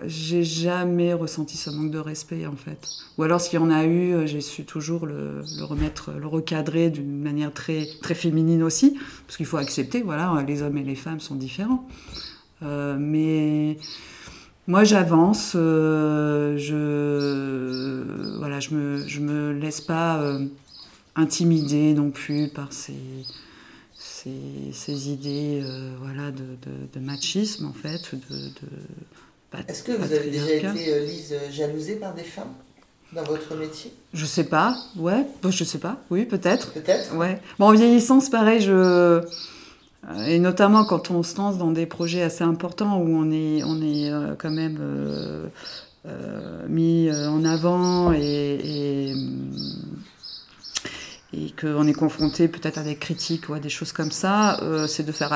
j'ai 0.05 0.43
jamais 0.43 1.13
ressenti 1.13 1.55
ce 1.55 1.69
manque 1.69 1.91
de 1.91 1.99
respect 1.99 2.45
en 2.45 2.55
fait. 2.55 2.89
Ou 3.17 3.23
alors 3.23 3.39
s'il 3.39 3.55
y 3.55 3.63
en 3.63 3.71
a 3.71 3.85
eu, 3.85 4.13
euh, 4.13 4.25
j'ai 4.25 4.41
su 4.41 4.65
toujours 4.65 5.05
le, 5.05 5.41
remettre, 5.61 6.11
le 6.11 6.27
recadrer 6.27 6.89
d'une 6.89 7.21
manière 7.21 7.53
très 7.53 7.87
très 8.01 8.15
féminine 8.15 8.61
aussi, 8.61 8.99
parce 9.25 9.37
qu'il 9.37 9.45
faut 9.45 9.55
accepter, 9.57 10.01
voilà, 10.01 10.43
les 10.45 10.61
hommes 10.63 10.77
et 10.77 10.83
les 10.83 10.95
femmes 10.95 11.21
sont 11.21 11.35
différents. 11.35 11.87
Euh, 12.61 12.97
mais 12.99 13.77
moi 14.67 14.83
j'avance, 14.83 15.51
je 15.53 16.73
voilà, 18.37 18.59
je 18.59 18.75
me 18.75 19.07
je 19.07 19.21
me 19.21 19.53
laisse 19.53 19.79
pas 19.79 20.21
intimider 21.15 21.93
non 21.93 22.11
plus 22.11 22.49
par 22.49 22.73
ces 22.73 22.97
ces, 24.73 24.93
ces, 24.93 25.09
idées 25.09 25.63
voilà, 25.99 26.31
de, 26.31 26.43
de, 26.93 26.99
machisme, 26.99 27.65
en 27.65 27.73
fait. 27.73 28.15
De, 28.29 29.59
Est-ce 29.67 29.83
que 29.83 29.91
vous 29.91 30.11
avez 30.11 30.29
déjà 30.29 30.51
été, 30.53 30.99
Lise, 31.05 31.35
jalousée 31.51 31.95
par 31.95 32.13
des 32.13 32.23
femmes 32.23 32.53
dans 33.13 33.23
votre 33.23 33.55
métier? 33.55 33.91
Je 34.13 34.25
sais 34.25 34.43
pas, 34.45 34.77
ouais, 34.97 35.25
je 35.49 35.63
sais 35.63 35.79
pas, 35.79 35.97
oui, 36.09 36.25
peut-être. 36.25 36.73
Peut-être? 36.73 37.15
Ouais. 37.15 37.41
Bon, 37.57 37.67
en 37.67 37.71
vieillissant, 37.73 38.19
c'est 38.19 38.31
pareil, 38.31 38.61
je 38.61 39.23
euh, 40.07 40.25
et 40.25 40.39
notamment 40.39 40.85
quand 40.85 41.11
on 41.11 41.23
se 41.23 41.37
lance 41.37 41.57
dans 41.57 41.71
des 41.71 41.85
projets 41.85 42.21
assez 42.21 42.43
importants 42.43 42.99
où 42.99 43.07
on 43.09 43.31
est, 43.31 43.63
on 43.63 43.81
est 43.81 44.09
euh, 44.11 44.33
quand 44.37 44.51
même 44.51 44.77
euh, 44.79 45.47
mis 46.67 47.09
en 47.11 47.43
avant 47.43 48.13
et, 48.13 48.21
et, 48.21 49.13
qu'on 51.59 51.87
est 51.87 51.93
confronté 51.93 52.47
peut-être 52.47 52.77
à 52.77 52.83
des 52.83 52.95
critiques 52.95 53.49
ou 53.49 53.53
à 53.53 53.59
des 53.59 53.69
choses 53.69 53.91
comme 53.91 54.11
ça, 54.11 54.59
c'est 54.87 55.05
de 55.05 55.11
faire 55.11 55.31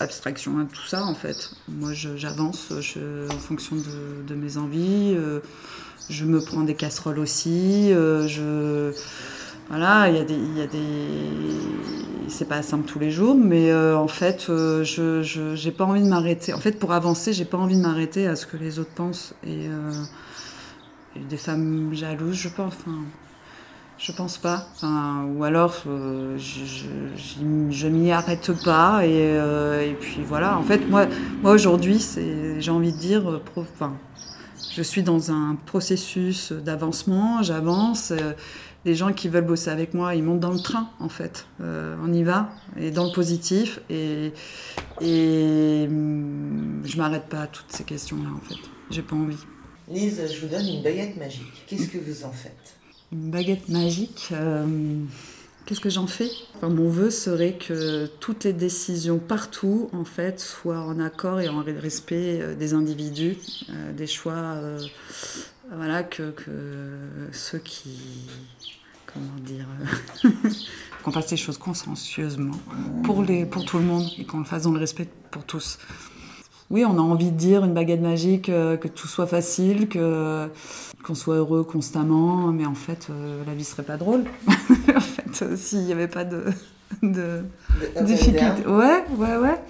abstraction 0.00 0.58
à 0.58 0.64
tout 0.64 0.86
ça 0.86 1.04
en 1.04 1.14
fait. 1.14 1.50
Moi 1.68 1.92
j'avance 1.92 2.72
en 2.72 3.38
fonction 3.38 3.76
de, 3.76 4.34
mes 4.34 4.56
envies, 4.56 5.14
je 6.08 6.24
me 6.24 6.40
prends 6.40 6.62
des 6.62 6.74
casseroles 6.74 7.18
aussi, 7.18 7.90
je 7.90 8.92
voilà, 9.68 10.08
il 10.08 10.16
y 10.16 10.18
a 10.18 10.24
des, 10.24 10.36
des, 10.66 12.28
c'est 12.28 12.48
pas 12.48 12.62
simple 12.62 12.86
tous 12.86 12.98
les 12.98 13.10
jours, 13.10 13.34
mais 13.34 13.70
euh, 13.70 13.96
en 13.98 14.08
fait, 14.08 14.46
euh, 14.48 14.82
je, 14.84 15.22
j'ai 15.54 15.70
pas 15.72 15.84
envie 15.84 16.02
de 16.02 16.08
m'arrêter. 16.08 16.54
En 16.54 16.58
fait, 16.58 16.78
pour 16.78 16.92
avancer, 16.92 17.32
j'ai 17.34 17.44
pas 17.44 17.58
envie 17.58 17.76
de 17.76 17.82
m'arrêter 17.82 18.26
à 18.26 18.36
ce 18.36 18.46
que 18.46 18.56
les 18.56 18.78
autres 18.78 18.94
pensent. 18.94 19.34
Et, 19.44 19.68
euh, 19.68 19.92
des 21.28 21.36
femmes 21.36 21.92
jalouses, 21.92 22.36
je 22.36 22.48
pense. 22.48 22.74
Je 23.98 24.12
pense 24.12 24.38
pas. 24.38 24.68
Ou 24.82 25.44
alors, 25.44 25.74
je, 25.84 26.38
je, 26.38 27.70
je, 27.70 27.88
m'y 27.88 28.12
arrête 28.12 28.52
pas. 28.64 29.06
Et, 29.06 29.34
et, 29.90 29.94
puis 29.94 30.22
voilà. 30.26 30.56
En 30.56 30.62
fait, 30.62 30.88
moi, 30.88 31.06
moi 31.42 31.52
aujourd'hui, 31.52 32.04
j'ai 32.58 32.70
envie 32.70 32.92
de 32.92 32.98
dire, 32.98 33.40
enfin, 33.56 33.96
je 34.74 34.82
suis 34.82 35.02
dans 35.02 35.30
un 35.30 35.56
processus 35.66 36.52
d'avancement. 36.52 37.42
J'avance 37.42 38.12
les 38.84 38.94
gens 38.94 39.12
qui 39.12 39.28
veulent 39.28 39.46
bosser 39.46 39.70
avec 39.70 39.94
moi, 39.94 40.14
ils 40.14 40.22
montent 40.22 40.40
dans 40.40 40.52
le 40.52 40.60
train, 40.60 40.90
en 41.00 41.08
fait. 41.08 41.46
Euh, 41.60 41.96
on 42.02 42.12
y 42.12 42.22
va, 42.22 42.50
et 42.76 42.90
dans 42.90 43.04
le 43.04 43.12
positif. 43.12 43.80
Et, 43.90 44.32
et 45.00 45.88
je 45.88 46.96
m'arrête 46.96 47.26
pas 47.26 47.42
à 47.42 47.46
toutes 47.46 47.70
ces 47.70 47.84
questions-là, 47.84 48.30
en 48.34 48.40
fait. 48.40 48.60
J'ai 48.90 49.02
pas 49.02 49.16
envie. 49.16 49.36
Lise, 49.88 50.22
je 50.32 50.40
vous 50.40 50.48
donne 50.48 50.66
une 50.66 50.82
baguette 50.82 51.16
magique. 51.16 51.64
Qu'est-ce 51.66 51.88
que 51.88 51.98
vous 51.98 52.24
en 52.24 52.32
faites? 52.32 52.77
Une 53.12 53.30
baguette 53.30 53.68
magique 53.68 54.28
euh, 54.32 54.66
Qu'est-ce 55.64 55.80
que 55.80 55.90
j'en 55.90 56.06
fais? 56.06 56.30
Mon 56.62 56.88
vœu 56.88 57.10
serait 57.10 57.54
que 57.54 58.06
toutes 58.20 58.44
les 58.44 58.54
décisions 58.54 59.18
partout, 59.18 59.90
en 59.92 60.04
fait, 60.04 60.40
soient 60.40 60.80
en 60.80 60.98
accord 60.98 61.40
et 61.40 61.48
en 61.48 61.62
respect 61.62 62.40
euh, 62.40 62.54
des 62.54 62.72
individus, 62.72 63.36
des 63.94 64.06
choix 64.06 64.56
voilà, 65.70 66.02
que, 66.02 66.32
ceux 67.32 67.58
qui. 67.58 67.98
Comment 69.06 69.38
dire 69.40 69.66
Qu'on 71.02 71.12
fasse 71.12 71.30
les 71.30 71.36
choses 71.38 71.56
consciencieusement 71.56 72.58
pour, 73.04 73.22
les, 73.22 73.46
pour 73.46 73.64
tout 73.64 73.78
le 73.78 73.84
monde 73.84 74.06
et 74.18 74.24
qu'on 74.24 74.38
le 74.38 74.44
fasse 74.44 74.64
dans 74.64 74.72
le 74.72 74.78
respect 74.78 75.08
pour 75.30 75.44
tous. 75.44 75.78
Oui, 76.70 76.84
on 76.84 76.98
a 76.98 77.00
envie 77.00 77.30
de 77.30 77.36
dire 77.36 77.64
une 77.64 77.72
baguette 77.72 78.02
magique, 78.02 78.50
euh, 78.50 78.76
que 78.76 78.88
tout 78.88 79.08
soit 79.08 79.26
facile, 79.26 79.88
que 79.88 80.48
qu'on 81.02 81.14
soit 81.14 81.36
heureux 81.36 81.64
constamment, 81.64 82.48
mais 82.48 82.66
en 82.66 82.74
fait, 82.74 83.06
euh, 83.10 83.42
la 83.46 83.54
vie 83.54 83.64
serait 83.64 83.84
pas 83.84 83.96
drôle. 83.96 84.24
en 84.48 85.00
fait, 85.00 85.42
euh, 85.42 85.56
s'il 85.56 85.80
n'y 85.80 85.92
avait 85.92 86.08
pas 86.08 86.24
de, 86.24 86.44
de, 87.02 87.42
de 87.98 88.04
difficultés. 88.04 88.66
Ouais, 88.66 89.04
ouais, 89.16 89.36
ouais. 89.36 89.60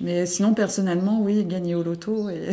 Mais 0.00 0.24
sinon, 0.26 0.54
personnellement, 0.54 1.20
oui, 1.20 1.44
gagner 1.44 1.74
au 1.74 1.82
loto 1.82 2.30
et 2.30 2.50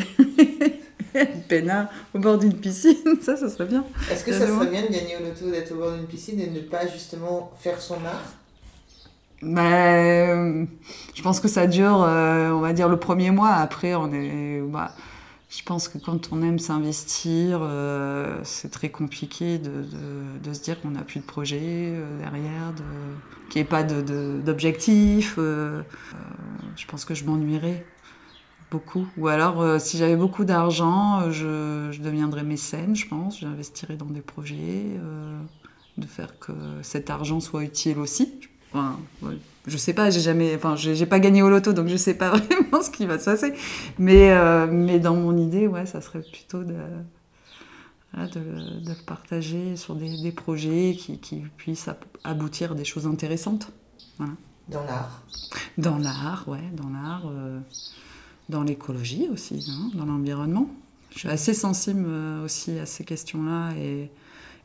peinard 1.47 1.87
au 2.13 2.19
bord 2.19 2.37
d'une 2.37 2.53
piscine, 2.53 2.97
ça, 3.21 3.37
ça 3.37 3.49
serait 3.49 3.65
bien. 3.65 3.85
Est-ce 4.11 4.23
que 4.23 4.33
ça 4.33 4.47
serait 4.47 4.67
bien 4.67 4.81
de 4.81 4.87
gagner 4.87 5.17
au 5.21 5.25
loto, 5.25 5.49
d'être 5.51 5.71
au 5.73 5.77
bord 5.77 5.93
d'une 5.93 6.07
piscine 6.07 6.39
et 6.39 6.47
de 6.47 6.55
ne 6.55 6.61
pas 6.61 6.87
justement 6.87 7.51
faire 7.59 7.81
son 7.81 7.95
art? 8.05 8.33
Je 9.43 11.21
pense 11.21 11.39
que 11.39 11.47
ça 11.47 11.67
dure, 11.67 12.03
euh, 12.03 12.51
on 12.51 12.59
va 12.59 12.73
dire, 12.73 12.89
le 12.89 12.97
premier 12.97 13.31
mois. 13.31 13.49
Après, 13.51 13.95
on 13.95 14.11
est. 14.13 14.61
Bah, 14.61 14.91
je 15.55 15.61
pense 15.61 15.87
que 15.87 15.99
quand 15.99 16.29
on 16.31 16.41
aime 16.41 16.57
s'investir, 16.57 17.59
euh, 17.61 18.39
c'est 18.43 18.71
très 18.71 18.89
compliqué 18.89 19.59
de, 19.59 19.85
de, 20.43 20.53
se 20.53 20.63
dire 20.63 20.81
qu'on 20.81 20.91
n'a 20.91 21.03
plus 21.03 21.19
de 21.19 21.25
projet 21.25 21.59
euh, 21.61 22.17
derrière, 22.17 22.73
de, 22.75 23.49
qu'il 23.49 23.61
n'y 23.61 23.67
ait 23.67 23.69
pas 23.69 23.83
d'objectif. 23.83 25.35
je 25.37 26.85
pense 26.87 27.05
que 27.05 27.13
je 27.13 27.23
m'ennuierais 27.25 27.85
beaucoup. 28.71 29.07
Ou 29.17 29.27
alors, 29.27 29.79
si 29.79 29.99
j'avais 29.99 30.15
beaucoup 30.15 30.43
d'argent, 30.43 31.21
euh, 31.21 31.91
je, 31.91 32.01
deviendrais 32.01 32.43
mécène, 32.43 32.95
je 32.95 33.07
pense. 33.07 33.39
J'investirais 33.39 33.95
dans 33.95 34.07
des 34.07 34.21
projets, 34.21 34.85
de 35.99 36.07
faire 36.07 36.39
que 36.39 36.51
cet 36.81 37.11
argent 37.11 37.39
soit 37.39 37.63
utile 37.63 37.99
aussi. 37.99 38.39
Enfin, 38.73 38.99
je 39.67 39.77
sais 39.77 39.93
pas, 39.93 40.09
j'ai 40.09 40.19
jamais, 40.19 40.55
enfin, 40.55 40.75
j'ai 40.75 41.05
pas 41.05 41.19
gagné 41.19 41.41
au 41.41 41.49
loto, 41.49 41.73
donc 41.73 41.87
je 41.87 41.95
sais 41.95 42.15
pas 42.15 42.29
vraiment 42.37 42.81
ce 42.81 42.89
qui 42.89 43.05
va 43.05 43.19
se 43.19 43.25
passer. 43.25 43.53
Mais, 43.99 44.35
mais 44.67 44.99
dans 44.99 45.15
mon 45.15 45.37
idée, 45.37 45.67
ouais, 45.67 45.85
ça 45.85 46.01
serait 46.01 46.21
plutôt 46.21 46.63
de, 46.63 46.75
de, 48.15 48.93
partager 49.05 49.75
sur 49.75 49.95
des, 49.95 50.21
des 50.21 50.31
projets 50.31 50.95
qui, 50.97 51.19
qui, 51.19 51.43
puissent 51.57 51.89
aboutir 52.23 52.71
à 52.71 52.75
des 52.75 52.85
choses 52.85 53.05
intéressantes. 53.05 53.71
Dans 54.69 54.83
l'art. 54.85 55.21
Dans 55.77 55.97
l'art, 55.97 56.45
ouais, 56.47 56.63
dans 56.73 56.89
l'art 56.89 57.29
dans 58.49 58.63
l'écologie 58.63 59.27
aussi, 59.31 59.65
hein, 59.69 59.91
dans 59.93 60.05
l'environnement. 60.05 60.67
Je 61.11 61.19
suis 61.19 61.29
assez 61.29 61.53
sensible 61.53 62.05
euh, 62.07 62.45
aussi 62.45 62.79
à 62.79 62.85
ces 62.85 63.03
questions-là 63.03 63.73
et, 63.77 64.09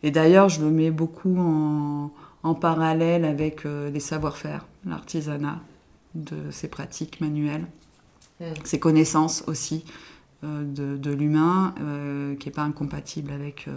et 0.02 0.10
d'ailleurs 0.10 0.48
je 0.48 0.62
le 0.62 0.70
mets 0.70 0.90
beaucoup 0.90 1.38
en, 1.38 2.10
en 2.42 2.54
parallèle 2.54 3.24
avec 3.24 3.66
euh, 3.66 3.90
les 3.90 4.00
savoir-faire, 4.00 4.66
l'artisanat, 4.84 5.60
de 6.14 6.50
ces 6.50 6.68
pratiques 6.68 7.20
manuelles, 7.20 7.66
mmh. 8.40 8.44
ces 8.64 8.80
connaissances 8.80 9.44
aussi 9.46 9.84
euh, 10.42 10.64
de, 10.64 10.96
de 10.96 11.10
l'humain 11.10 11.74
qui 12.40 12.48
n'est 12.48 12.54
pas 12.54 12.62
incompatible 12.62 13.30
avec 13.32 13.68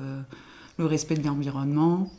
le 0.77 0.85
respect 0.85 1.15
de 1.15 1.25
l'environnement, 1.25 2.09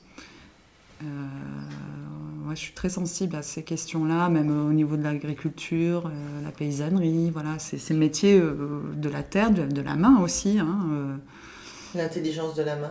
euh, 1.02 2.54
je 2.54 2.56
suis 2.56 2.72
très 2.74 2.90
sensible 2.90 3.36
à 3.36 3.42
ces 3.42 3.62
questions-là, 3.62 4.28
même 4.28 4.50
au 4.50 4.72
niveau 4.72 4.96
de 4.96 5.02
l'agriculture, 5.02 6.06
euh, 6.06 6.42
la 6.44 6.50
paysannerie, 6.50 7.30
voilà, 7.30 7.58
c'est 7.58 7.78
ces 7.78 7.94
métiers 7.94 8.38
euh, 8.38 8.82
de 8.94 9.08
la 9.08 9.22
terre, 9.22 9.50
de, 9.50 9.80
la 9.80 9.96
main 9.96 10.20
aussi. 10.20 10.58
Hein, 10.58 11.18
L'intelligence 11.94 12.54
de 12.54 12.62
la 12.62 12.76
main. 12.76 12.90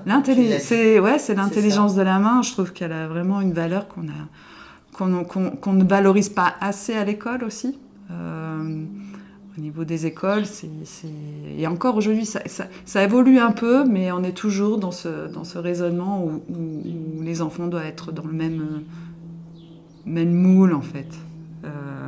C'est 0.59 0.99
ouais, 0.99 1.19
c'est 1.19 1.35
l'intelligence 1.35 1.95
de 1.95 2.01
la 2.01 2.19
main. 2.19 2.41
Je 2.41 2.51
trouve 2.51 2.71
qu'elle 2.73 2.91
a 2.91 3.07
vraiment 3.07 3.41
une 3.41 3.53
valeur 3.53 3.87
qu'on 3.87 4.07
a 4.07 4.27
qu'on 4.93 5.73
ne 5.73 5.83
valorise 5.83 6.29
pas 6.29 6.53
assez 6.59 6.93
à 6.93 7.03
l'école 7.03 7.43
aussi. 7.43 7.79
au 8.09 9.61
niveau 9.61 9.83
des 9.83 10.05
écoles, 10.05 10.45
c'est 10.45 10.69
et 11.57 11.67
encore 11.67 11.95
aujourd'hui, 11.97 12.25
ça, 12.25 12.41
ça, 12.85 13.03
évolue 13.03 13.39
un 13.39 13.51
peu, 13.51 13.83
mais 13.85 14.11
on 14.11 14.23
est 14.23 14.35
toujours 14.35 14.77
dans 14.77 14.91
ce, 14.91 15.27
dans 15.27 15.43
ce 15.43 15.57
raisonnement 15.57 16.23
où, 16.23 16.41
où, 16.49 17.21
les 17.21 17.41
enfants 17.41 17.67
doivent 17.67 17.85
être 17.85 18.11
dans 18.11 18.25
le 18.25 18.33
même, 18.33 18.83
même 20.05 20.33
moule, 20.33 20.73
en 20.73 20.81
fait. 20.81 21.07
Euh, 21.65 22.00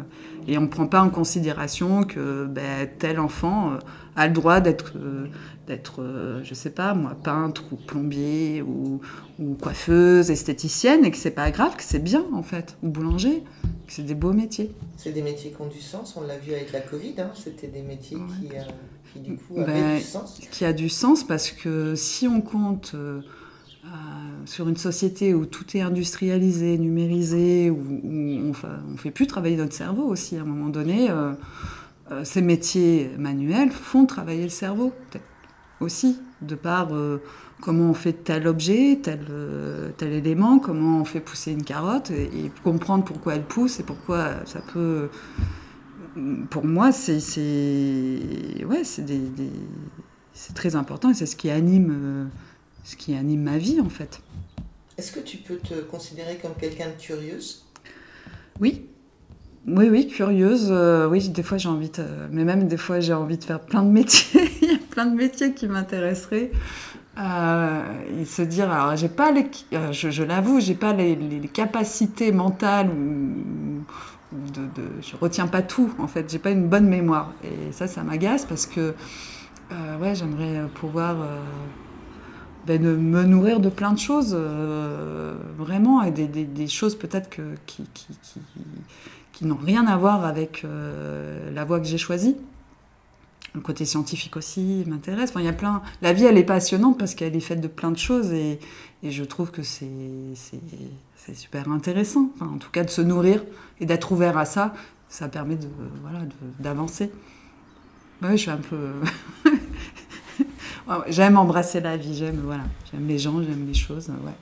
et 0.48 0.58
on 0.58 0.62
ne 0.62 0.68
prend 0.68 0.88
pas 0.88 1.02
en 1.02 1.10
considération 1.10 2.04
que 2.04 2.46
ben, 2.46 2.90
tel 3.00 3.20
enfant 3.20 3.74
euh, 3.74 3.78
a 4.16 4.28
le 4.28 4.34
droit 4.34 4.60
d'être, 4.60 4.94
euh, 4.98 5.28
d'être 5.68 6.04
je 6.44 6.54
sais 6.54 6.70
pas 6.70 6.94
moi, 6.94 7.16
peintre 7.24 7.64
ou 7.72 7.76
plombier 7.76 8.62
ou, 8.62 9.02
ou, 9.40 9.56
coiffeuse, 9.56 10.32
esthéticienne, 10.32 11.06
et 11.06 11.12
que 11.12 11.18
c'est 11.18 11.32
pas 11.32 11.52
grave, 11.52 11.76
que 11.76 11.84
c'est 11.84 12.04
bien, 12.04 12.24
en 12.34 12.44
fait, 12.44 12.78
ou 12.84 12.90
boulanger, 12.90 13.44
que 13.88 13.94
c'est 13.94 14.04
des 14.04 14.16
beaux 14.16 14.34
métiers. 14.34 14.72
C'est 14.98 15.12
des 15.12 15.22
métiers 15.22 15.52
qui 15.52 15.62
ont 15.62 15.68
du 15.68 15.82
sens, 15.82 16.16
on 16.18 16.26
l'a 16.26 16.38
vu 16.38 16.54
avec 16.54 16.72
la 16.72 16.82
Covid, 16.82 17.16
hein. 17.20 17.32
c'était 17.36 17.68
des 17.68 17.82
métiers 17.82 18.18
qui 18.40 18.50
qui 19.14 19.20
du 19.20 19.36
coup 19.36 19.56
ben, 19.56 19.98
du 19.98 20.04
sens 20.04 20.40
Qui 20.52 20.66
a 20.66 20.74
du 20.74 20.90
sens 20.90 21.24
parce 21.24 21.52
que 21.52 21.96
si 21.96 22.28
on 22.28 22.42
compte 22.42 22.94
euh, 22.96 23.22
euh, 23.86 23.88
sur 24.46 24.68
une 24.70 24.78
société 24.78 25.34
où 25.34 25.46
tout 25.46 25.66
est 25.76 25.82
industrialisé, 25.82 26.78
numérisé, 26.78 27.70
où, 27.70 27.82
on 28.04 28.92
ne 28.92 28.98
fait 28.98 29.12
plus 29.12 29.28
travailler 29.28 29.58
notre 29.58 29.74
cerveau 29.74 30.04
aussi 30.04 30.38
à 30.38 30.42
un 30.42 30.46
moment 30.46 30.70
donné, 30.70 31.10
euh, 31.10 31.34
ces 32.24 32.42
métiers 32.42 33.10
manuels 33.18 33.72
font 33.72 34.06
travailler 34.06 34.44
le 34.44 34.50
cerveau, 34.50 34.94
aussi, 35.80 36.20
de 36.42 36.56
par 36.56 36.90
comment 37.62 37.90
on 37.90 37.94
fait 37.94 38.14
tel 38.14 38.48
objet, 38.48 39.00
tel, 39.02 39.26
tel 39.98 40.14
élément, 40.14 40.60
comment 40.60 41.00
on 41.00 41.06
fait 41.06 41.22
pousser 41.22 41.52
une 41.52 41.64
carotte, 41.64 42.12
et, 42.12 42.52
comprendre 42.64 43.04
pourquoi 43.04 43.36
elle 43.36 43.44
pousse 43.44 43.80
et 43.80 43.84
pourquoi 43.84 44.46
ça 44.46 44.62
peut 44.74 45.10
pour 46.50 46.66
moi, 46.66 46.92
c'est 46.92 47.20
ouais, 48.66 48.84
c'est 48.84 50.54
très 50.54 50.76
important 50.76 51.10
et 51.10 51.14
c'est 51.14 51.26
ce 51.26 51.36
qui 51.36 51.50
anime 51.50 51.92
euh, 51.92 52.26
ce 52.84 52.96
qui 52.96 53.16
anime 53.16 53.44
ma 53.44 53.58
vie 53.58 53.80
en 53.80 53.90
fait. 53.90 54.22
Est-ce 54.98 55.12
que 55.12 55.20
tu 55.20 55.38
peux 55.38 55.58
te 55.58 55.74
considérer 55.76 56.38
comme 56.38 56.54
quelqu'un 56.60 56.88
de 56.88 57.02
curieuse? 57.02 57.66
Oui, 58.60 58.86
Oui, 59.66 59.88
oui, 59.90 60.08
curieuse. 60.08 60.68
Euh, 60.70 61.08
oui, 61.08 61.28
des 61.30 61.44
fois 61.44 61.58
j'ai 61.58 61.70
envie 61.70 61.90
de... 61.90 62.06
Mais 62.32 62.44
même 62.44 62.68
des 62.68 62.78
fois 62.78 63.00
j'ai 63.00 63.14
envie 63.14 63.38
de 63.38 63.44
faire 63.44 63.60
plein 63.60 63.84
de 63.84 63.90
métiers. 63.90 64.50
Il 64.62 64.72
y 64.72 64.76
a 64.76 64.78
plein 64.90 65.06
de 65.06 65.16
métiers 65.16 65.54
qui 65.54 65.68
m'intéresseraient. 65.68 66.52
Euh, 67.18 67.82
et 68.20 68.26
se 68.26 68.42
dire, 68.42 68.72
alors 68.72 68.96
j'ai 68.96 69.10
pas 69.10 69.32
les... 69.32 69.48
Euh, 69.74 69.92
je, 69.92 70.10
je 70.10 70.24
l'avoue, 70.24 70.60
j'ai 70.60 70.74
pas 70.74 70.94
les, 70.94 71.16
les, 71.16 71.48
capacités 71.48 72.32
mentales 72.32 72.90
ou, 72.90 73.84
de, 74.32 74.62
de, 74.62 74.90
Je 75.02 75.16
retiens 75.16 75.48
pas 75.48 75.62
tout, 75.62 75.94
en 76.00 76.08
fait. 76.08 76.30
J'ai 76.32 76.40
pas 76.40 76.50
une 76.50 76.68
bonne 76.68 76.88
mémoire. 76.88 77.34
Et 77.44 77.72
ça, 77.72 77.88
ça 77.88 78.04
m'agace 78.04 78.46
parce 78.46 78.66
que, 78.66 78.96
euh, 79.72 79.98
ouais, 80.00 80.14
j'aimerais 80.16 80.68
pouvoir... 80.76 81.18
Ben, 82.66 82.82
de 82.82 82.96
me 82.96 83.24
nourrir 83.24 83.60
de 83.60 83.70
plein 83.70 83.92
de 83.92 84.00
choses, 84.00 84.38
vraiment, 85.58 86.02
et 86.02 86.12
des, 86.12 86.68
choses 86.68 86.98
peut-être 86.98 87.30
qui, 87.30 87.84
qui, 87.94 88.08
qui 88.22 88.40
qui 89.34 89.46
n'ont 89.46 89.58
rien 89.58 89.86
à 89.88 89.98
voir 89.98 90.24
avec 90.24 90.64
euh, 90.64 91.52
la 91.52 91.66
voie 91.66 91.80
que 91.80 91.86
j'ai 91.86 91.98
choisie. 91.98 92.38
Le 93.54 93.62
côté 93.62 93.86
scientifique 93.86 94.38
aussi 94.38 94.84
m'intéresse. 94.88 95.30
Enfin, 95.32 95.42
il 95.42 95.46
y 95.46 95.50
a 95.50 95.54
plein. 95.54 95.82
La 96.02 96.14
vie, 96.14 96.24
elle 96.24 96.38
est 96.38 96.44
passionnante 96.44 96.98
parce 96.98 97.14
qu'elle 97.14 97.36
est 97.36 97.42
faite 97.42 97.62
de 97.62 97.68
plein 97.68 97.92
de 97.92 97.98
choses 97.98 98.32
et, 98.32 98.60
et 99.04 99.12
je 99.12 99.24
trouve 99.24 99.52
que 99.52 99.62
c'est 99.62 99.88
super 101.36 101.70
intéressant. 101.70 102.32
Enfin, 102.36 102.52
en 102.56 102.58
tout 102.58 102.72
cas, 102.72 102.84
de 102.84 102.90
se 102.90 103.02
nourrir 103.02 103.44
et 103.80 103.86
d'être 103.86 104.12
ouvert 104.12 104.38
à 104.38 104.46
ça, 104.46 104.74
ça 105.10 105.28
permet 105.28 105.56
de 105.56 105.68
voilà 106.02 106.26
d'avancer. 106.60 107.12
Oui, 108.24 108.32
je 108.32 108.38
suis 108.38 108.52
un 108.52 108.58
peu. 108.58 108.78
j'aime 111.08 111.38
embrasser 111.38 111.80
la 111.80 111.98
vie. 111.98 112.16
J'aime 112.16 112.42
voilà, 112.44 112.64
j'aime 112.92 113.08
les 113.08 113.18
gens, 113.18 113.42
j'aime 113.42 113.66
les 113.68 113.74
choses. 113.74 114.10
Ouais. 114.10 114.34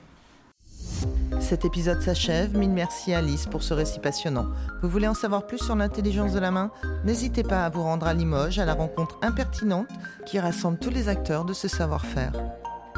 Cet 1.40 1.64
épisode 1.64 2.00
s'achève. 2.00 2.56
Mille 2.56 2.70
merci 2.70 3.12
Alice 3.12 3.46
pour 3.46 3.62
ce 3.62 3.74
récit 3.74 4.00
passionnant. 4.00 4.46
Vous 4.82 4.88
voulez 4.88 5.08
en 5.08 5.14
savoir 5.14 5.46
plus 5.46 5.58
sur 5.58 5.74
l'intelligence 5.74 6.32
de 6.32 6.38
la 6.38 6.50
main? 6.50 6.70
N'hésitez 7.04 7.42
pas 7.42 7.64
à 7.64 7.68
vous 7.68 7.82
rendre 7.82 8.06
à 8.06 8.14
Limoges 8.14 8.58
à 8.58 8.64
la 8.64 8.74
rencontre 8.74 9.18
impertinente 9.22 9.88
qui 10.24 10.38
rassemble 10.38 10.78
tous 10.78 10.90
les 10.90 11.08
acteurs 11.08 11.44
de 11.44 11.52
ce 11.52 11.68
savoir-faire. 11.68 12.32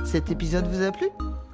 Cet 0.05 0.30
épisode 0.30 0.66
vous 0.66 0.82
a 0.82 0.92
plu? 0.92 1.09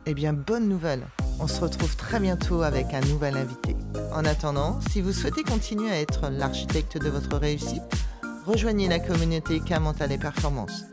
Eh 0.07 0.15
bien, 0.15 0.33
bonne 0.33 0.69
nouvelle 0.69 1.07
On 1.39 1.47
se 1.47 1.61
retrouve 1.61 1.95
très 1.97 2.19
bientôt 2.19 2.63
avec 2.63 2.93
un 2.93 3.01
nouvel 3.01 3.37
invité. 3.37 3.77
En 4.13 4.25
attendant, 4.25 4.81
si 4.91 5.01
vous 5.01 5.13
souhaitez 5.13 5.43
continuer 5.43 5.91
à 5.91 6.01
être 6.01 6.29
l'architecte 6.31 6.99
de 6.99 7.09
votre 7.09 7.37
réussite, 7.37 7.83
rejoignez 8.47 8.89
la 8.89 8.99
communauté 8.99 9.61
K 9.61 9.79
Mental 9.79 10.11
et 10.11 10.19
Performance 10.19 10.85